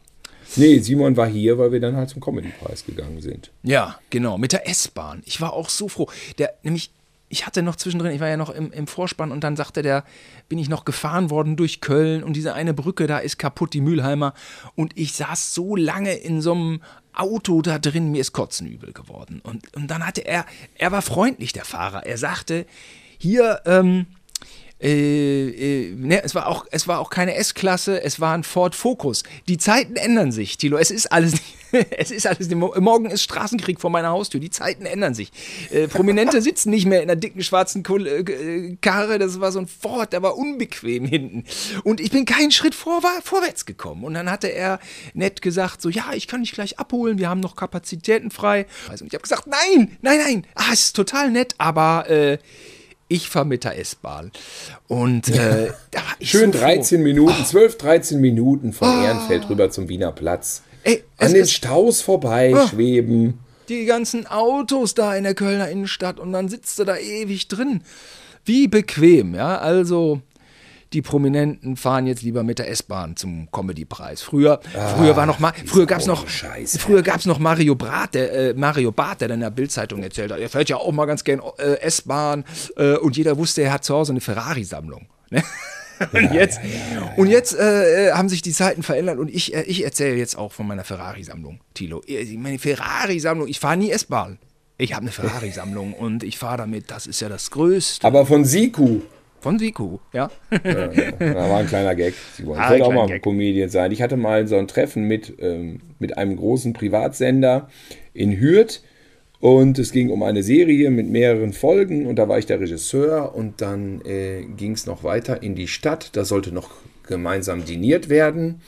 Nee, 0.56 0.80
Simon 0.80 1.16
war 1.16 1.28
hier, 1.28 1.58
weil 1.60 1.72
wir 1.72 1.80
dann 1.80 1.96
halt 1.96 2.10
zum 2.10 2.22
Comedy-Preis 2.22 2.86
gegangen 2.86 3.22
sind. 3.22 3.52
Ja, 3.62 4.00
genau, 4.10 4.38
mit 4.38 4.52
der 4.52 4.68
S-Bahn. 4.68 5.22
Ich 5.26 5.42
war 5.42 5.54
auch 5.54 5.70
so 5.70 5.88
froh. 5.88 6.10
Der, 6.40 6.56
nämlich, 6.64 6.92
ich 7.30 7.46
hatte 7.46 7.62
noch 7.62 7.76
zwischendrin, 7.76 8.12
ich 8.14 8.20
war 8.20 8.30
ja 8.30 8.38
noch 8.38 8.50
im, 8.50 8.72
im 8.72 8.88
Vorspann 8.88 9.32
und 9.32 9.44
dann 9.44 9.56
sagte 9.56 9.84
der, 9.84 10.06
bin 10.48 10.58
ich 10.58 10.68
noch 10.68 10.86
gefahren 10.86 11.30
worden 11.30 11.56
durch 11.56 11.82
Köln 11.82 12.24
und 12.24 12.34
diese 12.34 12.54
eine 12.56 12.74
Brücke 12.74 13.06
da 13.06 13.20
ist 13.20 13.38
kaputt, 13.38 13.74
die 13.74 13.82
Mülheimer. 13.82 14.34
Und 14.76 14.98
ich 14.98 15.14
saß 15.14 15.54
so 15.54 15.76
lange 15.76 16.16
in 16.16 16.42
so 16.42 16.54
einem 16.54 16.82
Auto 17.20 17.61
da 17.61 17.80
drin, 17.80 18.11
mir 18.11 18.22
ist 18.22 18.34
Kotzen 18.34 18.67
übel 18.67 18.93
geworden. 18.93 19.41
Und, 19.43 19.76
und 19.76 19.88
dann 19.88 20.05
hatte 20.05 20.22
er, 20.26 20.45
er 20.76 20.91
war 20.91 21.01
freundlich, 21.01 21.53
der 21.53 21.65
Fahrer. 21.65 22.05
Er 22.05 22.17
sagte, 22.17 22.65
hier, 23.17 23.61
ähm, 23.65 24.07
äh, 24.82 25.89
äh, 25.89 25.95
ne, 25.95 26.24
es 26.24 26.36
war 26.36 26.47
auch, 26.47 26.65
es 26.72 26.88
war 26.88 26.99
auch 26.99 27.09
keine 27.09 27.36
S-Klasse, 27.36 28.01
es 28.01 28.20
war 28.20 28.34
ein 28.34 28.43
Ford 28.43 28.76
Focus. 28.76 29.24
Die 29.47 29.57
Zeiten 29.57 29.95
ändern 29.95 30.32
sich, 30.32 30.57
Tilo. 30.57 30.78
Es 30.78 30.91
ist 30.91 31.11
alles, 31.11 31.34
es 31.97 32.11
ist 32.11 32.26
alles. 32.28 32.49
Morgen 32.49 33.05
ist 33.05 33.24
Straßenkrieg 33.24 33.80
vor 33.80 33.89
meiner 33.89 34.09
Haustür. 34.09 34.39
Die 34.39 34.49
Zeiten 34.49 34.86
ändern 34.86 35.13
sich. 35.13 35.32
Äh, 35.72 35.88
Prominente 35.88 36.41
sitzen 36.41 36.70
nicht 36.70 36.86
mehr 36.86 37.01
in 37.03 37.09
einer 37.09 37.20
dicken 37.20 37.43
schwarzen 37.43 37.84
Kul- 37.84 38.07
äh, 38.07 38.78
Karre. 38.82 39.20
Das 39.20 39.39
war 39.39 39.51
so 39.51 39.59
ein 39.59 39.67
Ford, 39.67 40.13
der 40.13 40.22
war 40.22 40.38
unbequem 40.38 41.05
hinten. 41.05 41.43
Und 41.84 41.99
ich 42.01 42.11
bin 42.11 42.26
keinen 42.26 42.51
Schritt 42.51 42.76
vor, 42.76 43.01
vorwärts 43.24 43.65
gekommen. 43.65 44.03
Und 44.03 44.13
dann 44.13 44.30
hatte 44.30 44.47
er 44.47 44.80
nett 45.13 45.41
gesagt, 45.41 45.82
so 45.82 45.89
ja, 45.89 46.11
ich 46.13 46.28
kann 46.28 46.41
dich 46.41 46.51
gleich 46.51 46.80
abholen. 46.80 47.17
Wir 47.20 47.30
haben 47.30 47.39
noch 47.39 47.55
Kapazitäten 47.55 48.32
frei. 48.32 48.65
Also, 48.89 49.03
und 49.03 49.07
ich 49.07 49.13
habe 49.13 49.24
gesagt, 49.24 49.47
nein, 49.47 49.97
nein, 50.01 50.20
nein. 50.26 50.47
Ah, 50.55 50.70
es 50.74 50.86
ist 50.86 50.95
total 50.95 51.32
nett, 51.32 51.55
aber 51.57 52.09
äh, 52.09 52.38
ich 53.07 53.30
fahre 53.30 53.45
mit 53.45 53.63
der 53.63 53.78
S-Bahn. 53.80 54.32
Und 54.88 55.30
äh, 55.30 55.72
Schön 56.22 56.51
so 56.51 56.59
froh. 56.59 56.65
13 56.65 57.01
Minuten, 57.01 57.45
12, 57.45 57.78
13 57.78 58.22
Minuten 58.22 58.74
von 58.74 59.03
Ehrenfeld 59.03 59.49
rüber 59.49 59.72
zum 59.72 59.89
Wiener 59.89 60.11
Platz. 60.11 60.63
Ey, 60.84 61.04
An 61.18 61.34
den 61.34 61.48
Staus 61.48 62.02
vorbei 62.02 62.54
Ah. 62.56 62.68
Die 63.70 63.86
ganzen 63.86 64.26
Autos 64.26 64.96
da 64.96 65.16
in 65.16 65.24
der 65.24 65.36
Kölner 65.36 65.70
Innenstadt 65.70 66.20
und 66.20 66.34
dann 66.34 66.50
sitzt 66.50 66.80
du 66.80 66.86
da 66.86 66.98
ewig 66.98 67.48
drin. 67.48 67.82
Wie 68.46 68.68
bequem, 68.68 69.36
ja. 69.36 69.60
Also, 69.60 70.22
die 70.94 71.04
Prominenten 71.04 71.76
fahren 71.78 72.08
jetzt 72.08 72.24
lieber 72.24 72.42
mit 72.42 72.58
der 72.58 72.68
S-Bahn 72.72 73.16
zum 73.16 73.52
Comedy-Preis. 73.52 74.24
Früher, 74.24 74.60
früher 74.98 75.16
war 75.16 75.28
noch 75.28 75.38
mal, 75.38 75.54
früher 75.68 75.86
gab's 75.86 76.08
noch, 76.08 76.28
Scheiße. 76.28 76.80
früher 76.80 77.04
gab's 77.04 77.28
noch 77.28 77.38
Mario 77.38 77.76
Barth, 77.76 78.16
der, 78.16 78.34
äh, 78.34 78.54
Mario 78.56 78.92
Barth, 78.92 79.22
der 79.22 79.28
dann 79.28 79.36
in 79.36 79.42
der 79.42 79.52
Bildzeitung 79.52 80.02
erzählt 80.02 80.32
hat, 80.32 80.40
er 80.40 80.50
fährt 80.50 80.70
ja 80.70 80.78
auch 80.78 80.92
mal 80.92 81.06
ganz 81.06 81.24
gern 81.24 81.42
äh, 81.60 81.80
S-Bahn 81.82 82.44
äh, 82.76 82.96
und 82.96 83.18
jeder 83.18 83.38
wusste, 83.38 83.62
er 83.62 83.74
hat 83.74 83.84
zu 83.84 83.94
Hause 83.94 84.14
eine 84.14 84.22
Ferrari-Sammlung. 84.22 85.06
Ne? 85.30 85.44
Und 86.14 86.34
jetzt, 86.34 86.60
und 87.18 87.28
jetzt 87.28 87.56
äh, 87.56 88.12
haben 88.14 88.30
sich 88.30 88.41
die 88.41 88.52
Zeiten 88.52 88.84
verändert 88.84 89.18
und 89.20 89.30
ich, 89.30 89.54
äh, 89.54 89.64
ich 89.64 89.84
erzähle 89.84 90.16
jetzt 90.16 90.38
auch 90.38 90.52
von 90.54 90.66
meiner 90.68 90.84
Ferrari-Sammlung, 90.84 91.60
Tilo. 91.74 92.02
Äh, 92.08 92.26
Meine 92.38 92.60
Ferrari-Sammlung, 92.60 93.47
ich 93.47 93.60
fahre 93.60 93.78
nie 93.78 93.91
S-Bahn. 93.91 94.38
Ich 94.78 94.93
habe 94.93 95.02
eine 95.04 95.12
Ferrari-Sammlung 95.12 95.93
und 96.00 96.24
ich 96.24 96.38
fahre 96.38 96.58
damit, 96.60 96.89
das 96.91 97.06
ist 97.08 97.20
ja 97.20 97.28
das 97.30 97.52
Größte. 97.52 98.06
Aber 98.08 98.26
von 98.26 98.45
Siku. 98.45 99.02
Von 99.41 99.58
Siku, 99.60 100.00
ja. 100.14 100.30
Da 100.50 101.50
war 101.50 101.60
ein 101.60 101.68
kleiner 101.68 101.95
Gag. 101.95 102.14
Ich 102.38 102.45
wollte 102.45 102.62
Ah, 102.62 102.76
auch 102.86 102.93
mal 102.93 103.08
Gag. 103.08 103.24
Comedian 103.24 103.70
sein. 103.70 103.91
Ich 103.91 104.02
hatte 104.02 104.18
mal 104.18 104.47
so 104.47 104.58
ein 104.58 104.68
Treffen 104.68 105.04
mit, 105.06 105.34
ähm, 105.39 105.80
mit 105.97 106.18
einem 106.18 106.36
großen 106.36 106.74
Privatsender 106.74 107.70
in 108.14 108.38
Hürth. 108.39 108.82
Und 109.40 109.80
es 109.80 109.92
ging 109.92 110.10
um 110.10 110.22
eine 110.24 110.44
Serie 110.44 110.92
mit 110.92 111.10
mehreren 111.10 111.54
Folgen. 111.54 112.08
Und 112.08 112.18
da 112.18 112.28
war 112.28 112.40
ich 112.40 112.46
der 112.46 112.60
Regisseur. 112.60 113.36
Und 113.36 113.62
dann 113.62 114.02
äh, 114.06 114.44
ging 114.58 114.74
es 114.74 114.86
noch 114.86 115.04
weiter 115.04 115.42
in 115.42 115.56
die 115.56 115.68
Stadt. 115.68 116.10
Da 116.14 116.26
sollte 116.26 116.52
noch 116.52 116.70
gemeinsam 117.04 117.66
diniert 117.66 118.10
werden. 118.10 118.62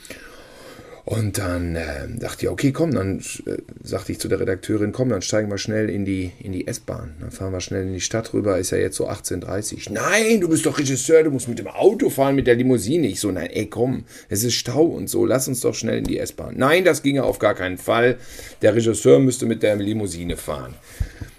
Und 1.04 1.38
dann 1.38 1.74
äh, 1.74 2.06
dachte 2.16 2.46
ich, 2.46 2.48
okay, 2.48 2.70
komm, 2.70 2.92
dann 2.92 3.18
äh, 3.18 3.56
sagte 3.82 4.12
ich 4.12 4.20
zu 4.20 4.28
der 4.28 4.38
Redakteurin, 4.38 4.92
komm, 4.92 5.08
dann 5.08 5.20
steigen 5.20 5.50
wir 5.50 5.58
schnell 5.58 5.90
in 5.90 6.04
die, 6.04 6.30
in 6.40 6.52
die 6.52 6.68
S-Bahn. 6.68 7.14
Dann 7.18 7.32
fahren 7.32 7.52
wir 7.52 7.60
schnell 7.60 7.86
in 7.86 7.92
die 7.92 8.00
Stadt 8.00 8.32
rüber, 8.32 8.58
ist 8.58 8.70
ja 8.70 8.78
jetzt 8.78 8.96
so 8.96 9.08
18.30 9.08 9.92
Nein, 9.92 10.40
du 10.40 10.48
bist 10.48 10.64
doch 10.64 10.78
Regisseur, 10.78 11.24
du 11.24 11.30
musst 11.30 11.48
mit 11.48 11.58
dem 11.58 11.66
Auto 11.66 12.08
fahren, 12.08 12.36
mit 12.36 12.46
der 12.46 12.54
Limousine. 12.54 13.08
Ich 13.08 13.18
so, 13.18 13.32
nein, 13.32 13.50
ey, 13.50 13.66
komm, 13.66 14.04
es 14.28 14.44
ist 14.44 14.54
Stau 14.54 14.84
und 14.84 15.10
so, 15.10 15.26
lass 15.26 15.48
uns 15.48 15.60
doch 15.60 15.74
schnell 15.74 15.98
in 15.98 16.04
die 16.04 16.18
S-Bahn. 16.18 16.54
Nein, 16.56 16.84
das 16.84 17.02
ginge 17.02 17.24
auf 17.24 17.40
gar 17.40 17.54
keinen 17.54 17.78
Fall. 17.78 18.18
Der 18.62 18.74
Regisseur 18.76 19.18
müsste 19.18 19.46
mit 19.46 19.64
der 19.64 19.74
Limousine 19.74 20.36
fahren. 20.36 20.74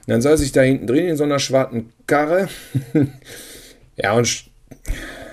Und 0.06 0.10
dann 0.10 0.22
saß 0.22 0.42
ich 0.42 0.52
da 0.52 0.62
hinten 0.62 0.88
drin 0.88 1.08
in 1.08 1.16
so 1.16 1.24
einer 1.24 1.40
schwarzen 1.40 1.94
Karre. 2.06 2.50
ja, 3.96 4.12
und 4.12 4.46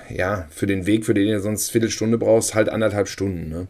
ja, 0.09 0.47
für 0.51 0.67
den 0.67 0.85
Weg, 0.85 1.05
für 1.05 1.13
den 1.13 1.27
du 1.27 1.39
sonst 1.41 1.69
Viertelstunde 1.69 2.17
brauchst, 2.17 2.55
halt 2.55 2.69
anderthalb 2.69 3.09
Stunden, 3.09 3.49
ne? 3.49 3.67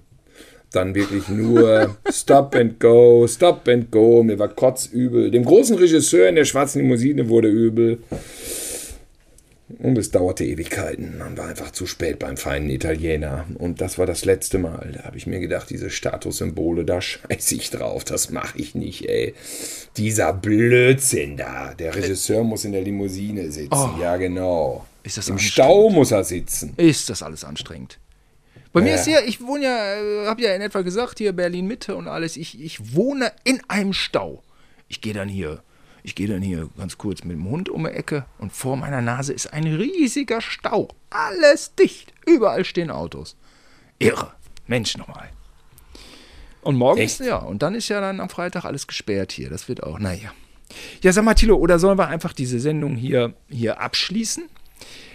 Dann 0.72 0.96
wirklich 0.96 1.28
nur 1.28 1.98
Stop 2.10 2.56
and 2.56 2.80
Go, 2.80 3.28
Stop 3.28 3.68
and 3.68 3.92
Go. 3.92 4.24
Mir 4.24 4.40
war 4.40 4.48
kotzübel. 4.48 5.30
Dem 5.30 5.44
großen 5.44 5.78
Regisseur 5.78 6.30
in 6.30 6.36
der 6.36 6.46
schwarzen 6.46 6.82
Limousine 6.82 7.28
wurde 7.28 7.50
übel. 7.50 8.00
Und 9.80 9.98
es 9.98 10.12
dauerte 10.12 10.46
Ewigkeiten. 10.46 11.18
Man 11.18 11.38
war 11.38 11.48
einfach 11.48 11.72
zu 11.72 11.86
spät 11.86 12.20
beim 12.20 12.38
feinen 12.38 12.70
Italiener. 12.70 13.46
Und 13.56 13.82
das 13.82 13.98
war 13.98 14.06
das 14.06 14.26
letzte 14.26 14.60
Mal. 14.60 14.94
Da 14.96 15.04
habe 15.04 15.18
ich 15.18 15.28
mir 15.28 15.40
gedacht, 15.40 15.70
diese 15.70 15.90
Statussymbole, 15.90 16.86
da 16.86 17.02
scheiße 17.02 17.56
ich 17.56 17.70
drauf. 17.70 18.04
Das 18.04 18.30
mache 18.30 18.58
ich 18.58 18.76
nicht, 18.76 19.10
ey. 19.10 19.34
Dieser 19.98 20.34
Blödsinn 20.34 21.38
da. 21.38 21.74
Der 21.74 21.96
Regisseur 21.96 22.44
muss 22.44 22.66
in 22.66 22.74
der 22.74 22.82
Limousine 22.82 23.52
sitzen. 23.52 23.92
Ja, 24.00 24.18
genau. 24.18 24.86
Ist 25.04 25.18
das 25.18 25.30
Im? 25.30 25.40
Stau 25.40 25.90
muss 25.90 26.12
er 26.12 26.24
sitzen. 26.24 26.74
Ist 26.78 27.10
das 27.10 27.24
alles 27.24 27.44
anstrengend. 27.44 27.98
Bei 28.74 28.82
mir 28.82 28.90
Ja. 28.90 28.96
ist 28.96 29.06
hier, 29.06 29.24
ich 29.28 29.42
wohne 29.42 29.64
ja, 29.66 29.96
äh, 29.96 30.28
habe 30.28 30.42
ja 30.42 30.56
in 30.56 30.62
etwa 30.62 30.82
gesagt, 30.82 31.18
hier 31.18 31.34
Berlin 31.34 31.68
Mitte 31.68 31.96
und 31.96 32.08
alles. 32.08 32.38
Ich, 32.38 32.60
ich 32.62 32.96
wohne 32.96 33.32
in 33.44 33.62
einem 33.68 33.94
Stau. 33.94 34.44
Ich 34.88 35.02
gehe 35.02 35.14
dann 35.14 35.28
hier, 35.30 35.62
ich 36.04 36.16
gehe 36.16 36.28
dann 36.28 36.42
hier 36.42 36.70
ganz 36.78 36.98
kurz 36.98 37.24
mit 37.24 37.38
dem 37.38 37.50
Hund 37.50 37.70
um 37.70 37.84
die 37.84 37.90
Ecke 37.92 38.26
und 38.40 38.54
vor 38.54 38.78
meiner 38.78 39.02
Nase 39.02 39.34
ist 39.34 39.52
ein 39.54 39.66
riesiger 39.66 40.42
Stau. 40.42 40.90
Alles 41.10 41.76
dicht. 41.76 42.14
Überall 42.26 42.64
stehen 42.66 42.92
Autos. 42.92 43.36
Irre. 44.00 44.32
Mensch 44.68 44.98
nochmal. 44.98 45.30
Und 46.62 46.76
morgen 46.76 47.02
Echt? 47.02 47.20
ja, 47.22 47.38
und 47.38 47.62
dann 47.64 47.74
ist 47.76 47.90
ja 47.90 48.00
dann 48.02 48.20
am 48.20 48.30
Freitag 48.30 48.66
alles 48.66 48.88
gesperrt 48.88 49.32
hier. 49.32 49.50
Das 49.50 49.68
wird 49.68 49.84
auch, 49.84 50.00
naja. 50.00 50.32
Ja, 51.02 51.12
sag 51.12 51.26
mal, 51.26 51.34
Thilo, 51.34 51.58
oder 51.58 51.80
sollen 51.80 51.98
wir 51.98 52.08
einfach 52.08 52.34
diese 52.34 52.60
Sendung 52.60 52.96
hier, 52.96 53.34
hier 53.50 53.82
abschließen? 53.82 54.48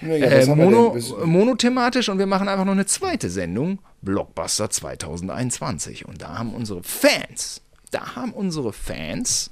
Naja, 0.00 0.26
Äh, 0.26 0.46
mono, 0.46 0.96
monothematisch 1.24 2.08
und 2.08 2.18
wir 2.18 2.26
machen 2.26 2.48
einfach 2.48 2.64
noch 2.64 2.72
eine 2.72 2.86
zweite 2.86 3.30
Sendung, 3.30 3.78
Blockbuster 4.02 4.68
2021. 4.70 6.06
Und 6.06 6.22
da 6.22 6.38
haben 6.38 6.54
unsere 6.54 6.82
Fans, 6.82 7.60
da 7.90 8.16
haben 8.16 8.32
unsere 8.32 8.72
Fans 8.72 9.50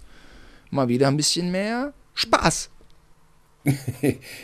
mal 0.70 0.88
wieder 0.88 1.08
ein 1.08 1.16
bisschen 1.16 1.50
mehr 1.50 1.92
Spaß. 2.14 2.70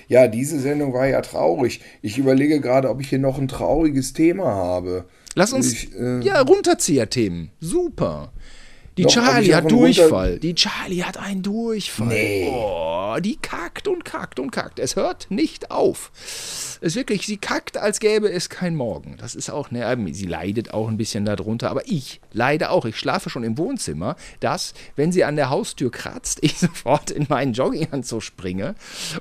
Ja, 0.09 0.27
diese 0.29 0.59
Sendung 0.61 0.93
war 0.95 1.07
ja 1.07 1.21
traurig. 1.21 1.81
Ich 2.03 2.17
überlege 2.19 2.61
gerade, 2.61 2.89
ob 2.89 3.01
ich 3.01 3.09
hier 3.11 3.19
noch 3.19 3.39
ein 3.39 3.49
trauriges 3.49 4.13
Thema 4.15 4.47
habe. 4.47 5.05
Lass 5.35 5.53
uns, 5.53 5.73
Ich, 5.73 5.95
äh, 5.95 6.21
ja, 6.21 6.41
Runterzieher-Themen. 6.41 7.51
Super. 7.61 8.33
Die 8.99 9.05
Noch, 9.05 9.17
ob 9.17 9.23
Charlie 9.25 9.55
hat 9.55 9.65
runter- 9.65 9.77
Durchfall. 9.77 10.39
Die 10.41 10.55
Charlie 10.55 11.03
hat 11.05 11.17
einen 11.17 11.43
Durchfall. 11.43 12.09
Nee. 12.09 12.51
Oh, 12.53 13.17
die 13.21 13.37
kackt 13.37 13.89
und 13.89 14.05
kackt 14.05 14.39
und 14.41 14.51
kackt. 14.51 14.79
Es 14.79 14.97
hört 14.97 15.27
nicht 15.31 15.71
auf. 15.71 16.11
Es 16.81 16.93
ist 16.93 16.97
wirklich, 16.97 17.27
sie 17.27 17.37
kackt, 17.37 17.77
als 17.77 18.01
gäbe 18.01 18.31
es 18.31 18.49
kein 18.49 18.75
Morgen. 18.75 19.17
Das 19.19 19.35
ist 19.35 19.51
auch, 19.51 19.71
ne, 19.71 19.85
ähm, 19.85 20.13
sie 20.15 20.27
leidet 20.27 20.73
auch 20.73 20.89
ein 20.89 20.97
bisschen 20.97 21.27
darunter. 21.27 21.71
Aber 21.71 21.87
ich 21.87 22.21
leide 22.33 22.71
auch. 22.71 22.87
Ich 22.87 22.97
schlafe 22.97 23.29
schon 23.29 23.45
im 23.45 23.59
Wohnzimmer, 23.59 24.17
dass, 24.41 24.73
wenn 24.97 25.13
sie 25.13 25.25
an 25.25 25.37
der 25.37 25.51
Haustür 25.51 25.91
kratzt, 25.91 26.39
ich 26.43 26.59
sofort 26.59 27.11
in 27.11 27.27
meinen 27.29 27.53
Jogginganzug 27.53 28.23
springe 28.23 28.75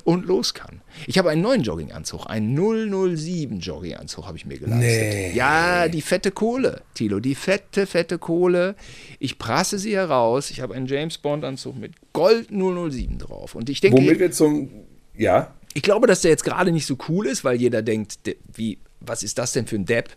und 0.04 0.26
los 0.26 0.54
kann. 0.54 0.82
Ich 1.06 1.18
habe 1.18 1.30
einen 1.30 1.42
neuen 1.42 1.64
Jogginganzug, 1.64 2.28
einen 2.28 2.56
007 2.56 3.60
Jogginganzug 3.60 4.26
habe 4.26 4.38
ich 4.38 4.46
mir 4.46 4.58
geleistet. 4.58 4.82
Nee. 4.82 5.32
Ja, 5.34 5.88
die 5.90 6.02
fette 6.02 6.32
Kohle, 6.32 6.82
Tilo, 6.94 7.20
die 7.20 7.36
fette, 7.36 7.86
fette 7.86 8.18
Kohle. 8.18 8.76
Ich 9.20 9.38
prasse 9.38 9.80
sie 9.80 9.96
heraus. 9.96 10.50
Ich 10.50 10.62
habe 10.62 10.76
einen 10.76 10.86
James 10.86 11.18
Bond 11.18 11.44
Anzug 11.44 11.78
mit 11.78 11.94
Gold 12.14 12.50
007 12.50 13.18
drauf. 13.18 13.56
Und 13.56 13.70
ich 13.70 13.82
denke, 13.82 13.98
Womit 13.98 14.20
wir 14.20 14.32
zum. 14.32 14.70
Ja, 15.16 15.54
ich 15.74 15.82
glaube, 15.82 16.08
dass 16.08 16.22
der 16.22 16.32
jetzt 16.32 16.44
gerade 16.44 16.72
nicht 16.72 16.86
so 16.86 16.98
cool 17.08 17.28
ist, 17.28 17.44
weil 17.44 17.56
jeder 17.60 17.82
denkt, 17.82 18.26
de- 18.26 18.38
wie, 18.54 18.80
was 19.00 19.24
ist 19.24 19.38
das 19.38 19.54
denn 19.54 19.68
für 19.68 19.76
ein 19.76 19.86
Depp? 19.86 20.10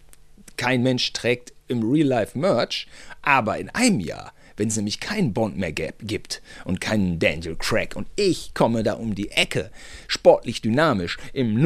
Kein 0.57 0.83
Mensch 0.83 1.13
trägt 1.13 1.53
im 1.69 1.83
Real 1.91 2.07
Life 2.07 2.39
Merch, 2.39 2.87
aber 3.23 3.59
in 3.59 3.71
einem 3.71 4.01
Jahr, 4.01 4.33
wenn 4.57 4.69
es 4.69 4.77
nämlich 4.77 5.01
keinen 5.01 5.33
Bond 5.33 5.57
mehr 5.57 5.73
gibt 5.73 6.43
und 6.65 6.81
keinen 6.81 7.19
Daniel 7.19 7.57
Craig 7.57 7.97
und 7.97 8.07
ich 8.17 8.53
komme 8.55 8.83
da 8.83 8.95
um 8.95 9.15
die 9.15 9.31
Ecke, 9.31 9.71
sportlich 10.09 10.61
dynamisch, 10.61 11.17
im 11.33 11.57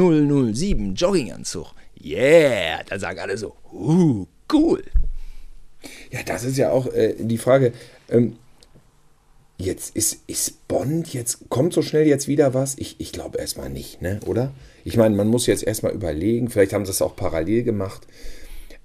007 0.54 0.94
Jogginganzug, 0.94 1.72
yeah, 2.02 2.82
da 2.84 2.98
sagen 2.98 3.18
alle 3.18 3.36
so, 3.36 3.56
uh, 3.72 4.26
cool. 4.52 4.82
ja, 6.10 6.22
das 6.24 6.44
ist 6.44 6.56
ja 6.58 6.70
auch 6.70 6.86
äh, 6.92 7.14
die 7.18 7.38
Frage. 7.38 7.72
Ähm, 8.08 8.36
jetzt 9.58 9.96
ist, 9.96 10.20
ist 10.26 10.66
Bond 10.68 11.12
jetzt. 11.12 11.48
Kommt 11.48 11.72
so 11.72 11.82
schnell 11.82 12.06
jetzt 12.06 12.28
wieder 12.28 12.54
was? 12.54 12.76
Ich, 12.78 12.96
ich 12.98 13.12
glaube 13.12 13.38
erstmal 13.38 13.70
nicht, 13.70 14.02
ne? 14.02 14.20
Oder? 14.26 14.52
Ich 14.84 14.96
meine, 14.96 15.16
man 15.16 15.28
muss 15.28 15.46
jetzt 15.46 15.64
erstmal 15.64 15.92
überlegen. 15.92 16.48
Vielleicht 16.50 16.72
haben 16.72 16.84
sie 16.86 16.90
es 16.92 17.02
auch 17.02 17.16
parallel 17.16 17.62
gemacht. 17.62 18.06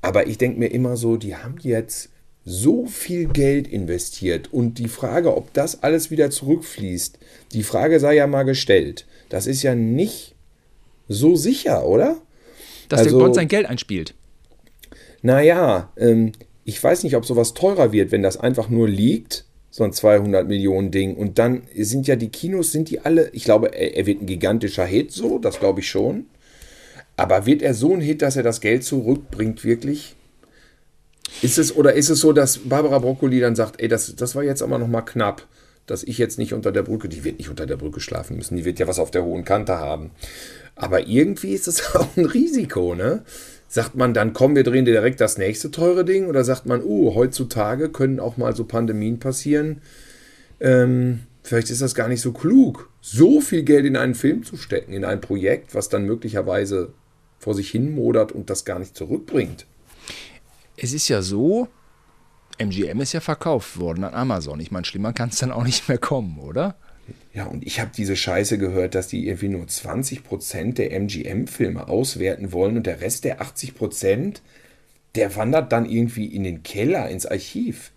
Aber 0.01 0.27
ich 0.27 0.37
denke 0.37 0.59
mir 0.59 0.67
immer 0.71 0.97
so, 0.97 1.17
die 1.17 1.35
haben 1.35 1.55
jetzt 1.61 2.09
so 2.43 2.87
viel 2.87 3.27
Geld 3.27 3.67
investiert 3.67 4.51
und 4.51 4.79
die 4.79 4.87
Frage, 4.87 5.35
ob 5.37 5.53
das 5.53 5.83
alles 5.83 6.09
wieder 6.09 6.31
zurückfließt, 6.31 7.19
die 7.53 7.61
Frage 7.61 7.99
sei 7.99 8.15
ja 8.15 8.25
mal 8.25 8.43
gestellt. 8.43 9.05
Das 9.29 9.45
ist 9.45 9.61
ja 9.61 9.75
nicht 9.75 10.33
so 11.07 11.35
sicher, 11.35 11.85
oder? 11.85 12.17
Dass 12.89 13.01
Also- 13.01 13.17
der 13.19 13.23
Bond 13.25 13.35
sein 13.35 13.47
Geld 13.47 13.67
einspielt. 13.67 14.15
Naja, 15.21 15.91
ähm, 15.97 16.31
ich 16.65 16.83
weiß 16.83 17.03
nicht, 17.03 17.15
ob 17.15 17.25
sowas 17.25 17.53
teurer 17.53 17.91
wird, 17.91 18.11
wenn 18.11 18.23
das 18.23 18.37
einfach 18.37 18.69
nur 18.69 18.87
liegt, 18.89 19.45
so 19.71 19.85
ein 19.85 19.93
200 19.93 20.47
Millionen 20.47 20.91
Ding. 20.91 21.15
Und 21.15 21.39
dann 21.39 21.63
sind 21.75 22.05
ja 22.05 22.17
die 22.17 22.29
Kinos, 22.29 22.71
sind 22.71 22.89
die 22.89 22.99
alle, 22.99 23.29
ich 23.29 23.45
glaube, 23.45 23.73
er, 23.73 23.95
er 23.95 24.05
wird 24.05 24.21
ein 24.21 24.27
gigantischer 24.27 24.85
Hit, 24.85 25.11
so, 25.11 25.39
das 25.39 25.59
glaube 25.59 25.79
ich 25.79 25.89
schon. 25.89 26.25
Aber 27.15 27.45
wird 27.45 27.61
er 27.61 27.73
so 27.73 27.93
ein 27.93 28.01
Hit, 28.01 28.21
dass 28.21 28.35
er 28.35 28.43
das 28.43 28.61
Geld 28.61 28.83
zurückbringt, 28.83 29.63
wirklich? 29.63 30.15
Ist 31.41 31.57
es, 31.57 31.75
oder 31.75 31.93
ist 31.93 32.09
es 32.09 32.19
so, 32.19 32.33
dass 32.33 32.59
Barbara 32.59 32.99
Broccoli 32.99 33.39
dann 33.39 33.55
sagt, 33.55 33.81
ey, 33.81 33.87
das, 33.87 34.15
das 34.15 34.35
war 34.35 34.43
jetzt 34.43 34.61
aber 34.61 34.77
noch 34.77 34.87
mal 34.87 35.01
knapp, 35.01 35.47
dass 35.87 36.03
ich 36.03 36.17
jetzt 36.17 36.37
nicht 36.37 36.53
unter 36.53 36.71
der 36.71 36.83
Brücke, 36.83 37.07
die 37.07 37.23
wird 37.23 37.37
nicht 37.37 37.49
unter 37.49 37.65
der 37.65 37.77
Brücke 37.77 38.01
schlafen 38.01 38.35
müssen, 38.35 38.57
die 38.57 38.65
wird 38.65 38.79
ja 38.79 38.87
was 38.87 38.99
auf 38.99 39.11
der 39.11 39.23
hohen 39.23 39.45
Kante 39.45 39.77
haben. 39.77 40.11
Aber 40.75 41.07
irgendwie 41.07 41.53
ist 41.53 41.67
es 41.67 41.95
auch 41.95 42.17
ein 42.17 42.25
Risiko, 42.25 42.93
ne? 42.95 43.23
Sagt 43.73 43.95
man 43.95 44.13
dann, 44.13 44.33
komm, 44.33 44.57
wir 44.57 44.65
drehen 44.65 44.83
dir 44.83 44.91
direkt 44.91 45.21
das 45.21 45.37
nächste 45.37 45.71
teure 45.71 46.03
Ding? 46.03 46.27
Oder 46.27 46.43
sagt 46.43 46.65
man, 46.65 46.83
uh, 46.83 47.15
heutzutage 47.15 47.87
können 47.87 48.19
auch 48.19 48.35
mal 48.35 48.53
so 48.53 48.65
Pandemien 48.65 49.17
passieren. 49.17 49.81
Ähm, 50.59 51.21
vielleicht 51.41 51.69
ist 51.69 51.81
das 51.81 51.95
gar 51.95 52.09
nicht 52.09 52.19
so 52.19 52.33
klug, 52.33 52.89
so 52.99 53.39
viel 53.39 53.63
Geld 53.63 53.85
in 53.85 53.95
einen 53.95 54.13
Film 54.13 54.43
zu 54.43 54.57
stecken, 54.57 54.91
in 54.91 55.05
ein 55.05 55.21
Projekt, 55.21 55.73
was 55.73 55.87
dann 55.87 56.05
möglicherweise 56.05 56.91
vor 57.39 57.55
sich 57.55 57.71
hin 57.71 57.95
modert 57.95 58.33
und 58.33 58.49
das 58.49 58.65
gar 58.65 58.77
nicht 58.77 58.97
zurückbringt. 58.97 59.65
Es 60.75 60.91
ist 60.91 61.07
ja 61.07 61.21
so, 61.21 61.69
MGM 62.57 62.99
ist 62.99 63.13
ja 63.13 63.21
verkauft 63.21 63.79
worden 63.79 64.03
an 64.03 64.13
Amazon. 64.13 64.59
Ich 64.59 64.71
meine, 64.71 64.83
schlimmer 64.83 65.13
kann 65.13 65.29
es 65.29 65.39
dann 65.39 65.53
auch 65.53 65.63
nicht 65.63 65.87
mehr 65.87 65.97
kommen, 65.97 66.39
oder? 66.39 66.75
Ja, 67.33 67.45
und 67.45 67.65
ich 67.65 67.79
habe 67.79 67.91
diese 67.95 68.15
Scheiße 68.15 68.57
gehört, 68.57 68.95
dass 68.95 69.07
die 69.07 69.27
irgendwie 69.27 69.47
nur 69.49 69.65
20% 69.65 70.73
der 70.73 70.91
MGM-Filme 70.99 71.87
auswerten 71.87 72.51
wollen 72.51 72.77
und 72.77 72.85
der 72.87 73.01
Rest 73.01 73.23
der 73.23 73.41
80%, 73.41 74.41
der 75.15 75.35
wandert 75.35 75.71
dann 75.71 75.85
irgendwie 75.89 76.25
in 76.25 76.43
den 76.43 76.63
Keller, 76.63 77.09
ins 77.09 77.25
Archiv. 77.25 77.91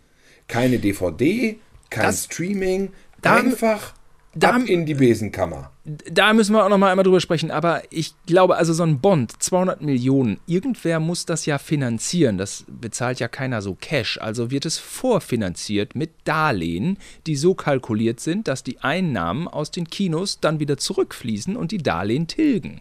Keine 0.48 0.78
DVD, 0.78 1.58
kein 1.90 2.06
Das- 2.06 2.24
Streaming, 2.24 2.90
Da- 3.22 3.36
einfach 3.36 3.94
da- 4.34 4.50
ab 4.56 4.62
in 4.66 4.86
die 4.86 4.94
Besenkammer. 4.94 5.70
Da 5.84 6.32
müssen 6.32 6.54
wir 6.54 6.64
auch 6.64 6.68
noch 6.70 6.78
mal 6.78 6.90
einmal 6.90 7.04
drüber 7.04 7.20
sprechen, 7.20 7.50
aber 7.50 7.82
ich 7.90 8.14
glaube, 8.26 8.56
also 8.56 8.72
so 8.72 8.82
ein 8.84 9.00
Bond, 9.00 9.42
200 9.42 9.82
Millionen, 9.82 10.38
irgendwer 10.46 10.98
muss 10.98 11.26
das 11.26 11.44
ja 11.44 11.58
finanzieren. 11.58 12.38
Das 12.38 12.64
bezahlt 12.68 13.20
ja 13.20 13.28
keiner 13.28 13.60
so 13.60 13.74
Cash. 13.78 14.18
Also 14.18 14.50
wird 14.50 14.64
es 14.64 14.78
vorfinanziert 14.78 15.94
mit 15.94 16.10
Darlehen, 16.24 16.96
die 17.26 17.36
so 17.36 17.54
kalkuliert 17.54 18.20
sind, 18.20 18.48
dass 18.48 18.62
die 18.62 18.80
Einnahmen 18.80 19.46
aus 19.46 19.70
den 19.70 19.88
Kinos 19.90 20.40
dann 20.40 20.58
wieder 20.58 20.78
zurückfließen 20.78 21.56
und 21.56 21.70
die 21.70 21.78
Darlehen 21.78 22.26
tilgen. 22.28 22.80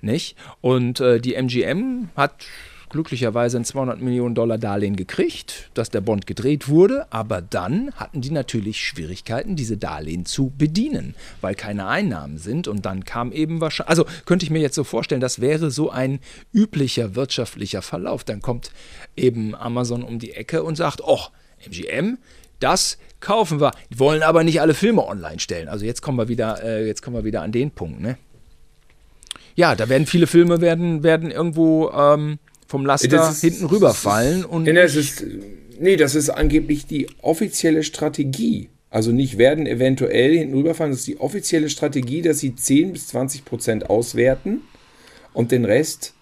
Nicht? 0.00 0.36
Und 0.60 1.00
äh, 1.00 1.20
die 1.20 1.34
MGM 1.34 2.08
hat 2.16 2.44
glücklicherweise 2.92 3.56
ein 3.56 3.64
200 3.64 4.00
Millionen 4.00 4.34
Dollar 4.34 4.58
Darlehen 4.58 4.94
gekriegt, 4.94 5.70
dass 5.74 5.90
der 5.90 6.02
Bond 6.02 6.26
gedreht 6.26 6.68
wurde, 6.68 7.06
aber 7.10 7.42
dann 7.42 7.90
hatten 7.96 8.20
die 8.20 8.30
natürlich 8.30 8.80
Schwierigkeiten, 8.80 9.56
diese 9.56 9.76
Darlehen 9.76 10.26
zu 10.26 10.52
bedienen, 10.56 11.14
weil 11.40 11.54
keine 11.54 11.86
Einnahmen 11.86 12.38
sind 12.38 12.68
und 12.68 12.86
dann 12.86 13.04
kam 13.04 13.32
eben 13.32 13.60
wahrscheinlich, 13.60 13.90
also 13.90 14.06
könnte 14.26 14.44
ich 14.44 14.50
mir 14.50 14.60
jetzt 14.60 14.76
so 14.76 14.84
vorstellen, 14.84 15.20
das 15.20 15.40
wäre 15.40 15.70
so 15.70 15.90
ein 15.90 16.20
üblicher 16.52 17.16
wirtschaftlicher 17.16 17.82
Verlauf. 17.82 18.24
Dann 18.24 18.42
kommt 18.42 18.70
eben 19.16 19.54
Amazon 19.54 20.02
um 20.02 20.18
die 20.18 20.32
Ecke 20.32 20.62
und 20.62 20.76
sagt, 20.76 21.00
oh, 21.02 21.20
MGM, 21.66 22.18
das 22.60 22.98
kaufen 23.20 23.60
wir. 23.60 23.72
Die 23.90 23.98
wollen 23.98 24.22
aber 24.22 24.44
nicht 24.44 24.60
alle 24.60 24.74
Filme 24.74 25.06
online 25.06 25.40
stellen. 25.40 25.68
Also 25.68 25.84
jetzt 25.84 26.02
kommen 26.02 26.18
wir 26.18 26.28
wieder, 26.28 26.62
äh, 26.62 26.86
jetzt 26.86 27.02
kommen 27.02 27.16
wir 27.16 27.24
wieder 27.24 27.42
an 27.42 27.52
den 27.52 27.70
Punkt, 27.70 28.00
ne? 28.00 28.18
Ja, 29.54 29.74
da 29.74 29.88
werden 29.88 30.06
viele 30.06 30.26
Filme 30.26 30.60
werden, 30.60 31.02
werden 31.02 31.30
irgendwo 31.30 31.90
ähm, 31.90 32.38
vom 32.72 32.86
Laster 32.86 33.30
ist- 33.30 33.40
hinten 33.42 33.66
rüberfallen 33.66 34.44
und 34.44 34.64
Nee, 34.64 34.72
das 34.72 34.94
ist, 34.96 35.24
nee, 35.78 35.96
das 35.96 36.14
ist 36.14 36.30
angeblich 36.30 36.86
die 36.86 37.06
offizielle 37.20 37.82
Strategie. 37.84 38.70
Also 38.90 39.12
nicht 39.12 39.38
werden 39.38 39.66
eventuell 39.66 40.36
hinten 40.36 40.54
rüberfallen, 40.54 40.90
das 40.92 41.00
ist 41.00 41.06
die 41.06 41.20
offizielle 41.20 41.70
Strategie, 41.70 42.20
dass 42.22 42.38
sie 42.40 42.54
10 42.54 42.92
bis 42.92 43.06
20 43.08 43.44
Prozent 43.44 43.88
auswerten 43.90 44.62
und 45.32 45.50
den 45.52 45.64
Rest 45.64 46.14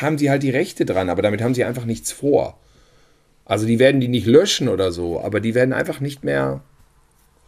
haben 0.00 0.18
sie 0.18 0.30
halt 0.30 0.42
die 0.42 0.50
Rechte 0.50 0.84
dran, 0.84 1.08
aber 1.10 1.22
damit 1.22 1.40
haben 1.42 1.54
sie 1.54 1.64
einfach 1.64 1.84
nichts 1.86 2.12
vor. 2.12 2.58
Also 3.44 3.64
die 3.66 3.78
werden 3.78 4.00
die 4.00 4.08
nicht 4.08 4.26
löschen 4.26 4.68
oder 4.68 4.92
so, 4.92 5.20
aber 5.20 5.40
die 5.40 5.54
werden 5.54 5.72
einfach 5.72 6.00
nicht 6.00 6.22
mehr 6.24 6.62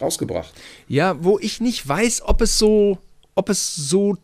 rausgebracht. 0.00 0.52
ja, 0.88 1.16
wo 1.22 1.38
ich 1.38 1.60
nicht 1.60 1.86
weiß, 1.86 2.22
ob 2.24 2.40
es 2.40 2.58
so, 2.58 2.98
ob 3.34 3.48
es 3.50 3.74
so 3.76 4.16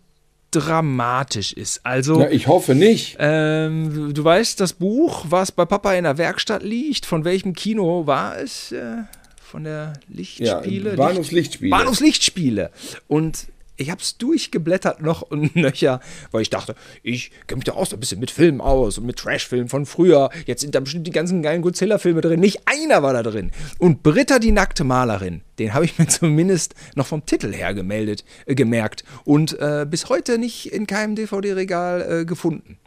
dramatisch 0.61 1.53
ist. 1.53 1.81
Also 1.85 2.19
Na, 2.21 2.31
ich 2.31 2.47
hoffe 2.47 2.75
nicht. 2.75 3.17
ähm, 3.19 4.13
du 4.15 4.25
weißt, 4.25 4.61
das 4.61 4.73
Buch, 4.73 5.27
was 5.29 5.53
bei 5.53 5.65
Papa 5.65 5.95
in 5.95 6.05
der 6.05 6.19
Werkstatt 6.19 6.63
liegt, 6.63 7.07
von 7.07 7.25
welchem 7.25 7.55
Kino 7.55 8.07
war 8.07 8.39
es? 8.39 8.73
Äh, 8.73 8.97
von 9.43 9.65
der 9.65 9.93
Lichtspiele? 10.09 10.91
Ja, 10.91 10.97
Bahnhofslichtspiele. 10.97 11.71
Bahnhofslichtspiele. 11.71 12.71
Und 13.09 13.47
ich 13.77 13.91
habe 13.91 14.01
es 14.01 14.19
durchgeblättert 14.19 15.03
noch 15.03 15.23
und 15.23 15.55
nöcher, 15.57 16.01
weil 16.31 16.43
ich 16.43 16.51
dachte, 16.51 16.75
ich 17.03 17.31
kenne 17.47 17.59
mich 17.59 17.65
da 17.65 17.73
auch 17.73 17.87
so 17.87 17.97
ein 17.97 18.01
bisschen 18.01 18.21
mit 18.21 18.31
Filmen 18.31 18.61
aus 18.61 18.99
und 18.99 19.07
mit 19.07 19.17
Trashfilmen 19.17 19.69
von 19.69 19.87
früher. 19.87 20.31
Jetzt 20.47 20.61
sind 20.61 20.75
da 20.75 20.81
bestimmt 20.81 21.07
die 21.07 21.13
ganzen 21.13 21.43
geilen 21.43 21.63
Godzilla-Filme 21.63 22.21
drin. 22.21 22.41
Nicht 22.41 22.63
einer 22.67 23.03
war 23.03 23.13
da 23.13 23.23
drin. 23.23 23.51
Und 23.79 24.03
Britta, 24.03 24.39
die 24.39 24.53
nackte 24.53 24.85
Malerin, 24.85 25.43
den 25.59 25.75
habe 25.75 25.85
ich 25.85 25.99
mir 25.99 26.07
zumindest 26.09 26.75
noch 26.95 27.07
vom 27.07 27.25
Titel 27.27 27.53
her 27.53 27.75
gemeldet, 27.75 28.25
äh, 28.47 28.55
gemerkt. 28.55 29.05
Und 29.25 29.59
äh, 29.59 29.87
bis 29.89 30.09
heute 30.09 30.39
nicht 30.39 30.73
in 30.73 30.87
keinem 30.87 31.15
DVD-Regal 31.15 32.21
äh, 32.21 32.25
gefunden. 32.25 32.79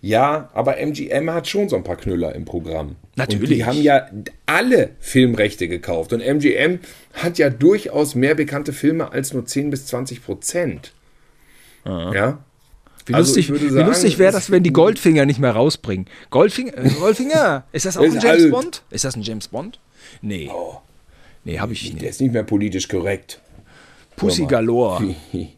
Ja, 0.00 0.50
aber 0.52 0.76
MGM 0.78 1.30
hat 1.30 1.48
schon 1.48 1.68
so 1.68 1.76
ein 1.76 1.82
paar 1.84 1.96
Knüller 1.96 2.34
im 2.34 2.44
Programm. 2.44 2.96
Natürlich. 3.16 3.50
Und 3.50 3.56
die 3.56 3.64
haben 3.64 3.82
ja 3.82 4.06
alle 4.44 4.90
Filmrechte 5.00 5.66
gekauft. 5.66 6.12
Und 6.12 6.20
MGM 6.20 6.80
hat 7.14 7.38
ja 7.38 7.48
durchaus 7.48 8.14
mehr 8.14 8.34
bekannte 8.34 8.72
Filme 8.74 9.12
als 9.12 9.32
nur 9.32 9.46
10 9.46 9.70
bis 9.70 9.86
20 9.86 10.22
Prozent. 10.24 10.92
Ja. 11.86 12.44
Wie 13.06 13.14
Also 13.14 13.28
lustig, 13.34 13.52
wie 13.62 13.68
sagen, 13.68 13.86
lustig 13.88 14.18
wäre 14.18 14.32
das, 14.32 14.50
wenn 14.50 14.62
die 14.62 14.72
Goldfinger 14.72 15.26
nicht 15.26 15.38
mehr 15.38 15.52
rausbringen. 15.52 16.06
Goldfinger? 16.30 16.76
Äh, 16.76 16.88
Goldfinger? 17.00 17.64
Ist 17.72 17.84
das 17.86 17.96
auch 17.96 18.02
Ist 18.02 18.16
ein 18.16 18.20
James 18.22 18.42
alt. 18.44 18.50
Bond? 18.50 18.82
Ist 18.90 19.04
das 19.04 19.16
ein 19.16 19.22
James 19.22 19.48
Bond? 19.48 19.78
Nee. 20.22 20.50
Oh, 20.52 20.78
Nee, 21.46 21.58
habe 21.58 21.74
ich 21.74 21.84
der 21.84 21.94
nicht. 21.94 22.04
ist 22.04 22.20
nicht 22.22 22.32
mehr 22.32 22.42
politisch 22.42 22.88
korrekt. 22.88 23.40
Pussy. 24.16 24.46
Galore. 24.46 25.14
Wie, 25.32 25.48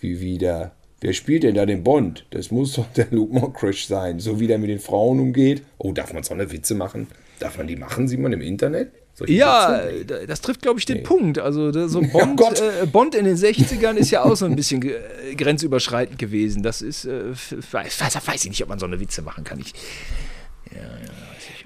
wie 0.00 0.20
wieder. 0.20 0.72
Wer 1.00 1.12
spielt 1.14 1.42
denn 1.44 1.54
da 1.54 1.64
den 1.66 1.82
Bond? 1.82 2.26
Das 2.30 2.50
muss 2.50 2.74
doch 2.74 2.86
der 2.94 3.06
Luke 3.10 3.32
Mockridge 3.32 3.84
sein. 3.88 4.20
So 4.20 4.38
wie 4.38 4.46
der 4.46 4.58
mit 4.58 4.68
den 4.70 4.80
Frauen 4.80 5.18
umgeht. 5.20 5.62
Oh, 5.78 5.92
darf 5.92 6.12
man 6.12 6.22
so 6.22 6.34
eine 6.34 6.50
Witze 6.52 6.74
machen? 6.74 7.06
Darf 7.38 7.56
man 7.56 7.66
die 7.66 7.76
machen, 7.76 8.06
Simon, 8.06 8.32
im 8.34 8.42
Internet? 8.42 8.92
Solche 9.14 9.32
Ja, 9.32 9.82
Witze? 9.90 10.04
da- 10.04 10.26
das 10.26 10.40
trifft, 10.42 10.60
glaube 10.60 10.78
ich, 10.78 10.84
den 10.84 11.02
Punkt. 11.02 11.38
Also 11.38 11.72
so 11.88 12.00
Bond, 12.12 12.36
Gott. 12.36 12.60
äh, 12.60 12.84
Bond 12.86 13.14
in 13.14 13.24
den 13.24 13.36
60ern 13.36 13.94
ist 13.96 14.10
ja 14.10 14.22
auch 14.24 14.36
so 14.36 14.44
ein 14.44 14.56
bisschen 14.56 14.82
äh, 14.82 15.34
grenzüberschreitend 15.36 16.18
gewesen. 16.18 16.62
Das 16.62 16.82
ist, 16.82 17.06
äh, 17.06 17.30
weiß, 17.72 18.00
weiß, 18.26 18.44
ich 18.44 18.50
nicht, 18.50 18.62
ob 18.62 18.68
man 18.68 18.78
so 18.78 18.84
eine 18.86 19.00
Witze 19.00 19.22
machen 19.22 19.42
kann. 19.44 19.58
Ich, 19.58 19.72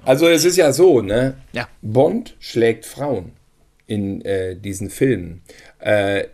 Also 0.04 0.28
es 0.28 0.44
ist 0.44 0.56
ja 0.56 0.72
so, 0.72 1.00
ne? 1.02 1.34
Ja. 1.52 1.68
Bond 1.82 2.36
schlägt 2.38 2.86
Frauen 2.86 3.32
in 3.86 4.20
äh, 4.24 4.54
diesen 4.56 4.90
Filmen. 4.90 5.42
Äh, 5.80 6.24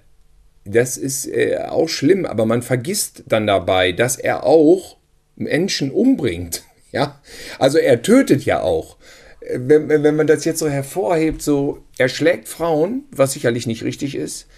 das 0.72 0.96
ist 0.96 1.26
äh, 1.26 1.58
auch 1.68 1.88
schlimm, 1.88 2.26
aber 2.26 2.46
man 2.46 2.62
vergisst 2.62 3.24
dann 3.26 3.46
dabei, 3.46 3.92
dass 3.92 4.16
er 4.16 4.44
auch 4.44 4.96
Menschen 5.36 5.90
umbringt. 5.90 6.62
Ja, 6.92 7.20
also 7.60 7.78
er 7.78 8.02
tötet 8.02 8.44
ja 8.44 8.62
auch. 8.62 8.96
Äh, 9.42 9.60
Wenn, 9.60 9.88
wenn 9.88 10.16
man 10.16 10.26
das 10.26 10.44
jetzt 10.44 10.58
so 10.58 10.68
hervorhebt, 10.68 11.40
so 11.40 11.84
er 11.98 12.08
schlägt 12.08 12.48
Frauen, 12.48 13.04
was 13.12 13.34
sicherlich 13.34 13.68
nicht 13.68 13.84
richtig 13.84 14.16
ist, 14.16 14.48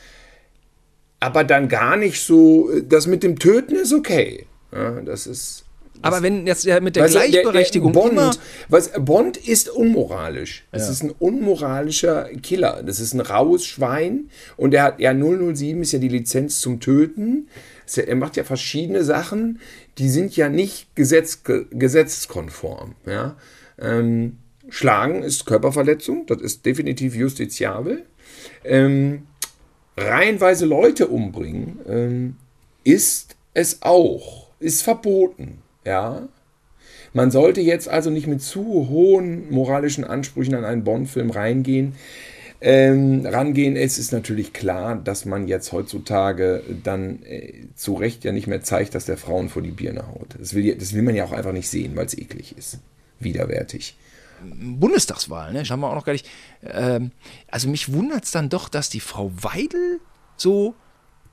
aber 1.21 1.45
dann 1.45 1.69
gar 1.69 1.99
nicht 1.99 2.23
so, 2.23 2.71
äh, 2.71 2.83
das 2.89 3.07
mit 3.07 3.23
dem 3.23 3.39
Töten 3.39 3.75
ist 3.75 3.93
okay. 3.93 4.47
Ja, 4.73 5.03
das 5.03 5.27
ist 5.27 5.67
aber 6.03 6.23
wenn 6.23 6.47
jetzt 6.47 6.65
ja 6.65 6.81
mit 6.81 6.97
der 6.97 7.05
Gleichberechtigung 7.07 7.93
der, 7.93 8.03
der. 8.03 8.11
Bond, 8.11 8.41
was, 8.69 8.91
Bond 8.99 9.37
ist 9.37 9.69
unmoralisch. 9.71 10.65
Es 10.73 10.89
ist 10.89 11.03
ein 11.03 11.11
unmoralischer 11.11 12.25
Killer. 12.43 12.83
Das 12.85 13.01
ist 13.01 13.13
ein 13.15 13.21
raues 13.21 13.65
Schwein. 13.67 14.29
Und 14.57 14.75
er 14.75 14.83
hat, 14.85 15.01
ja, 15.01 15.13
007 15.15 15.83
ist 15.83 15.93
ja 15.93 15.99
die 15.99 16.09
Lizenz 16.09 16.61
zum 16.61 16.81
Töten. 16.81 17.49
Es- 17.87 17.99
Er 17.99 18.17
macht 18.17 18.37
ja 18.37 18.45
verschiedene 18.45 19.05
Sachen, 19.05 19.61
die 19.99 20.09
sind 20.09 20.37
ja 20.37 20.49
nicht 20.49 20.95
gesetz, 20.97 21.43
ge, 21.45 21.67
gesetzeskonform. 21.71 22.95
Ja? 23.07 23.37
Ähm, 23.81 24.39
Schlagen 24.69 25.23
ist 25.23 25.45
Körperverletzung, 25.47 26.25
das 26.27 26.41
ist 26.41 26.65
definitiv 26.65 27.15
justiziabel. 27.15 28.05
Ähm, 28.65 29.27
reihenweise 29.97 30.65
Leute 30.67 31.09
umbringen 31.09 31.79
ähm, 31.89 32.37
ist 32.85 33.37
es 33.55 33.83
auch, 33.83 34.49
ist 34.61 34.83
verboten. 34.83 35.59
Ja, 35.85 36.29
man 37.13 37.31
sollte 37.31 37.61
jetzt 37.61 37.89
also 37.89 38.11
nicht 38.11 38.27
mit 38.27 38.43
zu 38.43 38.89
hohen 38.89 39.51
moralischen 39.51 40.05
Ansprüchen 40.05 40.55
an 40.55 40.65
einen 40.65 40.85
Bond-Film 40.85 41.31
reingehen. 41.31 41.95
Ähm, 42.65 43.27
rangehen. 43.27 43.75
Es 43.75 43.99
ist 43.99 44.13
natürlich 44.13 44.53
klar, 44.53 44.95
dass 44.95 45.25
man 45.25 45.49
jetzt 45.49 45.73
heutzutage 45.73 46.63
dann 46.85 47.21
äh, 47.25 47.67
zu 47.75 47.95
Recht 47.95 48.23
ja 48.23 48.31
nicht 48.31 48.47
mehr 48.47 48.63
zeigt, 48.63 48.95
dass 48.95 49.05
der 49.05 49.17
Frauen 49.17 49.49
vor 49.49 49.63
die 49.63 49.73
Birne 49.73 50.07
haut. 50.07 50.29
Das 50.39 50.55
will, 50.55 50.73
das 50.77 50.95
will 50.95 51.03
man 51.03 51.17
ja 51.17 51.25
auch 51.25 51.33
einfach 51.33 51.53
nicht 51.53 51.69
sehen, 51.69 51.97
weil 51.97 52.07
es 52.07 52.17
eklig 52.17 52.57
ist. 52.57 52.79
Widerwärtig. 53.19 53.97
Bundestagswahl, 54.45 55.53
ne? 55.53 55.61
Das 55.61 55.71
haben 55.71 55.81
wir 55.81 55.91
auch 55.91 55.97
noch 55.97 56.05
gar 56.05 56.13
nicht. 56.13 56.29
Ähm, 56.63 57.11
also 57.49 57.69
mich 57.69 57.93
wundert 57.93 58.25
es 58.25 58.31
dann 58.31 58.49
doch, 58.49 58.69
dass 58.69 58.91
die 58.91 59.01
Frau 59.01 59.33
Weidel 59.35 60.01
so 60.37 60.75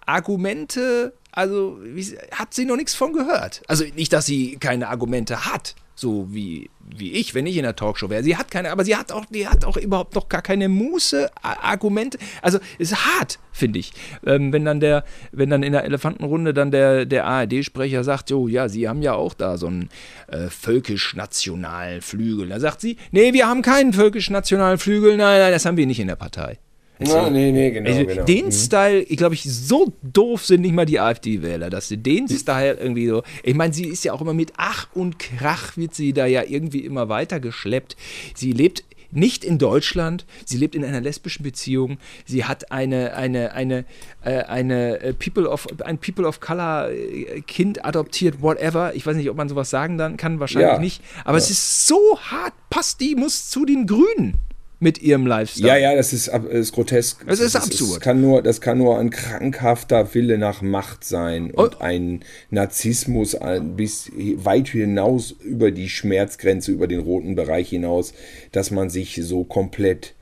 Argumente, 0.10 1.14
also 1.32 1.78
wie, 1.84 2.18
hat 2.32 2.53
sie 2.53 2.66
noch 2.66 2.76
nichts 2.76 2.95
von 2.95 3.14
gehört. 3.14 3.62
Also 3.68 3.86
nicht, 3.95 4.12
dass 4.12 4.26
sie 4.26 4.57
keine 4.57 4.88
Argumente 4.88 5.45
hat, 5.45 5.76
so 5.93 6.34
wie, 6.34 6.72
wie 6.80 7.12
ich, 7.12 7.36
wenn 7.36 7.45
ich 7.45 7.57
in 7.57 7.64
der 7.64 7.76
Talkshow 7.76 8.10
wäre. 8.10 8.24
Sie 8.24 8.36
hat 8.36 8.49
keine, 8.49 8.72
aber 8.72 8.84
sie 8.84 8.95
hat 8.95 9.12
auch, 9.12 9.26
die 9.26 9.47
hat 9.47 9.66
auch 9.66 9.78
überhaupt 9.78 10.16
noch 10.16 10.28
gar 10.30 10.41
keine 10.41 10.68
Muße, 10.68 11.30
Argumente. 11.43 12.18
Also 12.41 12.57
ist 12.80 12.95
hart, 12.95 13.38
finde 13.51 13.78
ich. 13.78 13.91
Ähm, 14.26 14.51
wenn 14.51 14.66
dann 14.66 14.80
der, 14.80 15.03
wenn 15.32 15.51
dann 15.51 15.62
in 15.62 15.74
der 15.74 15.84
Elefantenrunde 15.84 16.55
dann 16.55 16.72
der, 16.72 17.05
der 17.05 17.26
ARD-Sprecher 17.26 18.03
sagt, 18.03 18.32
jo, 18.32 18.47
ja, 18.47 18.68
sie 18.68 18.89
haben 18.89 19.03
ja 19.03 19.14
auch 19.14 19.36
da 19.36 19.57
so 19.57 19.68
einen 19.68 19.89
äh, 20.28 20.47
völkisch-nationalen 20.47 22.01
Flügel. 22.01 22.49
Da 22.49 22.60
sagt 22.60 22.82
sie, 22.82 22.97
nee, 23.12 23.34
wir 23.34 23.47
haben 23.47 23.62
keinen 23.62 23.93
völkisch-nationalen 23.93 24.80
Flügel, 24.80 25.18
nein, 25.18 25.39
nein, 25.39 25.51
das 25.51 25.66
haben 25.66 25.78
wir 25.78 25.86
nicht 25.86 25.99
in 25.99 26.07
der 26.07 26.16
Partei. 26.16 26.57
Ja, 27.00 27.30
nee, 27.30 27.52
nee, 27.52 27.72
genau. 27.72 27.89
Also 27.89 28.06
genau. 28.06 28.26
den 28.26 28.52
Style, 28.52 29.02
ich 29.02 29.16
glaube, 29.16 29.34
ich, 29.34 29.43
so 29.43 29.93
doof 30.04 30.45
sind 30.45 30.62
nicht 30.62 30.74
mal 30.74 30.86
die 30.86 31.00
AfD-Wähler, 31.00 31.70
dass 31.70 31.88
sie 31.88 31.97
den 31.97 32.28
Style 32.28 32.74
irgendwie 32.74 33.08
so. 33.08 33.24
Ich 33.43 33.56
meine, 33.56 33.74
sie 33.74 33.86
ist 33.86 34.04
ja 34.04 34.12
auch 34.12 34.22
immer 34.22 34.34
mit 34.34 34.52
Ach 34.58 34.88
und 34.93 35.18
Krach, 35.18 35.78
wird 35.78 35.95
sie 35.95 36.12
da 36.12 36.26
ja 36.26 36.43
irgendwie 36.43 36.80
immer 36.80 37.08
weiter 37.08 37.39
geschleppt. 37.39 37.95
Sie 38.36 38.52
lebt 38.52 38.84
nicht 39.12 39.43
in 39.43 39.58
Deutschland. 39.58 40.26
Sie 40.45 40.58
lebt 40.58 40.76
in 40.76 40.84
einer 40.84 41.02
lesbischen 41.02 41.43
Beziehung. 41.43 41.97
Sie 42.26 42.45
hat 42.45 42.72
eine, 42.72 43.14
eine, 43.16 43.54
eine, 43.54 43.86
äh, 44.24 44.43
eine 44.43 45.00
äh, 45.00 45.14
People 45.14 45.50
of, 45.50 45.68
ein 45.84 45.97
People 45.97 46.28
of 46.28 46.41
Color 46.41 46.91
äh, 46.91 47.41
Kind 47.41 47.86
adoptiert, 47.86 48.41
whatever. 48.41 48.93
Ich 48.93 49.06
weiß 49.06 49.16
nicht, 49.16 49.30
ob 49.30 49.38
man 49.38 49.50
sowas 49.50 49.70
sagen 49.70 49.97
dann 49.97 50.18
kann, 50.18 50.39
wahrscheinlich 50.39 50.74
ja. 50.74 50.80
nicht. 50.80 51.02
Aber 51.24 51.38
ja. 51.38 51.43
es 51.43 51.50
ist 51.50 51.88
so 51.88 52.20
hart, 52.20 52.54
passt 52.70 53.00
die 53.00 53.16
muss 53.16 53.50
zu 53.50 53.66
den 53.66 53.88
Grünen 53.88 54.36
mit 54.80 55.02
ihrem 55.02 55.28
Lifestyle. 55.28 55.68
Ja, 55.68 55.78
ja, 55.78 55.96
das 55.96 56.14
ist, 56.14 56.28
ist 56.28 56.72
grotesk. 56.72 57.26
Das 57.28 57.40
ist 57.40 57.56
das 57.56 57.66
absurd. 57.66 57.92
Ist, 57.92 58.02
kann 58.02 58.22
nur, 58.22 58.42
das 58.42 58.62
kann 58.62 58.78
nur 58.78 58.98
ein 58.98 59.10
krankhafter 59.10 60.14
Wille 60.14 60.38
nach 60.38 60.62
Macht 60.62 61.04
sein 61.04 61.52
und 61.52 61.76
oh. 61.76 61.84
ein 61.84 62.24
Narzissmus 62.50 63.38
bis 63.76 64.12
weit 64.16 64.70
hinaus 64.70 65.32
über 65.32 65.72
die 65.72 65.90
Schmerzgrenze, 65.90 66.72
über 66.72 66.88
den 66.88 67.02
roten 67.02 67.36
Bereich 67.36 67.70
hinaus, 67.70 68.14
dass 68.52 68.72
man 68.72 68.90
sich 68.90 69.20
so 69.22 69.44
komplett 69.44 70.16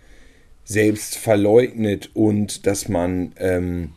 selbst 0.63 1.17
verleugnet 1.17 2.09
und 2.13 2.65
dass 2.65 2.89
man 2.89 3.33
ähm, 3.37 3.91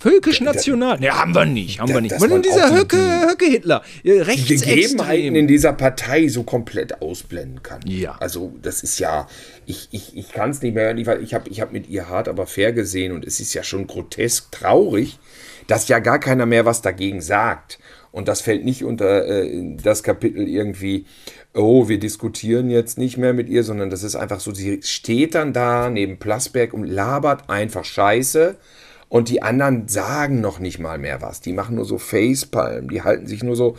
Völkisch 0.00 0.40
national. 0.40 1.00
Ne, 1.00 1.10
haben 1.10 1.34
wir 1.34 1.44
nicht, 1.44 1.80
haben 1.80 1.88
da, 1.88 1.94
wir 1.94 2.00
nicht. 2.02 2.20
Und 2.20 2.44
dieser 2.44 2.72
Höcke, 2.72 2.96
Höcke 3.28 3.46
Hitler, 3.46 3.82
die 4.04 4.56
Gegebenheiten 4.56 5.34
in 5.34 5.48
dieser 5.48 5.72
Partei 5.72 6.28
so 6.28 6.44
komplett 6.44 7.02
ausblenden 7.02 7.62
kann. 7.64 7.80
Ja. 7.84 8.16
Also 8.20 8.54
das 8.62 8.84
ist 8.84 9.00
ja, 9.00 9.26
ich, 9.66 9.88
ich, 9.90 10.16
ich 10.16 10.30
kann 10.30 10.50
es 10.50 10.62
nicht 10.62 10.74
mehr 10.74 10.84
hören. 10.84 10.98
Ich 10.98 11.34
habe 11.34 11.48
ich 11.48 11.60
hab 11.60 11.72
mit 11.72 11.88
ihr 11.88 12.08
hart, 12.08 12.28
aber 12.28 12.46
fair 12.46 12.72
gesehen 12.72 13.12
und 13.12 13.26
es 13.26 13.40
ist 13.40 13.54
ja 13.54 13.64
schon 13.64 13.88
grotesk 13.88 14.52
traurig, 14.52 15.18
dass 15.66 15.88
ja 15.88 15.98
gar 15.98 16.20
keiner 16.20 16.46
mehr 16.46 16.64
was 16.64 16.80
dagegen 16.80 17.20
sagt. 17.20 17.80
Und 18.12 18.28
das 18.28 18.40
fällt 18.40 18.64
nicht 18.64 18.84
unter 18.84 19.26
äh, 19.26 19.76
das 19.82 20.02
Kapitel 20.02 20.48
irgendwie, 20.48 21.06
oh, 21.54 21.88
wir 21.88 21.98
diskutieren 21.98 22.70
jetzt 22.70 22.98
nicht 22.98 23.18
mehr 23.18 23.34
mit 23.34 23.48
ihr, 23.48 23.64
sondern 23.64 23.90
das 23.90 24.02
ist 24.02 24.16
einfach 24.16 24.40
so, 24.40 24.54
sie 24.54 24.80
steht 24.82 25.34
dann 25.34 25.52
da 25.52 25.90
neben 25.90 26.18
Plasberg 26.18 26.72
und 26.72 26.84
labert 26.84 27.50
einfach 27.50 27.84
Scheiße 27.84 28.56
und 29.08 29.28
die 29.28 29.42
anderen 29.42 29.88
sagen 29.88 30.40
noch 30.40 30.58
nicht 30.58 30.78
mal 30.78 30.98
mehr 30.98 31.22
was. 31.22 31.40
Die 31.40 31.52
machen 31.52 31.76
nur 31.76 31.84
so 31.84 31.98
Facepalm. 31.98 32.90
Die 32.90 33.02
halten 33.02 33.26
sich 33.26 33.42
nur 33.42 33.56
so. 33.56 33.76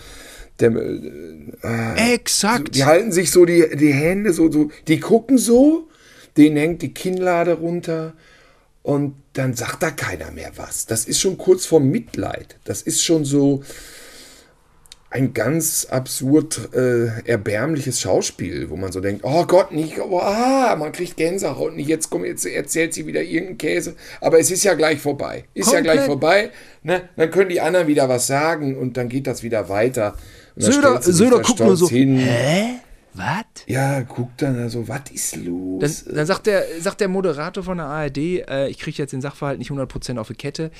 Der, 0.59 0.71
äh, 0.71 2.13
Exakt. 2.13 2.75
Die 2.75 2.83
halten 2.83 3.11
sich 3.11 3.31
so 3.31 3.45
die, 3.45 3.75
die 3.75 3.93
Hände 3.93 4.33
so, 4.33 4.51
so. 4.51 4.71
Die 4.87 4.99
gucken 4.99 5.37
so. 5.37 5.87
Denen 6.35 6.57
hängt 6.57 6.81
die 6.81 6.93
Kinnlade 6.93 7.53
runter. 7.53 8.13
Und 8.81 9.15
dann 9.33 9.53
sagt 9.53 9.83
da 9.83 9.91
keiner 9.91 10.31
mehr 10.31 10.51
was. 10.55 10.87
Das 10.87 11.05
ist 11.05 11.19
schon 11.19 11.37
kurz 11.37 11.65
vor 11.65 11.79
Mitleid. 11.79 12.57
Das 12.63 12.81
ist 12.81 13.03
schon 13.03 13.23
so 13.23 13.63
ein 15.11 15.33
ganz 15.33 15.87
absurd 15.89 16.69
äh, 16.73 17.07
erbärmliches 17.25 17.99
Schauspiel, 17.99 18.69
wo 18.69 18.75
man 18.75 18.91
so 18.91 19.01
denkt, 19.01 19.21
oh 19.23 19.45
Gott, 19.45 19.71
nicht, 19.71 19.99
oh, 19.99 20.19
ah, 20.19 20.75
man 20.77 20.91
kriegt 20.91 21.17
Gänsehaut 21.17 21.75
nicht, 21.75 21.87
jetzt 21.87 22.09
komm, 22.09 22.25
jetzt 22.25 22.45
erzählt 22.45 22.93
sie 22.93 23.07
wieder 23.07 23.21
irgendeinen 23.21 23.57
Käse, 23.57 23.95
aber 24.21 24.39
es 24.39 24.51
ist 24.51 24.63
ja 24.63 24.75
gleich 24.75 24.99
vorbei. 24.99 25.45
Ist 25.53 25.65
Komplett. 25.65 25.85
ja 25.85 25.93
gleich 25.93 26.05
vorbei, 26.05 26.51
ne? 26.83 27.09
Dann 27.15 27.31
können 27.31 27.49
die 27.49 27.59
anderen 27.59 27.87
wieder 27.87 28.07
was 28.07 28.27
sagen 28.27 28.77
und 28.77 28.97
dann 28.97 29.09
geht 29.09 29.25
das 29.25 29.41
wieder 29.41 29.67
weiter. 29.67 30.15
Söder, 30.55 31.01
Söder 31.01 31.41
guckt 31.41 31.59
nur 31.59 31.75
so, 31.75 31.89
hin. 31.89 32.17
hä? 32.17 32.79
Was? 33.19 33.65
Ja, 33.67 33.99
guckt 34.01 34.41
dann 34.41 34.57
also, 34.57 34.87
was 34.87 35.11
ist 35.13 35.35
los? 35.35 36.05
Dann, 36.05 36.15
dann, 36.15 36.25
sagt, 36.25 36.47
der, 36.47 36.63
sagt 36.79 37.01
der 37.01 37.09
Moderator 37.09 37.61
von 37.61 37.77
der 37.77 37.87
ARD, 37.87 38.17
äh, 38.17 38.69
ich 38.69 38.79
kriege 38.79 38.97
jetzt 38.97 39.11
den 39.11 39.19
Sachverhalt 39.19 39.59
nicht 39.59 39.71
100% 39.71 40.17
auf 40.17 40.29
die 40.29 40.35
Kette. 40.35 40.71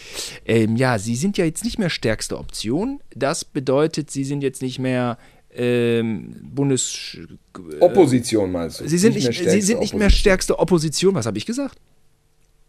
Ähm, 0.46 0.78
ja, 0.78 0.98
Sie 1.00 1.18
sind 1.18 1.38
ja 1.38 1.44
jetzt 1.44 1.66
nicht 1.66 1.80
mehr 1.80 1.90
stärkste 1.90 2.38
Option. 2.38 3.02
Das 3.14 3.44
bedeutet, 3.44 4.10
Sie 4.10 4.24
sind 4.24 4.42
jetzt 4.42 4.62
nicht 4.62 4.80
mehr 4.80 5.18
ähm, 5.54 6.34
Bundes... 6.42 7.18
Äh, 7.58 7.80
Opposition 7.82 8.54
meinst 8.54 8.80
du? 8.80 8.88
Sie 8.88 8.98
sind 8.98 9.16
nicht, 9.16 9.28
nicht 9.28 9.50
Sie 9.50 9.62
sind 9.62 9.82
nicht 9.82 9.94
mehr 9.94 10.10
stärkste 10.10 10.60
Opposition. 10.60 11.16
Was 11.16 11.26
habe 11.26 11.38
ich 11.38 11.46
gesagt? 11.46 11.78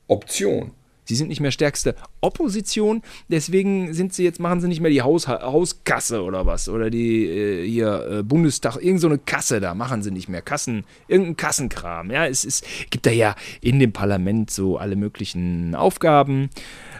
Option. 0.08 0.72
Sie 1.10 1.16
sind 1.16 1.26
nicht 1.26 1.40
mehr 1.40 1.50
stärkste 1.50 1.96
Opposition, 2.20 3.02
deswegen 3.26 3.92
sind 3.94 4.14
sie 4.14 4.22
jetzt, 4.22 4.38
machen 4.38 4.60
sie 4.60 4.68
nicht 4.68 4.80
mehr 4.80 4.92
die 4.92 5.02
Haus, 5.02 5.26
Hauskasse 5.26 6.22
oder 6.22 6.46
was. 6.46 6.68
Oder 6.68 6.88
die 6.88 7.26
äh, 7.26 7.68
hier 7.68 8.06
äh, 8.08 8.22
Bundestag, 8.22 8.76
irgend 8.76 9.00
so 9.00 9.10
Kasse 9.26 9.58
da, 9.58 9.74
machen 9.74 10.04
sie 10.04 10.12
nicht 10.12 10.28
mehr. 10.28 10.40
Kassen, 10.40 10.84
irgendein 11.08 11.36
Kassenkram. 11.36 12.12
Ja, 12.12 12.26
es 12.26 12.44
ist, 12.44 12.64
gibt 12.90 13.06
da 13.06 13.10
ja 13.10 13.34
in 13.60 13.80
dem 13.80 13.92
Parlament 13.92 14.52
so 14.52 14.78
alle 14.78 14.94
möglichen 14.94 15.74
Aufgaben. 15.74 16.48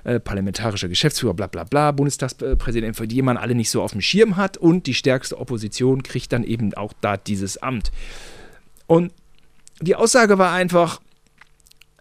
Äh, 0.02 0.18
parlamentarischer 0.18 0.88
Geschäftsführer, 0.88 1.34
bla 1.34 1.46
bla 1.46 1.62
bla, 1.62 1.92
Bundestagspräsident, 1.92 2.96
für 2.96 3.06
die 3.06 3.22
man 3.22 3.36
alle 3.36 3.54
nicht 3.54 3.70
so 3.70 3.80
auf 3.80 3.92
dem 3.92 4.00
Schirm 4.00 4.36
hat. 4.36 4.56
Und 4.56 4.88
die 4.88 4.94
stärkste 4.94 5.38
Opposition 5.38 6.02
kriegt 6.02 6.32
dann 6.32 6.42
eben 6.42 6.74
auch 6.74 6.92
da 7.00 7.16
dieses 7.16 7.58
Amt. 7.58 7.92
Und 8.88 9.12
die 9.80 9.94
Aussage 9.94 10.36
war 10.36 10.52
einfach, 10.52 11.00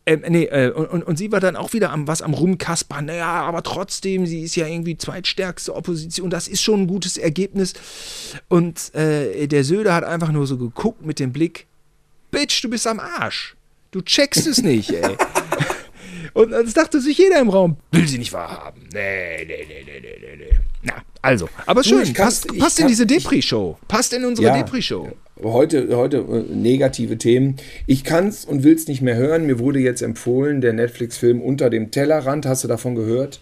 ähm, 0.09 0.23
nee, 0.27 0.45
äh, 0.45 0.71
und, 0.71 1.03
und, 1.03 1.17
sie 1.17 1.31
war 1.31 1.39
dann 1.39 1.55
auch 1.55 1.73
wieder 1.73 1.91
am 1.91 2.07
was 2.07 2.23
am 2.23 2.33
Rumkaspern. 2.33 3.05
Naja, 3.05 3.27
aber 3.27 3.61
trotzdem, 3.61 4.25
sie 4.25 4.41
ist 4.41 4.55
ja 4.55 4.65
irgendwie 4.65 4.97
zweitstärkste 4.97 5.75
Opposition. 5.75 6.31
Das 6.31 6.47
ist 6.47 6.63
schon 6.63 6.81
ein 6.81 6.87
gutes 6.87 7.17
Ergebnis. 7.17 7.75
Und 8.47 8.95
äh, 8.95 9.45
der 9.45 9.63
Söder 9.63 9.93
hat 9.93 10.03
einfach 10.03 10.31
nur 10.31 10.47
so 10.47 10.57
geguckt 10.57 11.05
mit 11.05 11.19
dem 11.19 11.31
Blick: 11.31 11.67
Bitch, 12.31 12.63
du 12.63 12.69
bist 12.71 12.87
am 12.87 12.99
Arsch. 12.99 13.55
Du 13.91 14.01
checkst 14.01 14.47
es 14.47 14.63
nicht, 14.63 14.89
ey. 14.89 15.15
Und 16.33 16.51
das 16.51 16.73
dachte 16.73 16.99
sich 16.99 17.17
jeder 17.17 17.39
im 17.39 17.49
Raum, 17.49 17.77
will 17.91 18.07
sie 18.07 18.17
nicht 18.17 18.33
wahrhaben. 18.33 18.81
Nee, 18.93 19.45
nee, 19.45 19.65
nee, 19.67 19.83
nee, 19.85 19.99
nee, 20.01 20.35
nee. 20.37 20.59
Na, 20.83 20.93
also, 21.21 21.49
aber 21.65 21.83
schön, 21.83 22.05
du, 22.05 22.13
passt, 22.13 22.47
passt 22.57 22.79
in 22.79 22.87
diese 22.87 23.05
Depri-Show. 23.05 23.77
Passt 23.87 24.13
in 24.13 24.25
unsere 24.25 24.47
ja, 24.47 24.57
Depri-Show. 24.57 25.09
Heute, 25.43 25.95
heute 25.95 26.17
äh, 26.17 26.53
negative 26.53 27.17
Themen. 27.17 27.57
Ich 27.87 28.03
kann 28.03 28.27
es 28.27 28.45
und 28.45 28.63
will 28.63 28.75
es 28.75 28.87
nicht 28.87 29.01
mehr 29.01 29.15
hören. 29.15 29.45
Mir 29.45 29.59
wurde 29.59 29.79
jetzt 29.79 30.01
empfohlen, 30.01 30.61
der 30.61 30.73
Netflix-Film 30.73 31.41
Unter 31.41 31.69
dem 31.69 31.91
Tellerrand. 31.91 32.45
Hast 32.45 32.63
du 32.63 32.67
davon 32.67 32.95
gehört? 32.95 33.39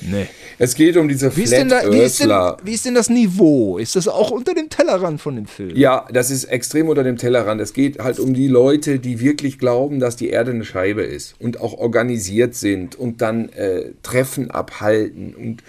Nee. 0.00 0.26
Es 0.58 0.74
geht 0.74 0.96
um 0.96 1.08
diese 1.08 1.34
wie 1.36 1.46
Flat 1.46 1.70
da, 1.70 1.92
wie, 1.92 1.98
ist 1.98 2.20
denn, 2.20 2.30
wie 2.30 2.72
ist 2.72 2.84
denn 2.84 2.94
das 2.94 3.10
Niveau? 3.10 3.78
Ist 3.78 3.96
das 3.96 4.08
auch 4.08 4.30
unter 4.30 4.54
dem 4.54 4.68
Tellerrand 4.68 5.20
von 5.20 5.36
dem 5.36 5.46
Film? 5.46 5.76
Ja, 5.76 6.06
das 6.12 6.30
ist 6.30 6.44
extrem 6.44 6.88
unter 6.88 7.02
dem 7.02 7.16
Tellerrand. 7.16 7.60
Es 7.60 7.72
geht 7.72 7.98
halt 7.98 8.18
um 8.18 8.34
die 8.34 8.48
Leute, 8.48 8.98
die 8.98 9.20
wirklich 9.20 9.58
glauben, 9.58 10.00
dass 10.00 10.16
die 10.16 10.28
Erde 10.28 10.52
eine 10.52 10.64
Scheibe 10.64 11.02
ist 11.02 11.34
und 11.38 11.60
auch 11.60 11.74
organisiert 11.74 12.54
sind 12.54 12.94
und 12.94 13.20
dann 13.20 13.48
äh, 13.50 13.92
Treffen 14.02 14.50
abhalten 14.50 15.34
und 15.34 15.62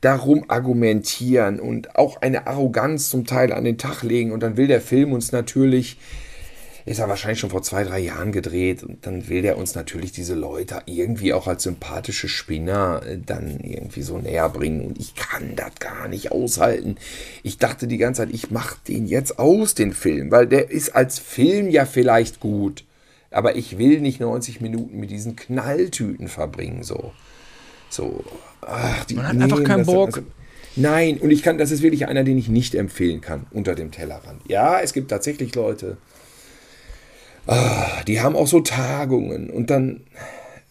darum 0.00 0.44
argumentieren 0.48 1.60
und 1.60 1.94
auch 1.94 2.20
eine 2.20 2.46
Arroganz 2.46 3.08
zum 3.08 3.24
Teil 3.24 3.52
an 3.52 3.64
den 3.64 3.78
Tag 3.78 4.02
legen. 4.02 4.32
Und 4.32 4.42
dann 4.42 4.56
will 4.56 4.66
der 4.66 4.80
Film 4.80 5.12
uns 5.12 5.32
natürlich 5.32 5.96
ist 6.84 6.98
er 6.98 7.08
wahrscheinlich 7.08 7.40
schon 7.40 7.50
vor 7.50 7.62
zwei, 7.62 7.84
drei 7.84 8.00
Jahren 8.00 8.32
gedreht 8.32 8.82
und 8.82 9.06
dann 9.06 9.28
will 9.28 9.42
der 9.42 9.56
uns 9.56 9.74
natürlich 9.74 10.12
diese 10.12 10.34
Leute 10.34 10.82
irgendwie 10.86 11.32
auch 11.32 11.46
als 11.46 11.62
sympathische 11.62 12.28
Spinner 12.28 13.02
äh, 13.06 13.18
dann 13.24 13.60
irgendwie 13.60 14.02
so 14.02 14.18
näher 14.18 14.48
bringen 14.48 14.86
und 14.86 14.98
ich 14.98 15.14
kann 15.14 15.54
das 15.54 15.74
gar 15.78 16.08
nicht 16.08 16.32
aushalten. 16.32 16.96
Ich 17.42 17.58
dachte 17.58 17.86
die 17.86 17.98
ganze 17.98 18.22
Zeit, 18.22 18.34
ich 18.34 18.50
mache 18.50 18.76
den 18.88 19.06
jetzt 19.06 19.38
aus, 19.38 19.74
den 19.74 19.92
Film, 19.92 20.30
weil 20.30 20.46
der 20.46 20.70
ist 20.70 20.94
als 20.94 21.18
Film 21.18 21.70
ja 21.70 21.84
vielleicht 21.84 22.40
gut, 22.40 22.84
aber 23.30 23.56
ich 23.56 23.78
will 23.78 24.00
nicht 24.00 24.20
90 24.20 24.60
Minuten 24.60 24.98
mit 24.98 25.10
diesen 25.10 25.36
Knalltüten 25.36 26.28
verbringen, 26.28 26.82
so. 26.82 27.12
So, 27.90 28.24
ach, 28.62 29.04
die, 29.04 29.14
Man 29.14 29.26
hat 29.26 29.36
einfach 29.36 29.64
keinen 29.64 29.84
Bock. 29.84 30.16
Also, 30.16 30.22
Nein, 30.76 31.18
und 31.18 31.30
ich 31.30 31.42
kann, 31.42 31.58
das 31.58 31.70
ist 31.70 31.82
wirklich 31.82 32.08
einer, 32.08 32.24
den 32.24 32.38
ich 32.38 32.48
nicht 32.48 32.74
empfehlen 32.74 33.20
kann 33.20 33.46
unter 33.50 33.74
dem 33.74 33.90
Tellerrand. 33.90 34.40
Ja, 34.48 34.80
es 34.80 34.94
gibt 34.94 35.10
tatsächlich 35.10 35.54
Leute, 35.54 35.98
Ah, 37.46 38.02
die 38.06 38.20
haben 38.20 38.36
auch 38.36 38.46
so 38.46 38.60
Tagungen 38.60 39.50
und 39.50 39.70
dann, 39.70 40.02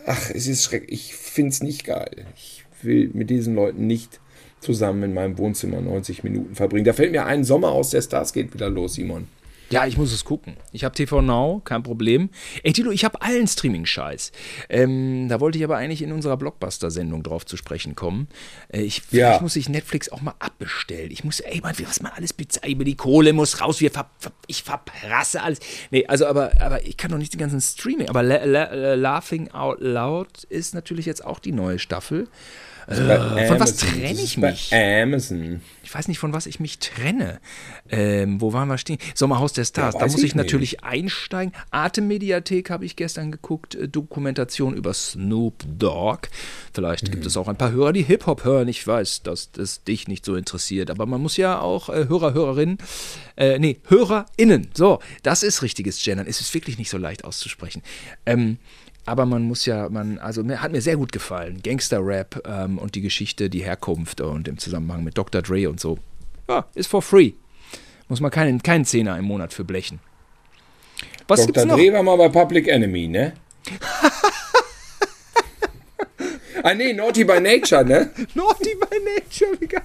ach, 0.06 0.30
es 0.34 0.48
ist 0.48 0.64
schrecklich. 0.64 0.92
Ich 0.92 1.16
finde 1.16 1.50
es 1.50 1.62
nicht 1.62 1.86
geil. 1.86 2.26
Ich 2.36 2.64
will 2.82 3.10
mit 3.14 3.30
diesen 3.30 3.56
Leuten 3.56 3.88
nicht 3.88 4.20
zusammen 4.62 5.04
in 5.04 5.14
meinem 5.14 5.38
Wohnzimmer 5.38 5.82
90 5.82 6.24
Minuten 6.24 6.56
verbringen. 6.56 6.86
Da 6.86 6.94
fällt 6.94 7.12
mir 7.12 7.26
ein 7.26 7.44
Sommer 7.44 7.72
aus 7.72 7.90
der 7.90 8.02
Stars 8.02 8.32
geht 8.32 8.54
wieder 8.54 8.70
los, 8.70 8.94
Simon. 8.94 9.28
Ja, 9.72 9.86
ich 9.86 9.98
muss 9.98 10.12
es 10.12 10.26
gucken. 10.26 10.58
Ich 10.72 10.84
habe 10.84 10.94
TV 10.94 11.22
Now, 11.22 11.62
kein 11.64 11.82
Problem. 11.82 12.30
Ey, 12.64 12.74
Tilo, 12.74 12.92
ich 12.92 13.06
habe 13.06 13.22
allen 13.22 13.48
Streaming-Scheiß. 13.48 14.32
Ähm, 14.70 15.28
da 15.30 15.40
wollte 15.40 15.58
ich 15.58 15.64
aber 15.64 15.78
eigentlich 15.78 16.02
in 16.02 16.12
unserer 16.12 16.38
Blockbuster-Sendung 16.38 17.24
drauf 17.24 17.46
zu 17.46 17.58
sprechen 17.58 17.96
kommen. 17.96 18.28
Äh, 18.70 18.82
ich, 18.82 18.98
ja. 18.98 19.28
Vielleicht 19.28 19.42
muss 19.42 19.56
ich 19.56 19.70
Netflix 19.70 20.12
auch 20.12 20.22
mal 20.22 20.36
abbestellen. 20.40 21.12
Ich 21.12 21.24
muss, 21.24 21.40
ey, 21.40 21.62
Mann, 21.62 21.76
was 21.86 22.02
man 22.02 22.12
alles 22.12 22.34
bezahlt. 22.34 22.62
Die 22.66 22.96
Kohle 22.96 23.34
muss 23.34 23.62
raus. 23.62 23.80
Wir 23.80 23.92
ver, 23.92 24.10
ver, 24.20 24.32
ich 24.48 24.64
verprasse 24.64 25.42
alles. 25.42 25.60
Nee, 25.90 26.06
also, 26.06 26.26
aber, 26.26 26.52
aber 26.60 26.86
ich 26.86 26.98
kann 26.98 27.12
doch 27.12 27.18
nicht 27.18 27.34
den 27.34 27.40
ganzen 27.40 27.62
Streaming. 27.62 28.10
Aber 28.10 28.24
La 28.24 28.44
La 28.44 28.96
Laughing 28.96 29.52
Out 29.52 29.80
Loud 29.80 30.44
ist 30.46 30.74
natürlich 30.74 31.06
jetzt 31.06 31.24
auch 31.24 31.40
die 31.40 31.52
neue 31.52 31.80
Staffel. 31.80 32.28
Äh, 32.88 33.48
von 33.48 33.60
was 33.60 33.78
trenne 33.78 34.22
ich 34.22 34.38
mich? 34.38 34.70
Bei 34.72 35.04
Amazon. 35.04 35.62
Ich 35.84 35.94
weiß 35.94 36.08
nicht, 36.08 36.20
von 36.20 36.34
was 36.34 36.46
ich 36.46 36.60
mich 36.60 36.80
trenne. 36.80 37.40
Ähm, 37.90 38.42
wo 38.42 38.54
waren 38.54 38.68
wir 38.68 38.78
stehen? 38.78 38.98
Sommerhaus 39.14 39.54
der 39.54 39.66
Stars. 39.66 39.94
Ja, 39.94 40.00
da 40.00 40.06
muss 40.08 40.24
ich 40.24 40.32
ich 40.32 40.36
natürlich 40.36 40.84
einsteigen. 40.84 41.54
Atemmediathek 41.72 42.70
habe 42.70 42.86
ich 42.86 42.96
gestern 42.96 43.32
geguckt. 43.32 43.76
Äh, 43.76 43.88
Dokumentation 43.88 44.76
über 44.76 44.94
Snoop 44.94 45.64
Dogg. 45.78 46.30
Vielleicht 46.74 47.12
gibt 47.12 47.26
es 47.26 47.38
auch 47.38 47.48
ein 47.48 47.58
paar 47.58 47.72
Hörer, 47.72 47.94
die 47.94 48.04
Hip-Hop 48.04 48.44
hören. 48.44 48.68
Ich 48.68 48.86
weiß, 48.86 49.24
dass 49.24 49.52
das 49.52 49.84
dich 49.84 50.08
nicht 50.08 50.26
so 50.26 50.36
interessiert. 50.36 50.90
Aber 50.90 51.06
man 51.06 51.22
muss 51.22 51.38
ja 51.38 51.60
auch 51.60 51.90
äh, 51.90 52.08
Hörer, 52.08 52.34
Hörerinnen, 52.34 52.78
äh, 53.38 53.60
nee, 53.60 53.80
HörerInnen. 53.88 54.70
So, 54.74 55.00
das 55.24 55.44
ist 55.44 55.62
richtiges 55.62 56.02
Gendern. 56.04 56.28
Es 56.28 56.42
ist 56.42 56.54
wirklich 56.54 56.78
nicht 56.78 56.90
so 56.90 56.98
leicht 56.98 57.26
auszusprechen. 57.26 57.82
Ähm, 58.26 58.58
aber 59.12 59.26
man 59.26 59.44
muss 59.44 59.66
ja, 59.66 59.90
man, 59.90 60.20
also 60.20 60.42
mir, 60.42 60.62
hat 60.62 60.72
mir 60.72 60.80
sehr 60.80 60.96
gut 60.96 61.12
gefallen. 61.12 61.60
Gangster-Rap 61.62 62.48
ähm, 62.48 62.78
und 62.78 62.96
die 62.96 63.02
Geschichte, 63.02 63.50
die 63.50 63.62
Herkunft 63.62 64.22
und 64.22 64.48
im 64.48 64.58
Zusammenhang 64.58 65.04
mit 65.04 65.18
Dr. 65.18 65.42
Dre 65.42 65.68
und 65.70 65.82
so. 65.82 65.98
Ja, 66.48 66.66
ist 66.76 66.88
for 66.88 67.02
free. 67.02 67.34
Muss 68.08 68.22
man 68.22 68.32
keinen, 68.32 68.64
keinen 68.64 68.86
Zehner 68.86 69.18
im 69.18 69.26
Monat 69.26 69.54
für 69.54 69.66
blechen. 69.66 70.00
Was 71.28 71.46
Dr. 71.46 71.66
Dre 71.66 71.92
war 71.92 72.04
mal 72.04 72.16
bei 72.16 72.30
Public 72.30 72.70
Enemy, 72.70 73.10
ne? 73.10 73.34
ah 76.64 76.74
nee, 76.74 76.94
Naughty 76.94 77.26
by 77.26 77.42
Nature, 77.42 77.84
ne? 77.84 78.12
Naughty 78.34 78.76
by 78.76 78.96
Nature. 78.98 79.82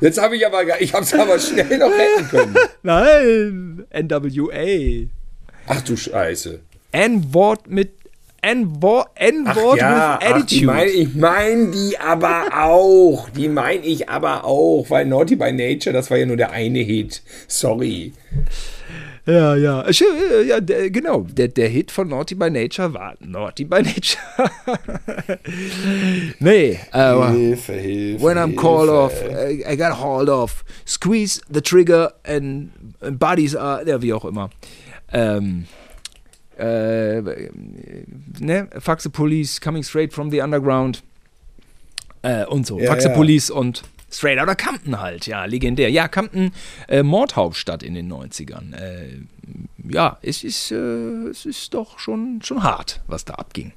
Jetzt 0.00 0.20
habe 0.20 0.36
ich 0.36 0.44
aber, 0.44 0.80
ich 0.80 0.92
habe 0.92 1.04
es 1.04 1.14
aber 1.14 1.38
schnell 1.38 1.78
noch 1.78 1.92
retten 1.92 2.28
können. 2.28 2.56
Nein, 2.82 3.86
NWA. 3.92 5.06
Ach 5.68 5.80
du 5.82 5.96
Scheiße. 5.96 6.60
N-Wort 6.90 7.68
mit 7.68 7.97
N-Wort 8.40 9.08
ja, 9.18 9.34
with 9.34 9.46
ach, 9.46 10.18
die 10.18 10.26
Attitude. 10.26 10.66
mein, 10.66 10.88
ich 10.88 11.14
meine 11.14 11.70
die 11.70 11.98
aber 11.98 12.46
auch. 12.54 13.28
Die 13.30 13.48
meine 13.48 13.84
ich 13.84 14.08
aber 14.08 14.44
auch, 14.44 14.86
weil 14.88 15.06
Naughty 15.06 15.36
by 15.36 15.52
Nature, 15.52 15.92
das 15.92 16.10
war 16.10 16.18
ja 16.18 16.26
nur 16.26 16.36
der 16.36 16.52
eine 16.52 16.78
Hit. 16.80 17.22
Sorry. 17.48 18.12
Ja, 19.28 19.54
ja. 19.56 19.82
Äh, 19.82 20.42
ja 20.46 20.60
der, 20.60 20.90
genau. 20.90 21.26
Der, 21.30 21.48
der 21.48 21.68
Hit 21.68 21.90
von 21.90 22.08
Naughty 22.08 22.34
by 22.34 22.48
Nature 22.48 22.94
war 22.94 23.14
Naughty 23.20 23.64
by 23.64 23.82
Nature. 23.82 24.50
nee, 26.38 26.78
aber 26.92 27.30
Hilfe, 27.32 27.74
Hilfe. 27.74 28.24
when 28.24 28.38
I'm 28.38 28.52
Hilfe. 28.52 28.56
called 28.56 28.88
off, 28.88 29.12
I, 29.22 29.76
got 29.76 30.00
hauled 30.00 30.30
off. 30.30 30.64
Squeeze 30.86 31.42
the 31.50 31.60
trigger 31.60 32.12
and, 32.24 32.70
and 33.02 33.18
bodies 33.18 33.54
are, 33.54 33.86
ja, 33.86 34.00
wie 34.00 34.14
auch 34.14 34.24
immer. 34.24 34.48
Ähm, 35.12 35.66
äh, 36.58 37.50
ne? 38.38 38.68
Fuck 38.78 39.00
the 39.00 39.08
police, 39.08 39.60
coming 39.60 39.82
straight 39.82 40.12
from 40.12 40.30
the 40.30 40.40
underground. 40.40 41.02
Äh, 42.22 42.44
und 42.46 42.66
so. 42.66 42.78
Ja, 42.78 42.90
Fuck 42.90 43.02
the 43.02 43.08
ja. 43.08 43.14
police 43.14 43.50
und 43.50 43.82
Straight 44.10 44.38
Outta 44.38 44.54
Compton 44.54 45.00
halt, 45.00 45.26
ja, 45.26 45.44
legendär. 45.44 45.90
Ja, 45.90 46.08
Compton, 46.08 46.52
äh, 46.88 47.02
Mordhauptstadt 47.02 47.82
in 47.82 47.94
den 47.94 48.10
90ern. 48.10 48.74
Äh, 48.74 49.20
ja, 49.90 50.18
es 50.22 50.44
ist, 50.44 50.70
äh, 50.72 50.76
es 51.28 51.44
ist 51.44 51.74
doch 51.74 51.98
schon, 51.98 52.40
schon 52.42 52.62
hart, 52.62 53.00
was 53.06 53.24
da 53.24 53.34
abging. 53.34 53.72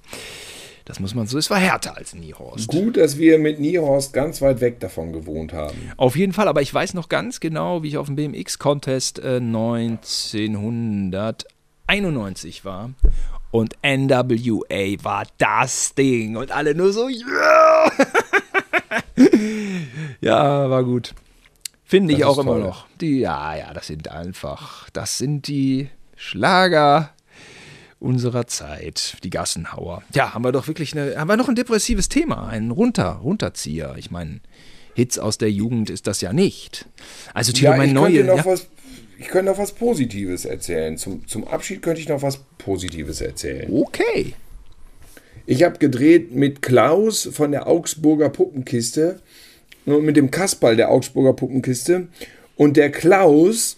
Das 0.85 0.99
muss 0.99 1.13
man 1.13 1.27
so, 1.27 1.37
es 1.37 1.49
war 1.49 1.59
härter 1.59 1.95
als 1.95 2.13
Niehorst. 2.15 2.67
Gut, 2.67 2.97
dass 2.97 3.17
wir 3.17 3.37
mit 3.37 3.59
Niehorst 3.59 4.13
ganz 4.13 4.41
weit 4.41 4.61
weg 4.61 4.79
davon 4.79 5.13
gewohnt 5.13 5.53
haben. 5.53 5.77
Auf 5.97 6.15
jeden 6.15 6.33
Fall, 6.33 6.47
aber 6.47 6.61
ich 6.61 6.73
weiß 6.73 6.95
noch 6.95 7.07
ganz 7.07 7.39
genau, 7.39 7.83
wie 7.83 7.89
ich 7.89 7.97
auf 7.97 8.07
dem 8.07 8.15
BMX-Contest 8.15 9.19
äh, 9.19 9.39
1991 11.91 12.63
war. 12.63 12.91
Und 13.51 13.75
NWA 13.83 15.03
war 15.03 15.23
das 15.37 15.93
Ding. 15.93 16.37
Und 16.37 16.51
alle 16.51 16.73
nur 16.73 16.93
so, 16.93 17.09
yeah! 17.09 17.91
ja, 20.21 20.69
war 20.69 20.83
gut. 20.85 21.13
Finde 21.83 22.13
ich 22.13 22.23
auch 22.23 22.37
immer 22.37 22.53
toll. 22.53 22.61
noch. 22.61 22.87
Die, 23.01 23.19
ja, 23.19 23.55
ja, 23.55 23.73
das 23.73 23.87
sind 23.87 24.07
einfach, 24.07 24.89
das 24.91 25.17
sind 25.17 25.47
die 25.47 25.89
Schlager 26.15 27.09
unserer 27.99 28.47
Zeit, 28.47 29.17
die 29.25 29.29
Gassenhauer. 29.29 30.01
Ja, 30.13 30.33
haben 30.33 30.45
wir 30.45 30.53
doch 30.53 30.67
wirklich 30.67 30.97
eine, 30.97 31.17
haben 31.17 31.27
wir 31.27 31.35
noch 31.35 31.49
ein 31.49 31.55
depressives 31.55 32.07
Thema, 32.07 32.47
einen 32.47 32.71
Runter, 32.71 33.19
Runterzieher. 33.21 33.95
Ich 33.97 34.09
meine, 34.09 34.39
Hits 34.95 35.19
aus 35.19 35.37
der 35.37 35.51
Jugend 35.51 35.89
ist 35.89 36.07
das 36.07 36.21
ja 36.21 36.31
nicht. 36.31 36.85
Also 37.33 37.51
Tilo, 37.51 37.71
Ja, 37.71 37.77
mein 37.77 37.89
ich 37.89 37.93
neue, 37.93 38.17
könnte 38.17 38.31
noch 38.37 38.37
ja, 38.37 38.45
was. 38.45 38.67
Ich 39.21 39.27
könnte 39.27 39.51
noch 39.51 39.59
was 39.59 39.73
Positives 39.73 40.45
erzählen. 40.45 40.97
Zum, 40.97 41.27
zum 41.27 41.47
Abschied 41.47 41.83
könnte 41.83 42.01
ich 42.01 42.09
noch 42.09 42.23
was 42.23 42.39
Positives 42.57 43.21
erzählen. 43.21 43.71
okay. 43.71 44.33
Ich 45.45 45.61
habe 45.61 45.77
gedreht 45.77 46.31
mit 46.33 46.63
Klaus 46.63 47.29
von 47.31 47.51
der 47.51 47.67
Augsburger 47.67 48.29
Puppenkiste 48.29 49.19
und 49.85 50.03
mit 50.05 50.17
dem 50.17 50.31
Kasperl 50.31 50.75
der 50.75 50.89
Augsburger 50.89 51.33
Puppenkiste. 51.33 52.07
Und 52.55 52.77
der 52.77 52.89
Klaus, 52.91 53.77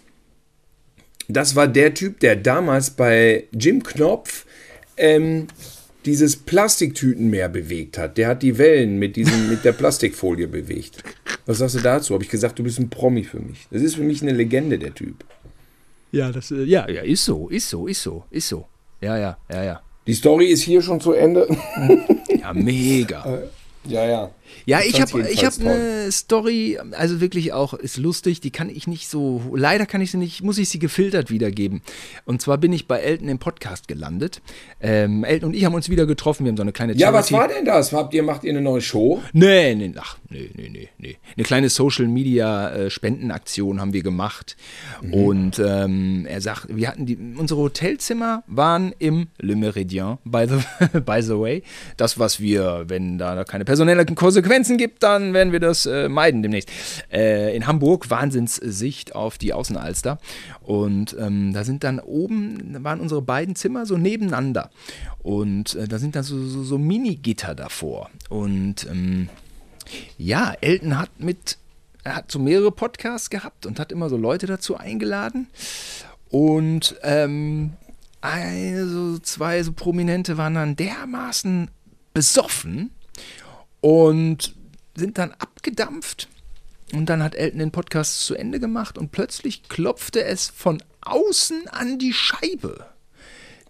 das 1.28 1.58
war 1.58 1.68
der 1.68 1.94
Typ, 1.94 2.22
der 2.22 2.38
damals 2.38 2.92
bei 2.92 3.44
Jim 3.52 3.84
Knopf 3.84 4.46
ähm, 4.96 5.48
dieses 6.06 6.36
Plastiktütenmeer 6.36 7.50
bewegt 7.50 7.98
hat. 7.98 8.18
Der 8.18 8.28
hat 8.28 8.44
die 8.44 8.58
Wellen 8.58 8.98
mit, 9.00 9.16
diesem, 9.16 9.50
mit 9.50 9.64
der 9.64 9.72
Plastikfolie 9.72 10.48
bewegt. 10.48 11.04
Was 11.46 11.60
sagst 11.60 11.76
du 11.76 11.80
dazu? 11.80 12.14
Habe 12.14 12.24
ich 12.24 12.30
gesagt, 12.30 12.60
du 12.60 12.64
bist 12.64 12.80
ein 12.80 12.90
Promi 12.90 13.24
für 13.24 13.40
mich. 13.40 13.68
Das 13.72 13.82
ist 13.82 13.96
für 13.96 14.04
mich 14.04 14.22
eine 14.22 14.32
Legende, 14.32 14.78
der 14.78 14.94
Typ. 14.94 15.24
Ja, 16.12 16.32
das, 16.32 16.52
äh, 16.52 16.64
ja, 16.64 16.90
ja, 16.90 17.02
ist 17.02 17.26
so, 17.26 17.50
ist 17.50 17.70
so, 17.70 17.88
ist 17.88 18.04
so, 18.04 18.24
ist 18.30 18.48
so. 18.48 18.68
Ja, 19.02 19.18
ja, 19.18 19.38
ja, 19.52 19.64
ja. 19.64 19.82
Die 20.06 20.14
Story 20.14 20.48
ist 20.48 20.62
hier 20.62 20.82
schon 20.82 21.00
zu 21.00 21.14
Ende. 21.14 21.48
Ja, 22.40 22.54
mega. 22.54 23.42
ja, 23.86 24.06
ja. 24.06 24.32
Ja, 24.66 24.80
ich 24.86 25.02
habe 25.02 25.28
ich 25.30 25.46
hab 25.46 25.60
eine 25.60 26.12
Story, 26.12 26.78
also 26.92 27.20
wirklich 27.22 27.54
auch, 27.54 27.74
ist 27.74 27.98
lustig, 27.98 28.42
die 28.42 28.52
kann 28.52 28.70
ich 28.70 28.88
nicht 28.88 29.08
so, 29.10 29.42
leider 29.56 29.86
kann 29.86 30.02
ich 30.02 30.12
sie 30.12 30.18
nicht, 30.18 30.44
muss 30.44 30.58
ich 30.58 30.70
sie 30.70 30.80
gefiltert 30.80 31.30
wiedergeben. 31.30 31.82
Und 32.26 32.42
zwar 32.42 32.58
bin 32.58 32.72
ich 32.74 32.88
bei 32.88 33.00
Elton 33.00 33.28
im 33.30 33.40
Podcast 33.40 33.88
gelandet. 33.88 34.42
Ähm, 34.82 35.24
Elton 35.24 35.50
und 35.50 35.56
ich 35.56 35.66
haben 35.66 35.74
uns 35.74 35.90
wieder 35.90 36.06
getroffen, 36.06 36.46
wir 36.46 36.52
haben 36.52 36.58
so 36.58 36.64
eine 36.64 36.72
kleine 36.72 36.94
Ja, 36.94 37.12
was 37.14 37.30
Charity- 37.30 37.34
war 37.34 37.48
denn 37.48 37.66
das? 37.66 37.92
Habt 37.94 38.14
ihr, 38.14 38.24
macht 38.24 38.44
ihr 38.44 38.52
eine 38.52 38.62
neue 38.62 38.82
Show? 38.82 39.22
Nee, 39.34 39.76
nee, 39.76 39.94
ach, 39.98 40.18
nee, 40.30 40.50
nee, 40.56 40.70
nee, 40.70 40.90
nee. 40.98 41.18
Eine 41.36 41.44
kleine 41.44 41.70
Social 41.70 42.08
Media 42.08 42.70
äh, 42.70 42.90
Spendenaktion 42.90 43.80
haben 43.82 43.94
wir 43.94 44.04
gemacht. 44.04 44.56
Und 45.12 45.60
ähm, 45.60 46.26
er 46.28 46.42
sagt, 46.42 46.68
wir 46.70 46.88
hatten 46.88 47.06
die, 47.06 47.18
unsere 47.38 47.60
Hotelzimmer 47.62 48.44
waren 48.48 48.94
im 49.00 49.28
Le 49.40 49.56
Méridien, 49.56 50.18
by 50.24 50.46
the, 50.48 51.00
by 51.00 51.22
the 51.22 51.38
way. 51.40 51.64
Das, 51.98 52.20
was 52.20 52.40
wir, 52.40 52.86
wenn 52.88 53.18
da 53.18 53.44
keine 53.44 53.66
personellen 53.66 54.06
Konsequenzen 54.44 54.78
gibt, 54.78 55.04
dann 55.04 55.34
werden 55.34 55.52
wir 55.52 55.60
das 55.60 55.86
äh, 55.86 56.10
meiden 56.10 56.44
demnächst. 56.44 56.70
Äh, 57.12 57.56
in 57.56 57.66
Hamburg, 57.66 58.10
Wahnsinnssicht 58.10 59.16
auf 59.16 59.38
die 59.38 59.54
Außenalster. 59.54 60.20
Und 60.62 61.16
ähm, 61.20 61.54
da 61.54 61.64
sind 61.64 61.84
dann 61.84 62.00
oben, 62.00 62.74
da 62.74 62.84
waren 62.84 63.00
unsere 63.00 63.22
beiden 63.22 63.56
Zimmer 63.56 63.86
so 63.86 63.98
nebeneinander. 63.98 64.70
Und 65.22 65.76
äh, 65.76 65.88
da 65.88 65.98
sind 65.98 66.16
dann 66.16 66.24
so, 66.24 66.44
so, 66.46 66.64
so 66.64 66.78
Mini-Gitter 66.78 67.56
davor. 67.56 68.10
Und 68.30 68.86
ähm, 68.90 69.30
ja, 70.18 70.54
Elton 70.62 71.00
hat 71.00 71.20
mit, 71.20 71.58
er 72.04 72.18
hat 72.18 72.32
so 72.32 72.40
mehrere 72.40 72.72
Podcasts 72.72 73.30
gehabt 73.30 73.66
und 73.66 73.80
hat 73.80 73.92
immer 73.92 74.10
so 74.10 74.18
Leute 74.18 74.46
dazu 74.46 74.78
eingeladen. 74.78 75.48
Und 76.30 76.96
ähm, 77.04 77.74
eine, 78.22 78.88
so 78.88 79.20
zwei 79.20 79.64
so 79.64 79.74
Prominente 79.74 80.38
waren 80.38 80.56
dann 80.56 80.76
dermaßen 80.76 81.70
besoffen 82.14 82.92
und 83.84 84.56
sind 84.96 85.18
dann 85.18 85.32
abgedampft. 85.32 86.30
Und 86.94 87.08
dann 87.08 87.22
hat 87.22 87.36
Elton 87.36 87.60
den 87.60 87.72
Podcast 87.72 88.26
zu 88.26 88.34
Ende 88.34 88.60
gemacht 88.60 88.98
und 88.98 89.12
plötzlich 89.12 89.68
klopfte 89.68 90.24
es 90.24 90.48
von 90.48 90.82
außen 91.02 91.68
an 91.68 92.00
die 92.00 92.14
Scheibe. 92.14 92.86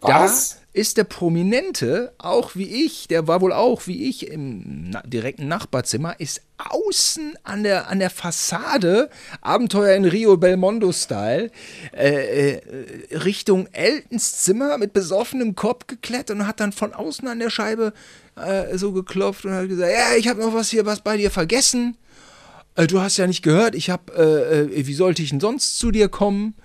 Was? 0.02 0.58
Da 0.58 0.62
ist 0.74 0.98
der 0.98 1.04
Prominente, 1.04 2.14
auch 2.18 2.56
wie 2.56 2.86
ich, 2.86 3.08
der 3.08 3.28
war 3.28 3.42
wohl 3.42 3.54
auch 3.54 3.86
wie 3.86 4.10
ich 4.10 4.28
im 4.28 4.90
na 4.90 5.04
direkten 5.04 5.48
Nachbarzimmer, 5.48 6.20
ist 6.20 6.42
außen 6.58 7.38
an 7.44 7.62
der, 7.62 7.90
an 7.90 8.00
der 8.00 8.10
Fassade, 8.10 9.10
Abenteuer 9.42 9.96
in 9.96 10.06
Rio 10.06 10.36
Belmondo-Style, 10.36 11.52
äh, 11.96 12.54
äh, 12.54 12.62
Richtung 13.18 13.68
Eltons 13.72 14.42
Zimmer 14.42 14.80
mit 14.80 14.94
besoffenem 14.94 15.56
Kopf 15.56 15.86
geklettert 15.86 16.38
und 16.38 16.48
hat 16.48 16.60
dann 16.60 16.72
von 16.72 16.94
außen 16.94 17.28
an 17.28 17.40
der 17.40 17.52
Scheibe 17.52 17.94
äh, 18.36 18.76
so 18.76 18.94
geklopft 18.94 19.46
und 19.46 19.54
hat 19.54 19.68
gesagt, 19.68 19.92
ja, 19.92 20.18
ich 20.18 20.28
habe 20.28 20.42
noch 20.42 20.56
was 20.56 20.70
hier, 20.70 20.88
was 20.88 21.02
bei 21.02 21.18
dir 21.18 21.30
vergessen. 21.30 21.98
Äh, 22.76 22.88
du 22.88 23.00
hast 23.00 23.18
ja 23.18 23.28
nicht 23.28 23.44
gehört, 23.44 23.76
ich 23.76 23.92
habe, 23.92 24.12
äh, 24.16 24.80
äh, 24.80 24.88
wie 24.88 24.94
sollte 24.96 25.22
ich 25.22 25.30
denn 25.30 25.40
sonst 25.40 25.78
zu 25.78 25.92
dir 25.92 26.10
kommen? 26.10 26.56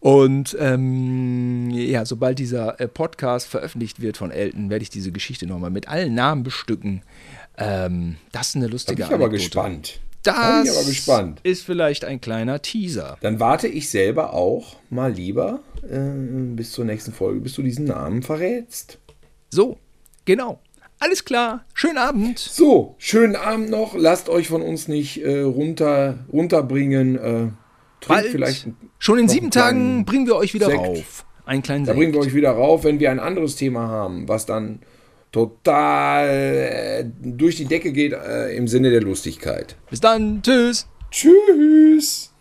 Und 0.00 0.56
ähm, 0.60 1.70
ja, 1.70 2.04
sobald 2.04 2.38
dieser 2.38 2.80
äh, 2.80 2.86
Podcast 2.86 3.48
veröffentlicht 3.48 4.00
wird 4.00 4.16
von 4.16 4.30
Elton, 4.30 4.70
werde 4.70 4.82
ich 4.82 4.90
diese 4.90 5.10
Geschichte 5.10 5.46
nochmal 5.46 5.70
mit 5.70 5.88
allen 5.88 6.14
Namen 6.14 6.42
bestücken. 6.42 7.02
Ähm, 7.58 8.16
das 8.32 8.48
ist 8.50 8.56
eine 8.56 8.64
Da 8.64 8.68
bin 8.68 8.72
lustige 8.72 9.02
ich 9.02 9.06
aber 9.08 9.14
Anekdote. 9.24 9.36
gespannt. 9.38 10.00
Das 10.22 10.34
Da 10.34 10.56
bin 10.62 10.70
ich 10.70 10.76
aber 10.78 10.86
gespannt. 10.86 11.40
ist 11.44 11.62
vielleicht 11.62 12.04
ein 12.04 12.20
kleiner 12.20 12.60
Teaser. 12.60 13.16
Dann 13.20 13.40
warte 13.40 13.68
ich 13.68 13.88
selber 13.88 14.34
auch 14.34 14.76
mal 14.90 15.12
lieber 15.12 15.60
äh, 15.90 15.98
bis 16.54 16.72
zur 16.72 16.84
nächsten 16.84 17.12
Folge, 17.12 17.40
bis 17.40 17.54
du 17.54 17.62
diesen 17.62 17.86
Namen 17.86 18.22
verrätst. 18.22 18.98
So, 19.50 19.78
genau. 20.24 20.60
Alles 20.98 21.24
klar. 21.24 21.64
Schönen 21.74 21.98
Abend. 21.98 22.38
So, 22.38 22.94
schönen 22.98 23.36
Abend 23.36 23.70
noch. 23.70 23.94
Lasst 23.96 24.28
euch 24.28 24.48
von 24.48 24.62
uns 24.62 24.88
nicht 24.88 25.22
äh, 25.22 25.40
runter, 25.40 26.18
runterbringen. 26.32 27.56
Bald, 28.06 28.26
vielleicht 28.26 28.68
schon 28.98 29.18
in 29.18 29.28
sieben 29.28 29.50
Tagen 29.50 30.04
bringen 30.04 30.26
wir 30.26 30.36
euch 30.36 30.54
wieder 30.54 30.66
Sekt. 30.66 30.78
rauf. 30.78 31.24
Einen 31.44 31.62
kleinen 31.62 31.84
Da 31.84 31.92
Sekt. 31.92 31.98
bringen 31.98 32.12
wir 32.12 32.20
euch 32.20 32.34
wieder 32.34 32.50
rauf, 32.50 32.84
wenn 32.84 33.00
wir 33.00 33.10
ein 33.10 33.20
anderes 33.20 33.56
Thema 33.56 33.88
haben, 33.88 34.28
was 34.28 34.46
dann 34.46 34.80
total 35.32 36.28
äh, 36.28 37.04
durch 37.22 37.56
die 37.56 37.66
Decke 37.66 37.92
geht 37.92 38.12
äh, 38.12 38.56
im 38.56 38.68
Sinne 38.68 38.90
der 38.90 39.02
Lustigkeit. 39.02 39.76
Bis 39.90 40.00
dann. 40.00 40.40
Tschüss. 40.42 40.86
Tschüss. 41.10 42.32